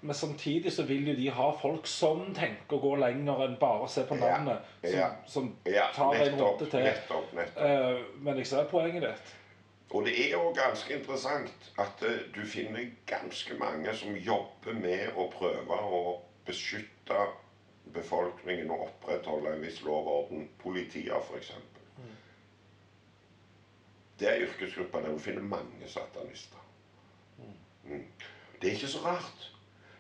Men 0.01 0.14
samtidig 0.14 0.72
så 0.72 0.85
vil 0.87 1.09
jo 1.11 1.14
de 1.18 1.26
ha 1.35 1.49
folk 1.59 1.87
som 1.91 2.29
tenker 2.35 2.76
å 2.76 2.83
gå 2.85 2.93
lenger 3.03 3.43
enn 3.49 3.57
bare 3.59 3.89
å 3.89 3.91
se 3.91 4.05
på 4.07 4.14
navnet. 4.14 4.62
Som, 5.26 5.26
som 5.26 5.49
tar 5.66 6.14
en 6.14 6.39
runde 6.39 6.68
til. 6.70 6.87
nettopp, 6.87 7.33
nettopp. 7.35 7.66
Eh, 7.66 8.05
men 8.22 8.39
jeg 8.39 8.47
ser 8.47 8.70
poenget 8.70 9.09
ditt. 9.09 9.35
Og 9.91 10.05
det 10.05 10.14
er 10.20 10.37
jo 10.37 10.53
ganske 10.55 10.95
interessant 10.95 11.70
at 11.81 12.03
eh, 12.07 12.22
du 12.35 12.45
finner 12.47 12.87
ganske 13.09 13.59
mange 13.59 13.95
som 13.97 14.14
jobber 14.14 14.76
med 14.79 15.16
å 15.16 15.26
prøve 15.33 15.83
å 15.83 16.03
beskytte 16.47 17.26
befolkningen 17.95 18.70
å 18.70 18.78
opprettholde 18.89 19.53
en 19.55 19.62
viss 19.62 19.82
lov 19.82 20.07
og 20.07 20.14
orden. 20.22 20.49
Politiet, 20.62 21.12
f.eks. 21.16 21.53
Det 24.18 24.28
er 24.28 24.43
yrkesgrupper 24.49 25.05
der 25.05 25.14
du 25.14 25.22
finner 25.22 25.47
mange 25.47 25.89
satanister. 25.89 26.59
Mm. 27.84 28.05
Det 28.61 28.70
er 28.70 28.74
ikke 28.74 28.91
så 28.91 29.05
rart. 29.05 29.47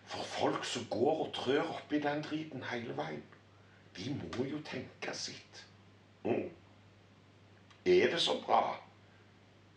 For 0.08 0.24
folk 0.24 0.64
som 0.64 0.88
går 0.90 1.24
og 1.26 1.32
trør 1.36 1.68
oppi 1.76 2.00
den 2.02 2.24
driten 2.24 2.64
hele 2.72 2.96
veien, 2.96 3.22
de 3.96 4.10
må 4.16 4.44
jo 4.48 4.58
tenke 4.66 5.14
sitt. 5.14 5.64
Mm. 6.24 6.48
Er 7.86 8.10
det 8.10 8.20
så 8.20 8.40
bra? 8.46 8.78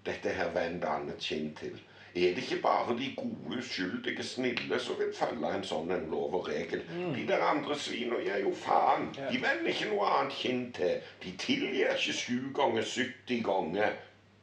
dette 0.06 0.30
her 0.30 0.52
vend 0.56 0.86
annet 0.88 1.22
kinn 1.22 1.52
til? 1.58 1.78
Er 2.16 2.34
det 2.36 2.44
ikke 2.44 2.62
bare 2.62 2.98
de 3.00 3.14
gode, 3.18 3.58
uskyldige, 3.58 4.24
snille 4.24 4.80
som 4.80 4.98
vil 5.00 5.14
følge 5.16 5.52
en 5.56 5.64
sånn 5.64 5.92
en 5.96 6.10
lov 6.12 6.34
og 6.42 6.48
regel? 6.50 6.82
De 7.16 7.24
der 7.28 7.44
andre 7.48 7.78
svina 7.80 8.20
gir 8.20 8.42
jo 8.44 8.52
faen. 8.56 9.08
Ja. 9.16 9.30
De 9.32 9.40
vender 9.40 9.72
ikke 9.72 9.88
noe 9.94 10.10
annet 10.18 10.36
kinn 10.36 10.66
til. 10.76 10.98
De 11.24 11.32
tilgir 11.40 11.94
ikke 11.96 12.16
sju 12.18 12.40
ganger 12.58 12.84
70 12.84 13.46
ganger. 13.48 13.96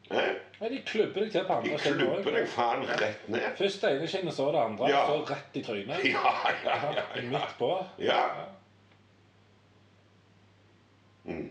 Eh? 0.09 0.31
Ja, 0.61 0.69
de 0.73 0.81
klubber 0.87 1.21
deg 1.21 1.33
til 1.35 1.45
på 1.45 1.53
De 1.53 1.59
andre 1.59 1.79
siden 1.85 2.01
klubber 2.01 2.39
deg 2.39 2.49
faen 2.49 2.87
rett 2.89 3.29
ned. 3.29 3.51
Først 3.59 3.85
det 3.85 3.91
ene 3.99 4.09
kinnet, 4.09 4.35
så 4.35 4.49
det 4.55 4.64
andre. 4.64 4.89
Ja. 4.89 5.05
Så 5.11 5.19
rett 5.29 5.61
i 5.61 5.64
trynet. 5.69 6.09
Ja, 6.09 6.33
ja, 6.64 6.79
ja. 6.87 6.95
ja. 7.03 7.29
Midt 7.29 7.55
på. 7.61 7.73
ja. 8.01 8.23
Mm. 11.29 11.51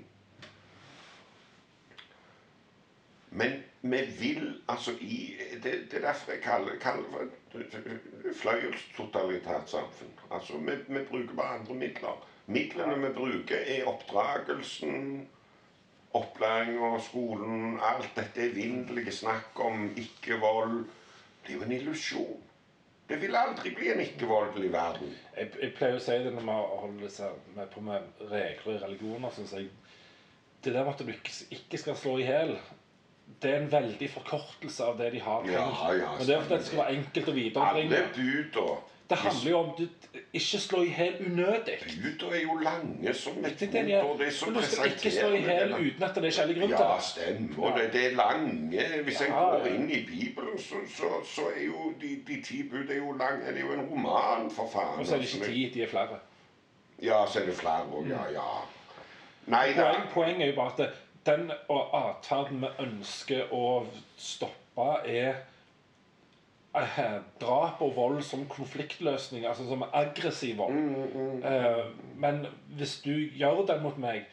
Men 3.30 3.64
vi 3.92 4.02
vil 4.20 4.62
altså 4.70 4.92
i 4.92 5.36
Det, 5.64 5.92
det 5.92 5.98
er 5.98 6.02
derfor 6.02 6.32
jeg 6.32 6.42
kaller, 6.42 6.80
kaller 6.82 7.04
det 7.04 7.12
for 7.12 7.78
et 7.80 8.36
fløyelstotalitært 8.36 9.70
samfunn. 9.70 10.14
Altså, 10.32 10.58
vi, 10.58 10.76
vi 10.88 11.04
bruker 11.10 11.36
bare 11.36 11.60
andre 11.60 11.74
midler. 11.74 12.28
Midlene 12.46 13.08
vi 13.08 13.14
bruker, 13.14 13.58
er 13.58 13.88
oppdragelsen, 13.88 15.28
opplæringa, 16.14 17.00
skolen, 17.00 17.80
alt 17.84 18.12
dette 18.16 18.52
evinnelige 18.52 19.12
snakk 19.12 19.60
om 19.60 19.90
ikke-vold. 19.98 20.86
Det 21.44 21.54
er 21.54 21.58
jo 21.58 21.64
en 21.64 21.72
illusjon. 21.72 22.44
Det 23.10 23.22
vil 23.22 23.36
aldri 23.36 23.72
bli 23.76 23.92
en 23.92 24.00
ikke-voldelig 24.04 24.72
verden. 24.72 25.12
Jeg, 25.38 25.52
jeg 25.62 25.74
pleier 25.78 26.00
å 26.00 26.04
si 26.04 26.16
det 26.24 26.34
når 26.36 26.48
vi 26.48 26.56
holder 26.82 27.38
med 27.56 27.70
på 27.72 27.84
med 27.84 28.26
regler 28.32 28.74
i 28.74 28.82
religioner. 28.84 29.32
syns 29.36 29.54
jeg, 29.56 29.70
det 30.64 30.74
der 30.74 30.84
med 30.84 30.94
at 30.94 31.00
du 31.00 31.56
ikke 31.56 31.80
skal 31.80 31.96
slå 31.96 32.18
i 32.18 32.28
hjel, 32.28 32.58
det 33.42 33.52
er 33.54 33.58
en 33.62 33.72
veldig 33.72 34.10
forkortelse 34.10 34.84
av 34.84 34.98
det 34.98 35.12
de 35.14 35.20
har 35.22 35.42
tenkt. 35.46 35.54
Ja, 35.54 35.94
ja, 35.94 36.12
Men 36.18 36.28
det 36.28 36.36
er 36.36 36.42
fordi 36.42 36.58
det 36.58 36.66
skal 36.70 36.80
være 36.84 36.94
enkelt 37.00 37.28
å 37.28 37.34
viderebringe. 37.36 37.98
Alle 37.98 38.14
buda 38.16 38.68
Det 39.10 39.18
handler 39.18 39.52
jo 39.52 39.58
om 39.58 39.70
du 39.78 39.84
ikke 40.36 40.60
slå 40.60 40.82
i 40.84 40.90
hjel 40.92 41.14
unødig. 41.28 41.76
Buda 42.02 42.32
er 42.36 42.42
jo 42.42 42.56
lange 42.60 43.14
som 43.16 43.38
et 43.46 43.60
det 43.60 43.70
de 43.74 43.94
ord, 44.02 44.10
og 44.10 44.20
det 44.20 44.28
er 44.28 44.34
så 44.36 44.50
Men 44.50 44.56
du 44.58 44.68
skal 44.68 44.92
ikke 44.92 45.12
slå 45.12 45.30
i 45.38 45.42
hjel 45.46 45.76
uten 45.78 46.04
at 46.04 46.16
det 46.16 46.26
er 46.26 46.36
skjellig 46.38 46.56
grunn 46.58 46.74
til 46.74 46.84
Ja, 46.84 46.98
stemmer. 47.00 47.54
stemmer. 47.54 47.78
Det, 47.78 47.86
det 47.94 48.06
er 48.06 48.16
lange 48.18 48.88
Hvis 49.04 49.22
en 49.22 49.32
går 49.38 49.70
inn 49.72 49.90
i 49.90 50.02
Bibelen, 50.10 50.58
så, 50.60 50.82
så, 50.98 51.12
så 51.36 51.48
er 51.54 51.64
jo 51.70 51.94
de, 52.02 52.16
de 52.28 52.42
ti 52.44 52.64
bud 52.72 52.90
er 52.90 53.00
jo 53.00 53.14
lange. 53.22 53.46
det 53.48 53.62
er 53.62 53.68
jo 53.70 53.74
en 53.78 53.86
roman, 53.92 54.52
for 54.52 54.68
faen. 54.74 55.00
Og 55.00 55.06
så 55.06 55.16
er 55.16 55.24
det 55.24 55.30
altså. 55.30 55.38
ikke 55.38 55.54
ti, 55.54 55.70
de 55.74 55.84
er 55.84 55.94
flere. 55.94 56.20
Ja, 57.02 57.22
så 57.30 57.40
er 57.40 57.46
det 57.46 57.56
flere 57.56 57.86
òg, 57.94 58.10
ja, 58.10 58.26
ja. 58.34 58.50
Nei. 59.48 59.68
Poeng, 59.78 60.08
poenget 60.12 60.42
er 60.42 60.50
jo 60.52 60.56
bare 60.56 60.84
at 60.84 61.04
den 61.28 61.52
atferden 61.70 62.62
vi 62.64 62.70
ønsker 62.86 63.52
å 63.54 63.64
stoppe, 64.18 64.88
er 65.06 65.36
eh, 66.78 67.20
drap 67.42 67.82
og 67.82 67.96
vold 67.96 68.22
som 68.24 68.46
konfliktløsning, 68.52 69.46
altså 69.50 69.66
som 69.70 69.84
aggressiv 69.94 70.58
vold. 70.58 70.74
Mm, 70.74 71.44
Eh, 71.44 71.84
men 72.18 72.46
hvis 72.78 73.00
du 73.06 73.12
gjør 73.38 73.66
den 73.68 73.84
mot 73.84 73.98
meg, 73.98 74.26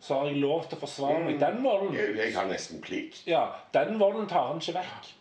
så 0.00 0.14
har 0.20 0.26
jeg 0.30 0.36
lov 0.42 0.66
til 0.68 0.76
å 0.78 0.80
forsvare 0.80 1.22
meg. 1.24 1.38
Den 1.40 1.62
volden 1.64 1.94
Jeg, 1.96 2.16
jeg 2.16 2.34
har 2.36 2.46
nesten 2.46 2.80
plikt. 2.80 3.22
ja, 3.26 3.46
den 3.74 3.98
volden 4.00 4.26
tar 4.30 4.52
han 4.52 4.60
ikke 4.62 4.74
vekk. 4.78 5.14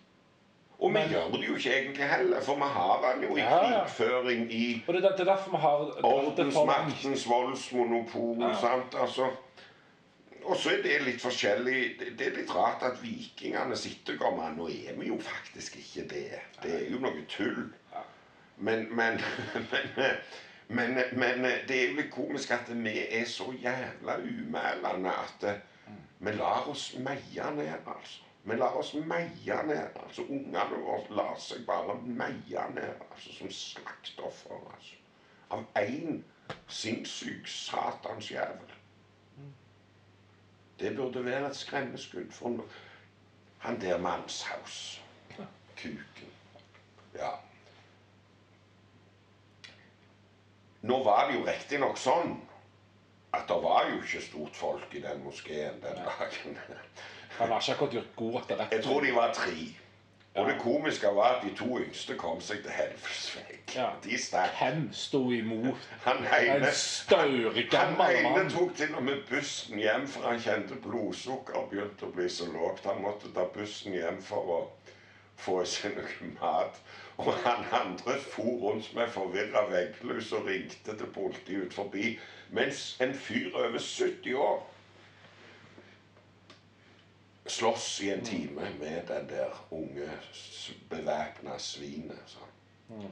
Og 0.79 0.91
vi 0.93 0.99
gjør 1.09 1.31
det 1.33 1.39
jo 1.47 1.55
ikke 1.57 1.71
egentlig 1.73 2.05
heller, 2.11 2.41
for 2.45 2.55
vi 2.55 2.67
har 2.73 2.99
den 3.05 3.23
jo 3.23 3.35
i 3.35 3.39
Ja, 3.39 3.55
ja. 3.71 3.79
krigføring 3.85 4.43
i 4.53 4.83
Og 4.87 4.93
det 4.93 5.01
det 5.03 5.19
er 5.19 5.25
derfor 5.31 5.51
vi 5.51 5.57
har. 5.57 5.79
Ordensmaktens 6.05 7.23
voldsmonopol. 7.29 8.41
Ja. 8.41 8.53
sant, 8.61 8.93
altså. 9.01 9.25
Og 10.47 10.55
så 10.55 10.71
er 10.71 10.83
det 10.83 10.99
litt 11.03 11.19
forskjellig 11.19 11.79
det, 11.99 12.23
er 12.23 12.35
litt 12.37 12.51
rart 12.55 12.83
at 12.87 13.01
vikingene 13.03 13.75
sitter 13.75 14.15
gammel. 14.19 14.53
Nå 14.55 14.67
er 14.71 14.95
vi 14.95 15.09
jo 15.09 15.17
faktisk 15.19 15.75
ikke 15.81 16.05
det. 16.13 16.39
Det 16.63 16.71
er 16.77 16.85
jo 16.93 17.01
noe 17.03 17.25
tull. 17.27 17.65
Men, 18.57 18.87
men, 18.95 19.19
men, 20.77 20.93
men, 20.95 21.01
men 21.19 21.43
det 21.67 21.75
er 21.75 21.89
jo 21.89 21.97
litt 21.99 22.13
komisk 22.15 22.55
at 22.55 22.71
vi 22.71 22.95
er 23.19 23.27
så 23.29 23.51
jævla 23.59 24.15
umælende 24.23 25.17
at 25.25 25.45
eh, 25.51 25.59
vi 26.19 26.31
lar 26.39 26.71
oss 26.71 26.87
meie 27.03 27.51
ned, 27.59 27.75
altså. 27.85 28.23
Vi 28.47 28.55
lar 28.55 28.79
oss 28.79 28.93
meie 28.93 29.59
ned. 29.67 29.99
altså 30.05 30.23
Ungene 30.29 30.63
våre 30.71 31.19
lar 31.19 31.35
seg 31.43 31.67
bare 31.67 31.99
meie 32.07 32.65
ned 32.73 33.05
altså 33.11 33.35
som 33.41 33.51
slaktoffer. 33.51 34.63
altså. 34.71 34.95
Av 35.51 35.67
én 35.83 36.23
sinnssyk 36.67 37.47
satans 37.47 38.31
jævel. 38.31 38.76
Det 40.79 40.95
burde 40.95 41.25
være 41.25 41.49
et 41.49 41.55
skremmeskudd 41.55 42.31
for 42.31 42.49
noe. 42.49 42.67
han 43.57 43.81
der 43.81 43.97
Mannshaus, 43.97 45.01
Kuken. 45.77 46.29
Ja. 47.15 47.31
Nå 50.81 51.03
var 51.03 51.27
det 51.27 51.39
jo 51.39 51.45
riktignok 51.47 51.97
sånn 51.97 52.37
at 53.33 53.47
det 53.49 53.57
var 53.63 53.89
jo 53.89 53.97
ikke 54.01 54.21
stort 54.21 54.55
folk 54.55 54.93
i 54.95 55.01
den 55.03 55.23
moskeen 55.25 55.81
den 55.81 55.99
dagen. 56.05 56.57
Han 57.37 57.51
har 57.51 57.61
ikke 57.61 57.73
akkurat 57.73 57.97
gjort 57.97 58.15
god 58.15 58.39
etterretning. 58.41 58.77
Jeg 58.77 58.85
tror 58.85 59.01
de 59.01 59.15
var 59.15 59.33
tre. 59.33 59.57
Og 60.37 60.47
det 60.47 60.59
komiske 60.61 61.07
var 61.07 61.35
at 61.35 61.43
de 61.43 61.55
to 61.57 61.79
yngste 61.81 62.15
kom 62.21 62.41
seg 62.45 62.59
til 62.61 62.73
helvetes 62.77 63.23
vekk. 63.35 63.75
Ja. 63.75 63.87
De 64.03 64.19
stakk. 64.21 64.53
Hvem 64.59 64.83
sto 64.93 65.21
imot 65.33 65.87
Han 66.05 66.21
en 66.21 66.27
ene, 66.27 66.69
han 67.71 68.01
ene 68.05 68.43
tok 68.53 68.75
til 68.77 68.93
og 68.95 69.03
med 69.03 69.23
bussen 69.29 69.81
hjem, 69.81 70.05
for 70.07 70.29
han 70.29 70.39
kjente 70.41 70.77
blodsukkeret 70.83 71.71
begynte 71.71 72.05
å 72.05 72.13
bli 72.13 72.29
så 72.29 72.45
lågt. 72.53 72.85
Han 72.85 73.01
måtte 73.01 73.33
ta 73.33 73.47
bussen 73.57 73.97
hjem 73.97 74.21
for 74.21 74.53
å 74.57 74.61
få 75.41 75.59
seg 75.65 75.97
noe 75.97 76.31
mat. 76.37 76.81
Og 77.17 77.33
han 77.43 77.65
andre 77.73 78.17
for 78.21 78.61
rundt 78.61 78.93
med 78.95 79.09
forvirra 79.09 79.65
vegglus 79.71 80.31
og 80.37 80.45
ringte 80.51 80.93
til 80.93 81.13
politiet 81.17 81.65
ut 81.65 81.77
forbi. 81.81 82.13
Mens 82.53 82.91
en 83.01 83.13
fyr 83.17 83.49
over 83.57 83.81
70 83.81 84.37
år 84.37 84.61
slåss 87.51 88.01
i 88.01 88.11
en 88.13 88.25
time 88.25 88.67
med 88.79 89.07
den 89.07 89.29
der 89.29 89.55
unge 89.71 90.09
bevæpna 90.89 91.57
svinet. 91.59 92.21
Sånn. 92.25 93.07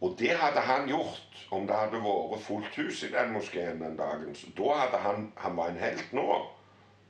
Og 0.00 0.14
det 0.18 0.36
hadde 0.38 0.60
han 0.62 0.86
gjort 0.88 1.40
om 1.50 1.66
det 1.66 1.74
hadde 1.76 2.00
vært 2.02 2.44
fullt 2.44 2.76
hus 2.78 3.02
i 3.02 3.10
den 3.12 3.32
moskeen 3.34 3.82
den 3.82 3.96
dagen. 3.98 4.34
Så 4.34 4.52
da 4.56 4.76
hadde 4.84 5.00
han 5.02 5.32
Han 5.36 5.56
var 5.56 5.68
en 5.68 5.82
helt 5.82 6.12
nå. 6.12 6.46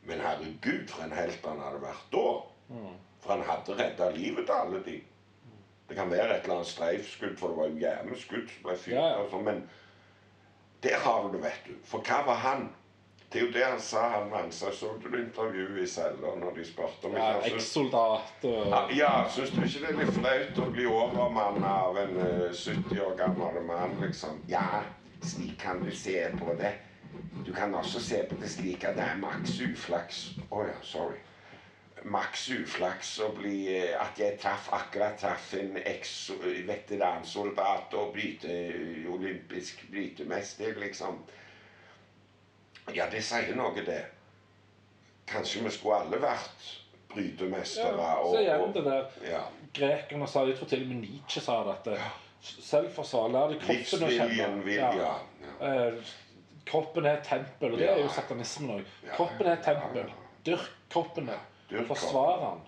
Men 0.08 0.20
herregud, 0.20 0.88
for 0.88 1.04
en 1.04 1.12
helt 1.12 1.46
han 1.46 1.60
hadde 1.60 1.82
vært 1.82 2.06
da. 2.12 2.26
For 3.20 3.34
han 3.34 3.44
hadde 3.44 3.76
redda 3.76 4.10
livet 4.10 4.46
til 4.46 4.54
alle 4.54 4.82
de. 4.84 5.00
Det 5.88 5.96
kan 5.96 6.10
være 6.10 6.36
et 6.36 6.42
eller 6.42 6.54
annet 6.54 6.66
streifskudd, 6.66 7.36
for 7.36 7.48
det 7.48 7.56
var 7.56 7.68
jo 7.68 7.82
hjemmeskudd 7.82 8.48
som 8.52 8.64
ble 8.64 8.76
fyrt. 8.76 8.94
Ja, 8.94 9.06
ja. 9.16 9.28
sånn, 9.30 9.44
Men 9.44 9.62
der 10.82 10.98
har 11.04 11.22
du 11.24 11.32
det, 11.36 11.42
vet 11.44 11.62
du. 11.66 11.74
For 11.84 12.04
hva 12.04 12.22
var 12.26 12.40
han? 12.44 12.68
Det 13.32 13.40
er 13.40 13.44
jo 13.44 13.52
det 13.52 13.64
han 13.64 13.80
sa, 13.80 14.08
han 14.08 14.30
Mansa. 14.30 14.70
Så 14.72 14.86
du 15.02 15.18
intervjuet 15.18 15.82
i 15.82 15.86
cella 15.86 16.34
når 16.40 16.50
de 16.56 16.64
spurte 16.64 17.06
om 17.10 17.16
Ja, 17.16 17.34
ikke 17.36 17.42
syntes- 17.42 17.54
Eks-soldat 17.60 18.44
og 18.44 18.66
ja, 18.72 18.88
ja, 18.96 19.28
syns 19.28 19.50
du 19.50 19.60
ikke 19.62 19.80
det 19.84 19.88
er 19.90 19.96
litt 20.00 20.14
flaut 20.16 20.58
å 20.64 20.70
bli 20.72 20.86
overmanna 20.88 21.72
av 21.90 21.96
en 22.04 22.16
uh, 22.16 22.52
70 22.56 23.00
år 23.04 23.14
gammel 23.20 23.60
mann, 23.68 23.92
liksom? 24.00 24.40
Ja, 24.48 24.82
slik 25.20 25.58
kan 25.60 25.84
du 25.84 25.90
se 25.92 26.24
på 26.38 26.54
det. 26.58 26.72
Du 27.44 27.52
kan 27.52 27.74
også 27.74 28.00
se 28.00 28.22
på 28.30 28.34
det 28.40 28.48
slik 28.50 28.84
at 28.84 28.96
det 28.96 29.04
er 29.04 29.16
maks 29.20 29.60
uflaks. 29.60 30.30
Å 30.50 30.64
ja, 30.68 30.74
sorry. 30.82 31.16
Maks 32.08 32.48
uflaks 32.54 33.18
å 33.20 33.28
bli 33.34 33.66
eh, 33.74 33.96
At 34.00 34.18
jeg 34.20 34.38
traff 34.38 34.68
akkurat 34.72 35.18
traff 35.18 35.54
en 35.58 35.76
eks-veteransoldat 35.82 37.94
og 37.98 38.12
bryte, 38.14 38.48
olympisk 39.10 39.82
brytemester, 39.90 40.74
liksom. 40.80 41.18
Ja, 42.94 43.08
det 43.10 43.22
sier 43.24 43.56
noe, 43.56 43.84
det. 43.84 44.04
Kanskje 45.28 45.64
vi 45.64 45.70
skulle 45.70 46.02
alle 46.02 46.20
vært 46.22 46.68
brytemestere. 47.12 47.96
ja, 47.96 48.14
Så 48.24 48.40
igjen 48.40 48.72
det 48.72 48.84
der 48.84 49.30
ja. 49.30 49.42
Grekerne 49.74 50.28
sa 50.28 50.44
Jeg 50.48 50.56
tror 50.58 50.68
til 50.68 50.82
og 50.82 50.88
med 50.88 51.02
Nietzsche 51.04 51.42
sa 51.44 51.58
dette. 51.68 51.98
Selvforsvar 52.40 53.28
lær 53.34 53.52
det 53.52 53.60
kroppen 53.60 54.06
å 54.06 54.10
kjenne. 54.12 54.64
vilja. 54.64 54.90
Ja. 54.96 55.12
Ja. 55.60 55.90
kroppen 56.68 57.06
er 57.06 57.18
et 57.18 57.24
tempel, 57.26 57.72
og 57.72 57.78
det 57.78 57.88
er 57.90 58.00
jo 58.02 58.08
satanismen 58.12 58.78
òg. 58.78 58.90
Kroppen 59.16 59.46
er 59.46 59.56
et 59.56 59.64
tempel. 59.64 60.10
Dyrk 60.46 60.68
kroppen 60.90 61.30
Forsvar 61.88 62.40
den. 62.40 62.60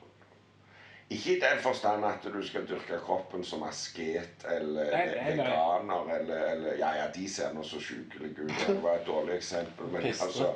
Ikke 1.11 1.33
i 1.37 1.41
den 1.41 1.59
forstand 1.63 2.05
at 2.07 2.23
du 2.35 2.43
skal 2.47 2.67
dyrke 2.69 2.99
kroppen 3.03 3.43
som 3.45 3.65
asket 3.67 4.45
eller 4.47 4.93
Nei, 4.95 5.07
nei, 5.11 5.33
veganer 5.33 6.13
eller, 6.21 6.45
eller 6.53 6.77
Ja, 6.79 6.93
ja, 7.01 7.09
de 7.15 7.25
ser 7.29 7.51
nå 7.57 7.65
så 7.67 7.81
sjukelige 7.83 8.45
ut. 8.47 8.53
Det 8.69 8.77
var 8.85 9.01
et 9.01 9.07
dårlig 9.09 9.35
eksempel. 9.41 9.91
Men 9.91 10.07
altså, 10.07 10.53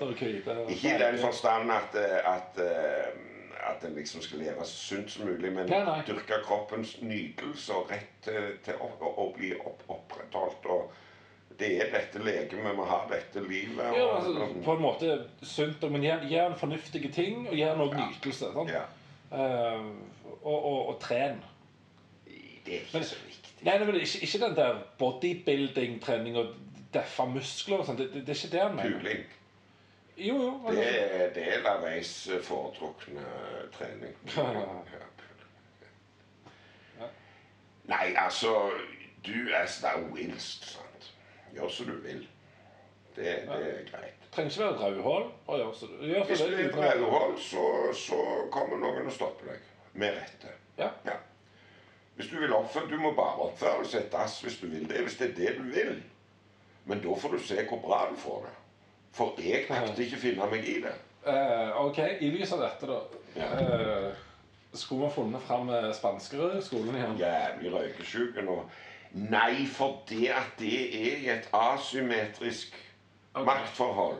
ikke 0.68 0.94
i 0.94 1.00
den 1.02 1.18
forstand 1.18 1.74
at, 1.74 1.98
eh, 1.98 2.30
at, 2.36 2.62
eh, 2.62 3.10
at 3.72 3.84
en 3.88 3.98
liksom 3.98 4.22
skal 4.22 4.44
leve 4.46 4.64
så 4.64 4.78
sunt 4.94 5.10
som 5.10 5.26
mulig, 5.26 5.50
men 5.52 5.66
Nei, 5.66 6.00
dyrke 6.06 6.38
kroppens 6.46 7.00
nytelse 7.02 7.74
og 7.74 7.90
rett 7.90 8.14
til, 8.22 8.52
til 8.64 8.78
å, 8.78 8.92
å, 9.00 9.14
å 9.26 9.30
bli 9.34 9.56
opp, 9.58 9.82
opprettholdt. 9.88 10.70
og 10.70 10.92
det 11.58 11.76
er 11.82 11.90
dette 11.90 12.18
legemet 12.22 12.74
vi 12.74 12.82
har 12.82 12.92
ha, 12.94 13.04
dette 13.10 13.42
livet. 13.42 13.84
Ja, 13.94 14.02
og- 14.06 14.16
altså, 14.16 14.62
på 14.64 14.72
en 14.74 14.82
måte 14.82 15.18
sunt, 15.42 15.82
men 15.90 16.02
gjør 16.02 16.46
en 16.52 16.58
fornuftige 16.58 17.10
ting, 17.12 17.48
og 17.48 17.54
gjør 17.54 17.76
noe 17.76 17.90
Ja. 17.90 18.06
nytelse. 18.06 18.52
Sant? 18.54 18.70
ja. 18.70 18.86
Eh, 19.34 19.84
og, 20.42 20.64
og, 20.64 20.88
og 20.88 21.00
tren. 21.00 21.40
Det 22.66 22.74
er 22.74 22.80
ikke 22.80 22.90
Men- 22.98 23.04
så 23.04 23.16
viktig. 23.24 23.40
Nei, 23.64 23.78
nei, 23.78 23.86
men 23.86 23.94
ikke, 24.00 24.18
ikke 24.22 24.38
den 24.42 24.56
der 24.56 24.78
bodybuilding-trening 24.98 26.36
og 26.36 26.50
deffa 26.94 27.24
muskler 27.24 27.78
og 27.80 27.86
sånn. 27.88 27.96
Det, 27.98 28.10
det, 28.12 28.26
det 28.26 28.34
er 28.34 28.40
ikke 28.44 28.52
det 28.56 28.60
han 28.62 28.74
mener. 28.76 28.98
Puling. 28.98 29.24
Jo, 30.16 30.34
jo. 30.42 30.50
men 30.66 30.76
Det, 30.76 30.90
er- 31.14 31.32
del 31.34 31.66
av 31.66 31.80
veis 31.82 32.10
foretrukne 32.46 33.24
trening. 33.78 34.14
Ja. 34.36 34.52
Ja, 37.00 37.06
Nei, 37.88 38.14
altså 38.16 38.70
Du 39.26 39.32
er 39.52 39.66
Star 39.66 39.98
Wills, 40.12 40.46
sant. 40.74 41.10
Gjør 41.54 41.68
som 41.72 41.86
du 41.86 41.96
vil. 42.04 42.22
Det, 43.16 43.24
det 43.24 43.68
er 43.70 43.84
greit. 43.90 44.16
Det 44.22 44.30
trenger 44.32 44.50
ikke 44.50 44.64
være 44.64 44.78
rødhål. 44.82 45.22
Hvis 46.26 46.40
du 46.40 46.44
er 46.44 46.50
det 46.50 46.64
i 46.64 46.68
uten 46.68 47.38
så, 47.38 47.66
så 47.94 48.18
kommer 48.50 48.76
noen 48.76 49.06
og 49.06 49.12
stopper 49.12 49.52
deg. 49.52 49.68
Med 49.92 50.16
rette. 50.16 50.50
Ja. 50.78 50.88
Ja. 51.06 51.20
Hvis 52.16 52.26
du 52.30 52.36
vil 52.38 52.52
oppføre 52.52 52.90
Du 52.90 52.96
må 52.96 53.12
bare 53.14 53.46
oppføre 53.46 53.84
deg 53.84 53.94
et 54.00 54.12
dass 54.12 54.40
hvis 54.42 54.58
du 54.58 54.66
vil 54.66 54.88
det. 54.90 55.02
Hvis 55.06 55.16
det 55.16 55.30
er 55.30 55.34
det 55.34 55.56
du 55.58 55.62
vil. 55.62 56.02
Men 56.84 57.02
da 57.02 57.14
får 57.14 57.28
du 57.28 57.38
se 57.38 57.66
hvor 57.68 57.80
bra 57.86 58.08
du 58.10 58.16
får 58.18 58.46
det. 58.48 58.54
For 59.14 59.38
jeg 59.38 59.66
makter 59.70 60.02
ikke 60.02 60.18
finne 60.18 60.46
meg 60.50 60.66
i 60.66 60.80
det. 60.82 60.94
Uh, 61.26 61.86
ok, 61.86 61.98
i 62.20 62.30
lys 62.34 62.52
av 62.52 62.64
dette, 62.66 62.88
da. 62.90 62.98
Ja. 63.38 63.52
Uh, 63.54 64.24
skulle 64.74 65.06
vi 65.06 65.14
funnet 65.14 65.42
fram 65.42 65.70
spanskerødskolen 65.94 66.98
igjen? 66.98 67.14
jævlig 67.18 67.72
røykesjuke 67.72 68.42
nå. 68.42 68.58
Nei, 69.14 69.66
for 69.70 70.02
det 70.08 70.32
at 70.34 70.58
det 70.58 70.80
er 70.98 71.22
i 71.22 71.28
et 71.36 71.48
asymmetrisk 71.54 72.74
Ok. 73.34 73.46
maktforhold. 73.46 74.18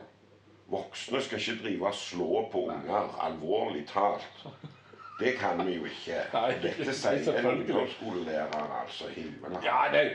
Voksne 0.67 1.21
skal 1.21 1.39
ikke 1.39 1.63
drive 1.63 1.87
og 1.87 1.93
slå 1.95 2.49
på 2.51 2.65
unger, 2.67 3.19
alvorlig 3.21 3.87
talt. 3.87 4.47
Det 5.19 5.37
kan 5.39 5.67
vi 5.67 5.73
jo 5.77 5.85
ikke. 5.85 6.21
Nei, 6.33 6.51
Dette 6.61 6.93
sier 7.01 7.39
en 7.39 7.45
ungdomsskolelærer, 7.45 8.69
altså. 8.81 9.09
Himmelen. 9.15 9.63
Ja, 9.63 9.85
nei 9.91 10.09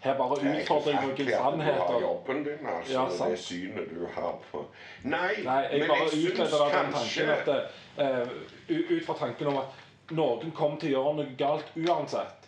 Her 0.00 0.16
bare 0.18 0.36
Det 0.36 0.44
er 0.46 0.58
ikke 0.60 0.62
utfordrer 0.62 0.92
jeg 0.92 1.02
noen 1.02 1.12
at 1.12 1.18
du 1.18 1.32
har 1.34 1.50
sannheter. 1.50 2.00
jobben 2.00 2.44
din, 2.44 2.66
altså. 2.66 2.92
Ja, 2.92 3.28
det 3.30 3.38
synet 3.38 3.90
du 3.90 4.06
har 4.14 4.34
på 4.50 4.66
Nei, 5.02 5.32
Nei, 5.44 5.60
jeg 5.72 5.80
men 5.80 5.88
bare 5.88 6.08
jeg 6.12 6.36
syns 6.36 6.54
kanskje 6.72 7.26
at 7.32 7.48
uh, 7.98 8.28
Ut 8.68 9.06
fra 9.06 9.14
tanken 9.18 9.46
om 9.46 9.56
at 9.62 10.10
noen 10.10 10.52
kommer 10.52 10.78
til 10.80 10.92
å 10.92 10.92
gjøre 10.92 11.14
noe 11.18 11.34
galt 11.38 11.72
uansett. 11.76 12.46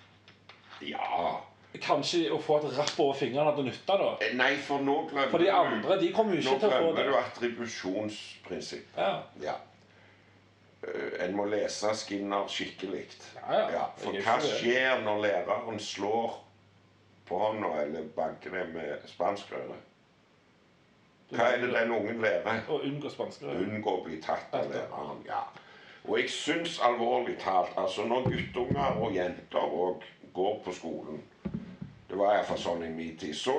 Ja. 0.81 1.41
Kanskje 1.79 2.25
å 2.35 2.39
få 2.43 2.57
et 2.59 2.73
rapp 2.77 2.97
over 2.99 3.15
fingrene 3.15 3.47
hadde 3.53 3.63
nytta, 3.63 3.95
da. 4.01 4.09
Nei, 4.35 4.57
for 4.59 4.83
nå 4.83 4.97
glemmer 5.07 5.31
For 5.31 5.39
de 5.39 5.51
andre 5.55 5.97
de 6.01 6.09
kommer 6.13 6.35
jo 6.35 6.43
Nå 6.43 6.57
ikke 6.57 6.61
til 6.65 6.69
å 6.69 6.73
få 6.73 6.79
glemmer 6.81 6.97
det. 6.97 7.05
du 7.07 7.19
attribusjonsprinsipp. 7.21 8.97
Ja. 8.97 9.23
Ja. 9.41 9.55
Eh, 10.83 11.25
En 11.25 11.37
må 11.37 11.45
lese 11.47 11.95
Skinner 11.95 12.49
skikkelig. 12.51 13.07
Ja, 13.37 13.71
ja. 13.71 13.85
For 14.03 14.17
er 14.17 14.27
hva 14.27 14.39
skjer 14.43 15.05
når 15.05 15.23
læreren 15.27 15.79
slår 15.81 16.35
på 17.31 17.39
hånda 17.39 17.71
eller 17.85 18.11
banker 18.17 18.51
deg 18.51 18.75
med 18.75 19.07
spanskrøret? 19.07 19.87
Hva 21.31 21.53
er 21.55 21.61
det 21.63 21.71
den 21.73 21.93
ungen 21.95 22.19
lærer? 22.25 22.65
Å 22.67 22.81
unngå 22.83 23.11
spanskrøret. 23.15 23.63
Unngå 23.63 23.93
å 24.01 24.05
bli 24.09 24.19
tatt 24.25 24.51
av 24.59 24.67
læreren. 24.73 25.23
Ja. 25.29 25.45
Og 26.09 26.17
jeg 26.19 26.31
syns 26.33 26.81
alvorlig 26.83 27.37
talt 27.39 27.77
altså 27.79 28.07
Når 28.09 28.25
guttunger 28.33 28.97
og 28.99 29.13
jenter 29.15 29.61
òg 29.61 30.03
går 30.35 30.57
på 30.65 30.73
skolen 30.75 31.21
Det 32.11 32.19
var 32.19 32.35
iallfall 32.35 32.59
sånn 32.59 32.83
i 32.83 32.91
min 32.91 33.17
tid. 33.19 33.37
Så 33.39 33.55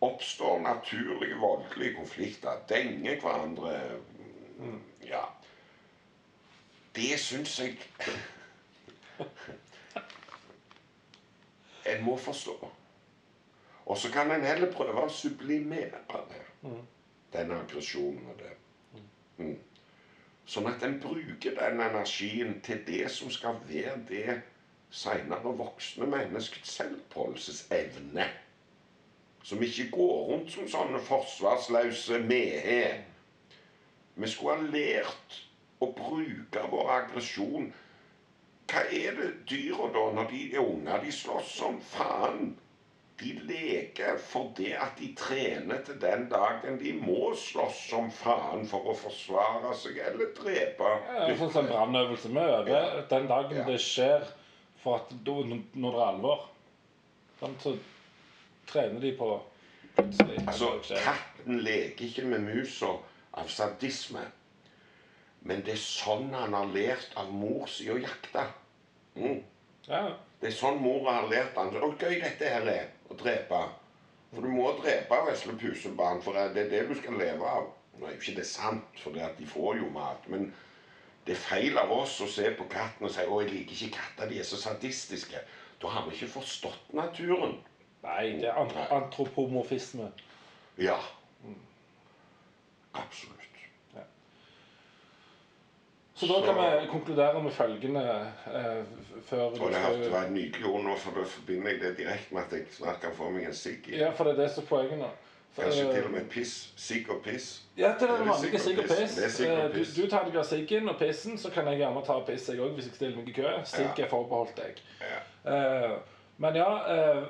oppstår 0.00 0.60
naturlige 0.64 1.36
voldelige 1.36 1.94
konflikter. 1.98 2.62
Denger 2.68 3.20
hverandre. 3.20 3.74
Ja. 5.04 5.26
Det 6.96 7.18
syns 7.20 7.58
jeg 7.60 7.76
En 11.90 12.04
må 12.04 12.16
forstå. 12.16 12.70
Og 13.90 13.98
så 13.98 14.10
kan 14.12 14.30
en 14.30 14.44
heller 14.46 14.72
prøve 14.72 15.04
å 15.04 15.12
sublimere 15.12 16.00
det. 16.30 16.42
Den 17.32 17.52
aggresjonen 17.52 18.28
og 18.30 18.38
det. 18.38 18.52
Mm. 19.40 19.56
Sånn 20.46 20.68
at 20.70 20.82
en 20.86 21.00
bruker 21.02 21.56
den 21.56 21.80
energien 21.82 22.60
til 22.64 22.80
det 22.86 23.10
som 23.10 23.30
skal 23.32 23.58
være 23.68 23.96
det 24.08 24.40
seinere 24.90 25.52
voksne 25.58 26.06
menneskets 26.10 26.72
selvpåholdelsesevne. 26.78 28.26
Som 29.42 29.62
ikke 29.62 29.90
går 29.94 30.16
rundt 30.30 30.50
som 30.52 30.66
sånne 30.68 31.00
forsvarsløse 31.06 32.18
mehe. 32.28 32.82
Vi 34.14 34.28
skulle 34.28 34.56
ha 34.58 34.72
lært 34.74 35.38
å 35.80 35.88
bruke 35.96 36.64
vår 36.72 36.90
aggresjon. 36.96 37.70
Hva 38.70 38.82
er 38.94 39.14
det 39.16 39.30
dyra 39.50 39.88
da, 39.94 40.02
når 40.14 40.28
de 40.30 40.42
er 40.52 40.60
unger? 40.62 41.00
De 41.06 41.12
slåss 41.14 41.54
som 41.62 41.78
faen. 41.82 42.50
De 43.20 43.32
leker 43.44 44.16
fordi 44.20 44.70
at 44.72 44.94
de 44.96 45.10
trener 45.18 45.82
til 45.84 45.98
den 46.00 46.22
dagen 46.30 46.78
de 46.80 46.92
må 46.96 47.32
slåss 47.36 47.80
som 47.90 48.06
faen 48.12 48.62
for 48.68 48.92
å 48.92 48.94
forsvare 48.96 49.74
seg 49.76 49.98
eller 50.06 50.30
drepe. 50.36 50.92
Ja, 51.08 51.26
sånn 51.36 51.52
som 51.52 51.68
brannøvelse 51.68 52.30
vi 52.32 52.44
øver 52.44 53.02
den 53.10 53.28
dagen 53.28 53.58
Ja. 53.60 53.66
det 53.68 53.80
skjer, 53.84 54.24
for 54.82 55.00
at 55.00 55.14
da, 55.26 55.36
når 55.44 55.96
det 55.96 56.00
er 56.00 56.06
alvor. 56.06 56.46
Så 57.40 57.76
trener 58.68 59.00
de 59.00 59.14
på 59.16 59.30
plutselig 59.96 60.42
Altså, 60.48 60.70
katten 61.04 61.60
leker 61.64 62.04
ikke 62.06 62.24
med 62.28 62.44
musa 62.44 62.92
av 63.32 63.48
sadisme. 63.48 64.22
Men 65.40 65.62
det 65.64 65.74
er 65.76 65.82
sånn 65.82 66.28
han 66.36 66.54
har 66.56 66.68
lært 66.74 67.14
av 67.20 67.30
mor 67.32 67.68
si 67.70 67.88
å 67.90 67.96
jakte. 68.00 68.44
Mm. 69.16 69.40
Ja. 69.88 70.02
Det 70.40 70.50
er 70.50 70.56
sånn 70.56 70.80
mora 70.80 71.20
har 71.20 71.28
lært 71.30 71.56
han. 71.56 71.72
Å, 71.76 71.92
gøy 72.00 72.20
dette 72.20 72.48
her 72.48 72.68
er, 72.68 72.90
å 73.08 73.16
drepe. 73.20 73.60
For 74.30 74.46
du 74.46 74.52
må 74.52 74.70
drepe 74.78 75.18
vesle 75.26 75.56
pusebarn, 75.58 76.20
for 76.24 76.36
det 76.36 76.66
er 76.66 76.72
det 76.72 76.82
du 76.88 76.94
skal 76.98 77.18
leve 77.20 77.48
av. 77.48 77.70
Nå 77.98 78.06
er 78.06 78.14
jo 78.14 78.20
ikke 78.20 78.36
det 78.38 78.46
sant, 78.48 79.00
for 79.02 79.16
de 79.16 79.48
får 79.48 79.80
jo 79.80 79.88
mat. 79.92 80.28
Men 80.32 80.50
det 81.30 81.36
er 81.36 81.42
feil 81.46 81.76
av 81.78 81.92
oss 81.94 82.16
å 82.24 82.26
se 82.26 82.48
på 82.58 82.64
katten 82.72 83.06
og 83.06 83.12
si 83.14 83.22
å, 83.22 83.36
jeg 83.44 83.52
liker 83.52 83.76
ikke 83.76 83.92
katter, 84.00 84.26
de 84.32 84.40
er 84.42 84.46
så 84.48 84.56
sadistiske. 84.58 85.38
Da 85.78 85.92
har 85.94 86.08
vi 86.08 86.16
ikke 86.16 86.26
forstått 86.32 86.88
naturen. 86.98 87.52
Nei, 88.02 88.32
det 88.40 88.48
er 88.50 88.66
Nei. 88.72 88.86
antropomorfisme. 88.96 90.08
Ja. 90.82 90.96
Absolutt. 92.98 93.36
Så 96.20 96.26
da 96.28 96.40
kan 96.44 96.58
vi 96.58 96.88
konkludere 96.90 97.40
med 97.42 97.52
følgende 97.56 98.00
eh, 98.50 98.82
før 99.24 99.44
Og 99.54 99.70
det, 99.70 99.78
har- 99.80 99.94
vært 99.94 100.10
var 100.12 100.26
et 100.26 100.32
nydelig 100.34 100.66
ord 100.68 100.82
nå, 100.84 100.96
for 101.00 101.16
da 101.16 101.22
forbinder 101.24 101.70
jeg 101.70 101.80
det 101.80 101.92
direkte 102.02 102.34
med 102.34 102.42
at 102.42 102.52
jeg 102.58 102.66
snart 102.74 102.98
kan 103.00 103.14
få 103.16 103.30
meg 103.32 103.46
en 103.48 103.54
sigg. 103.56 103.86
Ja, 103.94 104.10
for 104.12 104.26
det 104.28 104.34
er 104.34 104.42
det 104.42 104.50
som 104.52 104.66
er 104.66 104.68
poenget 104.68 104.98
nå. 105.00 105.08
Kanskje 105.56 105.84
eh, 105.88 105.94
til 105.94 106.04
og 106.06 106.12
med 106.14 106.28
piss. 106.30 106.52
Sigg 106.78 107.08
og 107.10 107.22
piss. 107.24 107.48
Ja, 107.76 107.90
det 108.00 108.06
er 108.08 108.22
vanlige 108.24 108.58
sigg 108.62 108.78
og 108.78 108.86
piss. 108.90 109.18
Eh, 109.40 109.66
Du, 109.74 109.80
du 109.96 110.06
tar 110.10 110.24
deg 110.28 110.36
av 110.40 110.44
siggen 110.46 110.88
og 110.88 110.98
pissen, 111.00 111.38
så 111.38 111.50
kan 111.50 111.66
jeg 111.72 111.80
gjerne 111.82 112.02
ta 112.06 112.18
piss 112.28 112.48
jeg 112.48 112.60
òg 112.62 112.74
hvis 112.78 112.86
jeg 112.90 112.94
stiller 113.00 113.16
meg 113.18 113.28
i 113.28 113.36
kø. 113.40 113.50
Sigg 113.66 113.98
er 114.04 114.08
forbeholdt 114.12 114.56
deg. 114.62 114.80
Ja. 115.02 115.20
Eh, 115.54 115.96
Men 116.40 116.54
ja, 116.56 116.68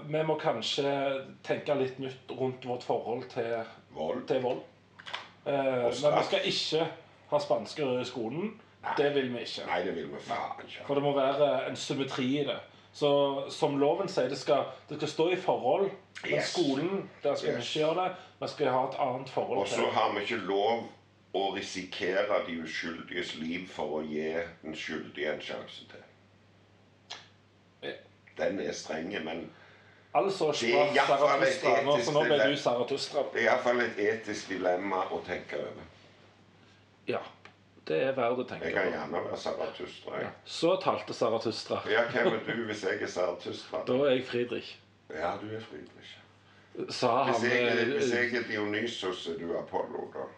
vi 0.07 0.21
må 0.23 0.37
kanskje 0.39 0.87
tenke 1.43 1.75
litt 1.75 1.97
nytt 1.99 2.31
rundt 2.39 2.63
vårt 2.69 2.85
forhold 2.87 3.25
til, 3.33 3.57
Vold. 3.97 4.21
til 4.29 4.39
vold. 4.45 4.61
Men 5.45 5.89
vi 5.91 6.23
skal 6.29 6.45
ikke 6.47 6.85
ha 7.33 7.41
spansker 7.43 7.97
i 8.01 8.05
skolen. 8.07 8.53
Det 8.97 9.09
vil 9.15 9.33
vi 9.35 9.43
ikke. 9.43 9.65
Nei, 9.67 9.81
det 9.85 9.95
vil 9.97 10.07
vi 10.13 10.21
faen 10.29 10.63
ikke. 10.63 10.85
For 10.87 10.95
det 10.95 11.03
må 11.03 11.11
være 11.17 11.49
en 11.69 11.77
symmetri 11.77 12.29
i 12.41 12.45
det. 12.47 12.55
Så 12.93 13.11
som 13.51 13.79
loven 13.79 14.09
sier, 14.09 14.29
det 14.29 14.39
skal, 14.39 14.65
det 14.89 14.97
skal 14.99 15.09
stå 15.09 15.29
i 15.31 15.37
forhold. 15.37 15.91
Men 16.23 16.33
Yes. 16.33 16.51
skolen, 16.53 17.11
der 17.23 17.35
skal 17.35 17.55
vi 17.55 17.61
ikke 17.63 17.79
gjøre 17.79 18.05
det. 18.05 18.17
Vi 18.41 18.49
skal 18.49 18.69
ha 18.69 18.81
et 18.89 18.97
annet 18.99 19.31
forhold 19.31 19.59
Og 19.59 19.67
til 19.67 19.77
så 19.77 19.87
har 19.91 20.13
vi 20.15 20.21
ikke 20.21 20.37
lov 20.37 20.83
å 21.35 21.45
risikere 21.55 22.41
de 22.47 22.59
uskyldiges 22.63 23.35
liv 23.39 23.69
for 23.69 24.01
å 24.01 24.03
gi 24.03 24.27
den 24.63 24.75
skyldige 24.77 25.33
en 25.33 25.41
sjanse 25.41 25.87
til. 25.89 26.03
Ja. 27.83 27.93
Den 28.39 28.61
er 28.61 28.73
streng, 28.73 29.25
men 29.25 29.51
Altså 30.15 30.51
Det 30.61 30.75
er 30.75 31.07
straff 31.07 31.43
et 31.79 31.85
Nå, 31.87 31.99
så 32.03 32.13
nå 32.13 32.25
ble 32.27 32.39
du 32.51 32.57
Zarathustra. 32.57 33.23
det 33.33 33.45
er 33.45 33.53
iallfall 33.53 33.81
et 33.81 33.99
etisk 33.99 34.49
dilemma 34.51 35.05
å 35.15 35.21
tenke 35.27 35.61
over. 35.61 35.85
Ja. 37.07 37.21
Det 37.91 37.99
er 38.07 38.13
verdt 38.15 38.39
å 38.39 38.45
tenke 38.47 38.63
på. 38.63 38.69
Jeg 38.71 38.75
kan 38.77 38.93
gjerne 38.93 39.21
være 39.25 39.39
Zarathustra. 39.45 40.19
Ja. 40.23 40.29
Så 40.47 40.77
talte 40.83 41.15
Zarathustra. 41.17 41.81
Ja, 41.91 42.05
hvem 42.13 42.37
er 42.37 42.45
du 42.47 42.61
hvis 42.69 42.85
jeg 42.87 43.03
er 43.03 43.11
Zarathustra? 43.11 43.81
Da 43.89 43.97
er 44.05 44.13
jeg 44.15 44.27
Friedrich. 44.29 44.69
Ja, 45.11 45.33
du 45.41 45.49
er 45.57 45.65
Friedrich. 45.65 46.13
Sa 46.95 47.25
han 47.25 47.35
Hvis 47.35 47.51
jeg, 47.51 47.67
eh, 47.67 47.91
hvis 47.97 48.13
jeg 48.15 48.37
er 48.39 48.47
Dionysos, 48.47 49.27
er 49.27 49.41
du 49.43 49.57
Apollo, 49.59 50.07
da? 50.15 50.29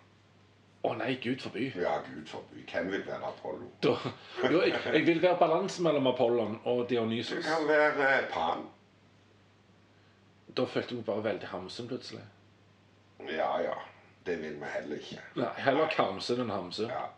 Å 0.88 0.94
nei, 0.98 1.12
Gud 1.22 1.44
forby. 1.44 1.68
Ja, 1.76 1.98
gud 2.08 2.24
forby. 2.26 2.64
Hvem 2.72 2.88
vil 2.96 3.04
være 3.06 3.28
Apollo? 3.28 3.68
Da, 3.84 3.92
jo, 4.48 4.62
jeg, 4.64 4.80
jeg 4.96 5.06
vil 5.06 5.20
være 5.22 5.36
balansen 5.38 5.84
mellom 5.84 6.08
Apollon 6.10 6.56
og 6.64 6.88
Du 6.88 6.96
kan 6.96 7.68
være 7.68 8.08
eh, 8.16 8.28
Pan. 8.32 8.64
Da 10.56 10.64
følte 10.64 10.94
jeg 10.96 11.02
meg 11.02 11.06
bare 11.06 11.24
veldig 11.24 11.52
Hamsun 11.52 11.88
plutselig. 11.88 12.24
Ja, 13.28 13.58
ja. 13.60 13.76
Det 14.26 14.40
vil 14.40 14.56
vi 14.56 14.66
heller 14.72 14.96
ikke. 14.96 15.20
Nei, 15.36 15.50
Heller 15.58 15.88
Karmsen 15.92 16.40
enn 16.40 16.50
Hamsun. 16.50 16.88
Ja. 16.88 17.10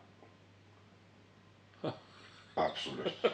Absolutt. 2.56 3.26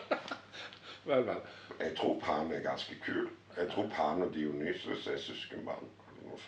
Vel, 1.04 1.26
vel. 1.26 1.40
Jeg 1.80 1.96
tror 1.96 2.20
Pan 2.20 2.52
er 2.52 2.60
ganske 2.60 2.94
kul. 3.04 3.28
Jeg 3.56 3.70
tror 3.72 3.86
Pan 3.88 4.22
og 4.22 4.34
Dionysus 4.34 5.06
er 5.06 5.18
søskenbarn. 5.18 5.88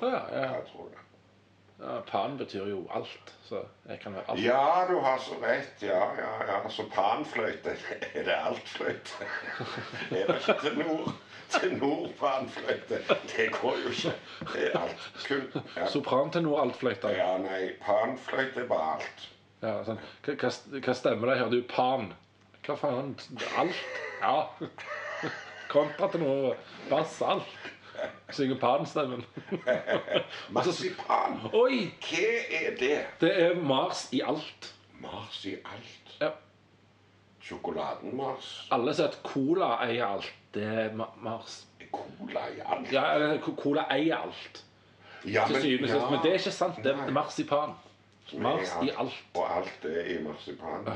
Ja, 0.03 0.09
ja. 0.09 0.41
Jeg 0.53 0.65
tror 0.73 0.89
det. 0.93 0.99
Ja, 1.81 2.01
Pan 2.01 2.39
betyr 2.39 2.67
jo 2.67 2.87
alt, 2.95 3.35
så 3.43 3.63
jeg 3.89 4.01
kan 4.01 4.15
være 4.15 4.25
alt. 4.29 4.45
Ja, 4.45 4.87
du 4.91 4.99
har 5.01 5.19
så 5.19 5.35
rett. 5.43 5.83
Ja, 5.83 6.05
ja, 6.15 6.53
ja. 6.53 6.69
Så 6.69 6.83
panfløyte, 6.95 7.77
er 8.15 8.23
det 8.25 8.37
altfløyte? 8.45 9.11
Er 10.11 10.27
det 10.27 10.37
ikke 10.37 10.61
til 10.61 10.79
nord? 10.79 11.13
Til 11.49 11.77
nord 11.77 12.09
panfløyte? 12.21 12.99
Det 13.37 13.49
går 13.63 13.75
jo 13.85 13.89
ikke. 13.89 14.15
Det 14.53 14.69
er 14.75 14.79
alt. 14.79 15.11
Kun. 15.29 15.63
Ja. 15.77 16.41
nord 16.41 16.61
altfløyte? 16.67 17.09
ja, 17.09 17.39
nei, 17.39 17.73
panfløyte 17.81 18.61
er 18.61 18.67
bare 18.69 18.95
alt. 18.95 19.29
Ja, 19.63 19.79
sånn. 19.87 19.99
Hva, 20.27 20.53
hva 20.79 20.95
stemmer 20.95 21.33
det 21.33 21.39
her? 21.39 21.51
Du, 21.51 21.63
Pan. 21.69 22.13
Hva 22.63 22.77
faen? 22.79 23.15
Alt? 23.59 23.79
Ja. 24.23 24.35
Kontra 25.73 26.09
til 26.13 26.23
noe 26.23 26.53
basalt. 26.91 27.49
Synger 28.33 28.59
Pan-stemmen. 28.61 29.25
Marsipan. 30.55 31.41
Oi! 31.53 31.89
Hva 32.07 32.29
er 32.61 32.77
det? 32.79 32.95
Det 33.21 33.33
er 33.47 33.59
Mars 33.59 34.07
i 34.15 34.23
alt. 34.23 34.71
Mars 35.03 35.41
i 35.51 35.57
alt. 35.59 36.15
Ja. 36.21 36.31
Sjokoladen-Mars. 37.43 38.53
Alle 38.75 38.95
sier 38.95 39.11
at 39.11 39.19
Cola 39.27 39.75
eier 39.89 40.07
alt. 40.07 40.31
Det 40.55 40.63
er 40.63 40.95
Ma 40.97 41.09
Mars. 41.25 41.65
Cola 41.93 42.47
i 42.55 42.63
alt. 42.63 42.93
Ja, 42.95 43.09
eller 43.17 43.43
Cola 43.43 43.89
eier 43.91 44.23
alt. 44.23 44.63
Ja, 45.27 45.49
men, 45.51 45.85
og. 45.91 46.09
Men 46.15 46.23
det 46.23 46.33
er 46.33 46.39
ikke 46.41 46.55
sant. 46.55 46.79
Det 46.83 46.95
er 46.95 47.11
marsipan. 47.15 47.75
Mars 48.39 48.73
i 48.87 48.95
alt. 48.95 49.19
Og 49.35 49.57
alt 49.59 49.85
er 49.91 50.15
i 50.15 50.19
marsipan. 50.23 50.87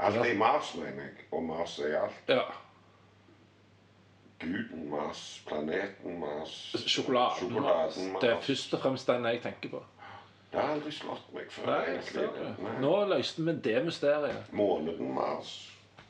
Alt 0.00 0.16
er 0.16 0.24
i 0.24 0.36
Mars, 0.36 0.74
mener 0.74 1.02
jeg. 1.02 1.10
Og 1.32 1.42
Mars 1.42 1.78
er 1.78 1.98
alt. 2.02 2.22
Ja. 2.28 2.40
Guden 4.40 4.88
Mars, 4.90 5.42
planeten 5.46 6.18
Mars, 6.20 6.74
Sjokoladen 6.86 7.52
Mars. 7.52 7.94
sjokoladen 7.94 8.16
Det 8.20 8.28
er 8.30 8.34
Mars. 8.34 8.46
først 8.46 8.74
og 8.74 8.80
fremst 8.80 9.06
den 9.08 9.24
jeg 9.24 9.42
tenker 9.42 9.68
på. 9.76 9.82
Det 10.52 10.60
har 10.62 10.72
aldri 10.76 10.90
slått 10.94 11.30
meg 11.34 11.46
før. 11.50 11.66
Nei, 11.66 11.78
egentlig. 11.94 12.26
ser. 12.34 12.50
Nei. 12.62 12.74
Nå 12.82 12.90
løste 13.10 13.42
vi 13.46 13.54
det 13.64 13.84
mysteriet. 13.86 14.52
Måneden 14.54 15.14
Mars. 15.14 15.54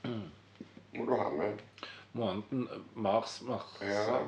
Mm. 0.05 0.25
Må 0.99 1.05
du 1.09 1.15
ha 1.17 1.29
med. 1.31 1.63
Måneden 2.13 2.67
Mars, 2.95 3.39
Mars. 3.43 3.79
Ja. 3.83 4.19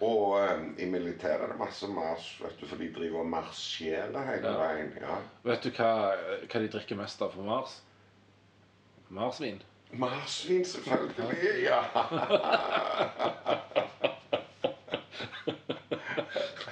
Og 0.00 0.36
eh, 0.44 0.60
i 0.78 0.86
militæret 0.86 1.42
er 1.42 1.52
det 1.54 1.58
masse 1.58 1.88
Mars, 1.90 2.28
vet 2.42 2.60
du, 2.60 2.66
for 2.70 2.76
de 2.78 2.92
driver 2.94 3.18
og 3.24 3.26
marsjerer 3.32 4.26
hele 4.30 4.46
Ja. 4.52 4.58
veien. 4.60 4.92
Ja. 5.00 5.16
Vet 5.42 5.62
du 5.64 5.70
hva, 5.70 5.90
hva 6.46 6.60
de 6.62 6.68
drikker 6.76 6.96
mest 7.00 7.22
av 7.22 7.32
på 7.34 7.42
Mars? 7.46 7.80
Marsvin. 9.08 9.62
Marsvin, 9.92 10.64
selvfølgelig. 10.64 11.62
Ja. 11.62 11.80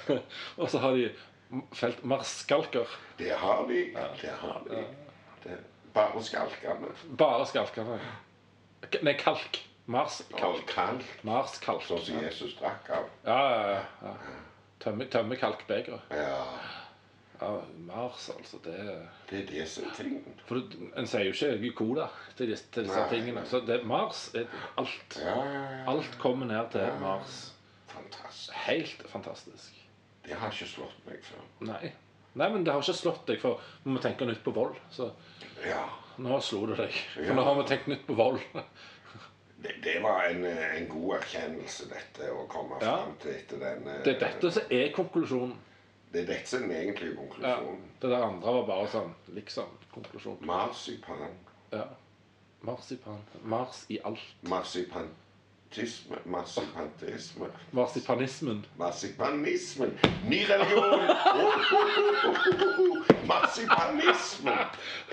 Og 0.57 0.69
så 0.69 0.77
har 0.77 0.91
de 0.91 1.09
felt 1.73 2.05
marsskalker. 2.05 2.85
Det 3.17 3.31
har 3.31 3.67
de. 3.67 3.85
Det 4.21 4.29
har 4.29 4.63
de. 4.69 4.85
Det. 5.43 5.57
Bare 5.93 6.23
skalkene. 6.23 6.87
Bare 7.17 7.45
skalkene. 7.45 7.99
Nei, 9.01 9.13
kalk. 9.17 9.63
Marskalk. 9.87 10.65
kalk, 10.67 11.03
Marskalk. 11.23 11.85
sånn 11.87 12.01
som 12.03 12.17
Jesus 12.19 12.57
drakk 12.59 12.89
av. 12.91 13.05
Ja, 13.23 13.37
ja, 13.51 13.77
ja. 14.03 14.11
Tømme, 14.83 15.07
tømme 15.09 15.37
kalkbegeret. 15.39 16.11
Ja, 16.11 16.41
Ja, 17.41 17.61
Mars, 17.85 18.29
altså. 18.37 18.57
Det 18.63 18.75
det 19.29 19.39
er 19.39 19.45
det 19.51 19.67
som 19.69 19.83
er 19.85 19.95
tingen. 19.95 20.23
For 20.47 20.55
du- 20.55 20.87
en 20.97 21.07
sier 21.07 21.27
jo 21.29 21.51
ikke 21.53 21.75
cola 21.77 22.07
til 22.35 22.47
disse, 22.49 22.65
til 22.71 22.83
disse 22.87 22.97
Nei. 22.99 23.09
tingene. 23.09 23.43
Så 23.45 23.59
det, 23.67 23.83
Mars 23.85 24.31
er 24.35 24.45
alt. 24.77 25.17
Ja, 25.21 25.35
ja, 25.45 25.61
ja. 25.61 25.83
Alt 25.91 26.17
kommer 26.19 26.45
ned 26.49 26.71
til 26.71 26.87
Mars. 27.01 27.53
Fantastisk. 27.87 28.53
Helt 28.65 29.05
fantastisk. 29.09 29.73
Det 30.25 30.33
har 30.35 30.51
ikke 30.51 30.65
slått 30.67 30.97
meg 31.07 31.21
før. 31.23 31.45
Nei. 31.61 31.91
Nei, 32.37 32.49
men 32.53 32.63
det 32.65 32.73
har 32.73 32.81
ikke 32.81 32.93
slått 32.93 33.25
deg, 33.27 33.39
for 33.41 33.61
vi 33.83 33.91
må 33.93 34.01
tenke 34.01 34.25
nytt 34.25 34.43
på 34.43 34.51
vold. 34.53 34.75
Så 34.91 35.11
Ja. 35.65 35.85
nå 36.17 36.39
slo 36.41 36.65
det 36.67 36.77
deg. 36.77 36.91
For 37.15 37.33
nå 37.33 37.43
har 37.43 37.55
vi 37.61 37.67
tenkt 37.69 37.87
nytt 37.87 38.05
på 38.07 38.15
vold. 38.15 38.39
Det, 39.61 39.71
det 39.83 40.01
var 40.03 40.25
en, 40.29 40.43
en 40.45 40.87
god 40.87 41.15
erkjennelse, 41.17 41.87
dette, 41.89 42.27
å 42.31 42.47
komme 42.47 42.77
Ja. 42.81 42.97
fram 42.97 43.15
til 43.21 43.31
etter 43.31 43.57
den 43.59 43.87
eh, 43.87 44.03
Det 44.03 44.15
er 44.15 44.19
dette 44.27 44.51
som 44.51 44.63
er 44.69 44.91
konklusjonen. 44.93 45.55
Det 46.11 46.21
er 46.21 46.25
dette 46.25 46.47
som 46.47 46.71
er 46.71 46.81
egentlige 46.81 47.11
Ja. 47.11 47.15
konklusjonen. 47.19 47.81
Det 48.01 48.09
der 48.09 48.23
andre 48.23 48.53
var 48.53 48.65
bare 48.67 48.87
sånn 48.87 49.13
liksom 49.35 49.65
konklusjon. 49.93 50.37
Marsipan. 50.41 51.35
Ja. 51.71 51.83
Marsipan. 52.61 53.19
Mars 53.43 53.85
i 53.89 53.99
alt. 54.03 54.23
Marsipantisme. 55.71 56.15
Marsipantisme. 56.25 57.45
Marsipanismen. 57.71 58.65
Marsipanismen. 58.77 59.99
Ny 60.29 60.45
religion! 60.49 60.99
Marsipanismen. 63.27 64.53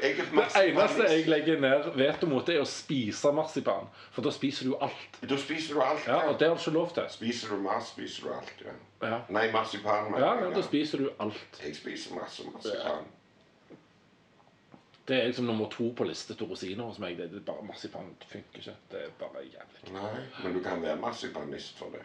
Jeg 0.02 0.10
er 0.10 0.14
Det 0.14 0.68
eneste 0.68 1.02
jeg 1.02 1.26
legger 1.28 1.60
ned 1.60 1.90
veto 1.96 2.26
mot, 2.26 2.46
det 2.46 2.56
er 2.56 2.62
å 2.62 2.68
spise 2.68 3.32
marsipan. 3.34 3.88
For 4.14 4.22
da 4.22 4.30
spiser 4.34 4.70
du 4.70 4.76
alt. 4.82 5.18
Da 5.30 5.36
spiser 5.40 5.74
du 5.74 5.82
alt. 5.82 6.06
Ja, 6.06 6.20
Og 6.30 6.38
det 6.40 6.48
har 6.48 6.54
du 6.54 6.60
ikke 6.60 6.70
lov 6.76 6.94
til. 6.94 7.04
Spiser 7.10 7.48
du 7.54 7.60
Mars, 7.62 7.88
spiser 7.94 8.22
du 8.28 8.32
alt. 8.34 8.54
ja. 8.64 8.74
Ja, 9.04 9.18
Nei, 9.28 9.50
marsipan. 9.52 10.14
ja 10.18 10.34
men 10.40 10.54
da 10.54 10.62
spiser 10.62 10.98
du 10.98 11.10
alt. 11.20 11.60
Jeg 11.64 11.76
spiser 11.76 12.14
masse 12.14 12.42
marsipan. 12.52 13.04
Det 15.08 15.16
er 15.20 15.26
liksom 15.28 15.46
nummer 15.46 15.68
to 15.68 15.90
på 15.96 16.06
liste 16.08 16.34
til 16.34 16.48
rosiner 16.48 16.86
hos 16.88 16.98
meg. 17.02 17.18
Det 17.18 17.26
er 17.28 17.44
bare 17.44 17.64
Marsipan 17.66 18.06
funker 18.30 18.62
ikke. 18.62 18.76
Det 18.90 19.02
er 19.04 19.10
bare 19.20 19.42
jævlig. 19.44 19.82
Nei, 19.92 20.12
men 20.42 20.54
du 20.56 20.60
kan 20.64 20.80
være 20.82 20.96
marsipanist 21.00 21.76
for 21.78 21.92
det. 21.92 22.04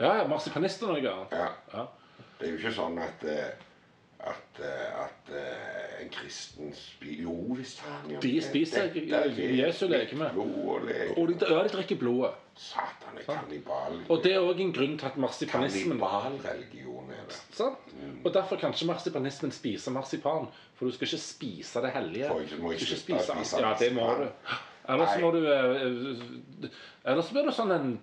Ja, 0.00 0.14
ja, 0.22 0.28
marsipanist 0.28 0.82
er 0.82 0.94
noe 0.94 1.02
annet. 1.12 1.34
Ja. 1.36 1.50
Ja. 1.74 1.84
Det 2.38 2.46
er 2.48 2.54
jo 2.54 2.60
ikke 2.62 2.72
sånn 2.72 2.96
at 3.04 3.24
eh, 3.28 3.50
at, 4.26 4.60
eh, 4.60 5.04
at 5.04 5.30
eh, 5.34 6.04
en 6.04 6.08
kristen 6.12 6.72
spiser 6.74 7.22
Jo 7.22 7.54
visst 7.56 7.80
faen. 7.80 8.10
De 8.20 8.32
det- 8.32 8.44
spiser 8.44 8.82
er 8.82 9.30
Jesu 9.66 9.86
legeme. 9.88 10.30
Og 11.16 11.28
de, 11.28 11.36
ja, 11.48 11.62
de 11.62 11.68
drikker 11.68 11.96
blodet. 11.98 12.30
Satan, 12.56 13.16
er 13.16 13.22
kannibal. 13.24 14.00
Og 14.08 14.22
det 14.24 14.32
er 14.34 14.40
òg 14.44 14.60
en 14.60 14.72
grunn 14.72 14.98
til 14.98 15.06
at 15.06 15.16
marsipanismen 15.16 15.98
Kannibalreligion 15.98 17.10
er 17.10 17.24
det. 17.28 17.38
Sant? 17.56 17.78
Og 18.24 18.34
derfor 18.34 18.56
kan 18.56 18.74
ikke 18.74 18.86
marsipanismen 18.86 19.52
spise 19.52 19.90
marsipan. 19.90 20.48
For 20.74 20.86
du 20.86 20.92
skal 20.92 21.06
ikke 21.08 21.18
spise 21.18 21.80
det 21.80 21.90
hellige. 21.92 22.26
For 22.28 22.40
ikke- 22.40 22.56
må 22.60 22.68
Du 22.68 22.72
ikke 22.72 22.96
spise, 22.96 23.24
spise 23.32 23.60
Ja, 23.60 23.74
det 23.78 23.94
må 23.94 24.06
du. 24.18 24.28
Ellers 24.88 25.20
må 25.20 25.30
du 25.30 25.46
eh, 25.46 26.70
Ellers 27.04 27.30
blir 27.30 27.42
du 27.46 27.52
sånn 27.52 27.72
en 27.72 28.00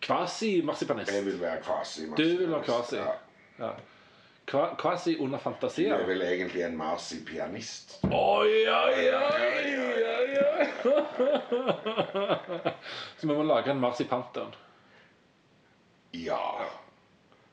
kvasi-marsipanist. 0.00 1.12
Jeg 1.12 1.24
vil 1.26 1.40
være 1.40 1.60
kvasi. 1.62 2.06
Du 2.16 2.22
vil 2.22 2.50
være 2.50 2.62
kvasi. 2.64 2.96
Ja. 2.96 3.04
Ja. 3.58 3.70
Kva- 4.48 4.74
sier 4.96 5.20
under 5.20 5.38
Jeg 5.90 5.98
Du 5.98 6.02
er 6.02 6.06
vel 6.08 6.22
egentlig 6.24 6.62
en 6.64 6.76
marsipianist. 6.76 7.98
Oi, 8.08 8.68
oi, 8.68 9.10
oi, 9.12 9.74
oi, 9.84 10.38
oi. 10.44 10.66
Så 13.18 13.26
vi 13.26 13.34
må 13.34 13.42
lage 13.44 13.70
en 13.74 13.80
marsipanter. 13.82 14.56
Ja. 16.16 16.57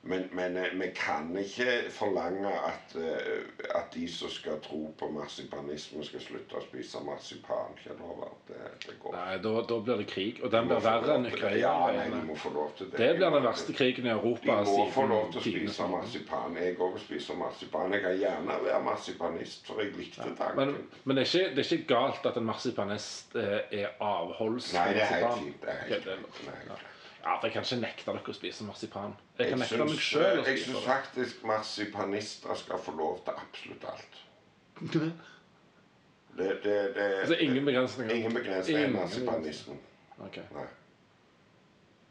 Men, 0.08 0.30
men 0.32 0.58
eh, 0.58 0.64
vi 0.74 0.92
kan 0.96 1.38
ikke 1.38 1.66
forlange 1.90 2.48
at, 2.48 2.96
eh, 2.96 3.40
at 3.76 3.94
de 3.94 4.06
som 4.12 4.30
skal 4.30 4.60
tro 4.62 4.94
på 5.00 5.08
marsipanisme, 5.10 6.04
skal 6.06 6.22
slutte 6.22 6.60
å 6.60 6.62
spise 6.62 7.02
marsipan. 7.02 7.74
Det, 7.82 8.60
det 8.86 8.94
går 9.02 9.16
Nei, 9.18 9.40
da, 9.42 9.54
da 9.66 9.80
blir 9.88 10.04
det 10.04 10.06
krig. 10.12 10.44
Og 10.44 10.54
den 10.54 10.70
De 10.70 10.76
blir 10.76 10.86
verre 10.86 11.18
enn 11.18 11.26
Ukraina. 11.32 11.58
Ja, 11.58 11.74
nei, 11.98 12.06
de 12.14 12.22
må 12.28 12.38
få 12.38 12.54
lov 12.54 12.76
til 12.78 12.92
det. 12.92 13.02
Det 13.02 13.10
blir 13.18 13.34
den 13.34 13.48
verste 13.48 13.74
krigen 13.74 14.06
i 14.06 14.14
Europa 14.14 14.60
De 14.62 14.78
må 14.78 14.88
få 14.94 15.10
lov 15.10 15.32
til 15.34 15.42
å 15.42 15.46
spise 15.48 15.90
marsipan. 15.96 16.62
Jeg 16.62 16.78
òg 16.86 17.02
spiser 17.02 17.42
marsipan. 17.42 17.98
Jeg 17.98 18.06
kan 18.06 18.20
gjerne 18.22 18.62
være 18.70 18.82
marsipanist, 18.86 19.66
for 19.72 19.82
jeg 19.82 19.96
likte 19.98 20.30
tanken. 20.38 20.60
Men, 20.62 21.00
men 21.02 21.18
det, 21.18 21.26
er 21.26 21.34
ikke, 21.34 21.56
det 21.56 21.66
er 21.66 21.78
ikke 21.80 21.94
galt 21.96 22.30
at 22.30 22.38
en 22.38 22.52
marsipanist 22.54 23.40
eh, 23.42 23.64
er 23.82 23.98
avholds 23.98 24.70
Nei, 24.78 24.92
det 24.94 25.08
er 25.08 25.16
helt 25.16 25.40
fint. 25.42 25.64
Det 25.66 25.74
er 25.74 25.90
helt 25.96 26.14
fint. 26.14 26.92
Ja. 27.26 27.38
for 27.40 27.48
jeg 27.48 27.54
kan 27.54 27.64
ikke 27.66 27.80
nekte 27.82 28.12
dere 28.12 28.30
å 28.30 28.34
spise 28.38 28.64
marsipan. 28.68 29.16
Jeg 29.40 29.50
kan 29.50 29.60
Jeg 29.60 29.60
nekte 29.60 29.78
meg 29.86 30.00
selv 30.00 30.42
å 30.42 30.46
jeg 30.46 30.58
spise 30.60 30.66
syns 30.66 30.78
det. 30.78 30.86
faktisk 30.90 31.44
marsipanister 31.44 32.56
skal 32.56 32.80
få 32.86 32.92
lov 33.00 33.24
til 33.26 33.34
absolutt 33.42 33.86
alt. 33.94 34.22
Det, 36.38 36.50
det, 36.64 36.96
det, 36.96 37.20
Altså 37.22 37.36
ingen 37.40 37.66
begrensninger? 37.66 38.16
ingen 38.16 38.34
begrensninger 38.34 38.82
i 38.82 38.84
Ingen 38.88 39.00
marsipanisten. 39.02 39.80
Ok. 40.20 40.38
Nei. 40.54 40.66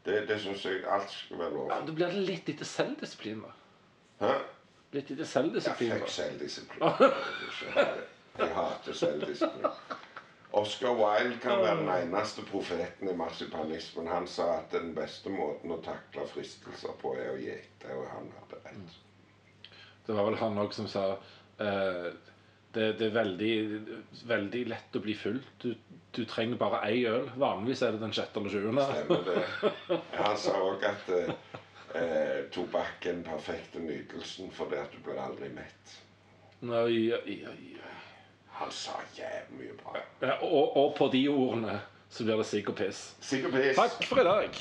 Det, 0.05 0.27
det 0.29 0.39
syns 0.41 0.65
jeg 0.65 0.83
alt 0.89 1.11
skal 1.11 1.37
være 1.39 1.53
lov. 1.53 1.69
Ja, 1.71 1.79
Da 1.85 1.91
blir 1.97 2.07
det 2.13 2.25
litt 2.27 2.49
etter 2.49 2.65
selvdisiplin, 2.65 3.41
da. 3.45 3.53
Hæ? 4.25 4.33
Litt 4.93 5.11
etter 5.11 5.23
Ja, 5.23 5.29
selvdisiplin. 5.29 5.89
Jeg 5.89 6.01
da. 6.01 6.07
selvdisiplin. 6.07 6.79
Jeg 8.39 8.49
hater 8.55 8.93
selvdisiplin. 8.93 9.71
Oscar 10.55 10.93
Wilde 10.95 11.39
kan 11.43 11.59
være 11.59 11.79
den 11.81 11.89
eneste 11.91 12.43
profeten 12.47 13.09
i 13.11 13.15
marsipanismen. 13.17 14.07
Han 14.07 14.27
sa 14.27 14.45
at 14.61 14.71
den 14.71 14.93
beste 14.95 15.31
måten 15.33 15.73
å 15.75 15.81
takle 15.83 16.23
fristelser 16.31 16.95
på, 17.01 17.11
er 17.19 17.33
å 17.33 17.41
gjete, 17.41 17.91
og 17.91 18.05
han 18.13 18.29
hadde 18.37 18.61
rett. 18.63 18.93
Det 20.07 20.15
var 20.15 20.29
vel 20.29 20.39
han 20.39 20.61
òg 20.61 20.71
som 20.77 20.87
sa 20.87 21.03
uh, 21.17 22.07
det, 22.75 22.87
det 22.99 23.09
er 23.09 23.17
veldig, 23.17 23.51
veldig 24.31 24.63
lett 24.71 24.95
å 24.95 25.03
bli 25.03 25.15
full. 25.19 25.41
Du, 25.59 25.73
du 26.15 26.23
trenger 26.29 26.59
bare 26.61 26.81
ei 26.87 27.03
øl. 27.09 27.27
Vanligvis 27.41 27.83
er 27.83 27.95
det 27.95 28.03
den 28.05 28.15
sjette 28.15 28.39
eller 28.39 28.55
sjuende. 28.55 28.87
Stemmer 28.91 29.27
det. 29.27 29.99
Han 30.21 30.39
sa 30.39 30.55
òg 30.63 30.87
at 30.87 31.11
uh, 31.11 31.33
eh, 31.99 32.39
tobakk 32.55 33.09
er 33.09 33.17
den 33.17 33.27
perfekte 33.27 33.83
nytelsen 33.83 34.55
fordi 34.55 34.79
at 34.79 34.95
du 34.95 35.03
blir 35.03 35.19
aldri 35.19 35.51
mett. 35.55 35.99
Nei, 36.65 36.87
ja, 37.09 37.19
ja, 37.27 37.51
oi. 37.51 37.75
Han 38.59 38.71
sa 38.71 38.95
jævlig 39.17 39.59
mye 39.59 39.77
bra. 39.81 40.01
Og, 40.41 40.77
og 40.77 40.93
på 40.97 41.09
de 41.13 41.25
ordene 41.29 41.79
så 42.09 42.23
blir 42.23 42.39
det 42.39 42.45
sigg 42.47 42.69
og 42.71 42.77
piss. 42.79 43.01
Takk 43.75 44.05
for 44.07 44.21
i 44.21 44.27
dag. 44.27 44.59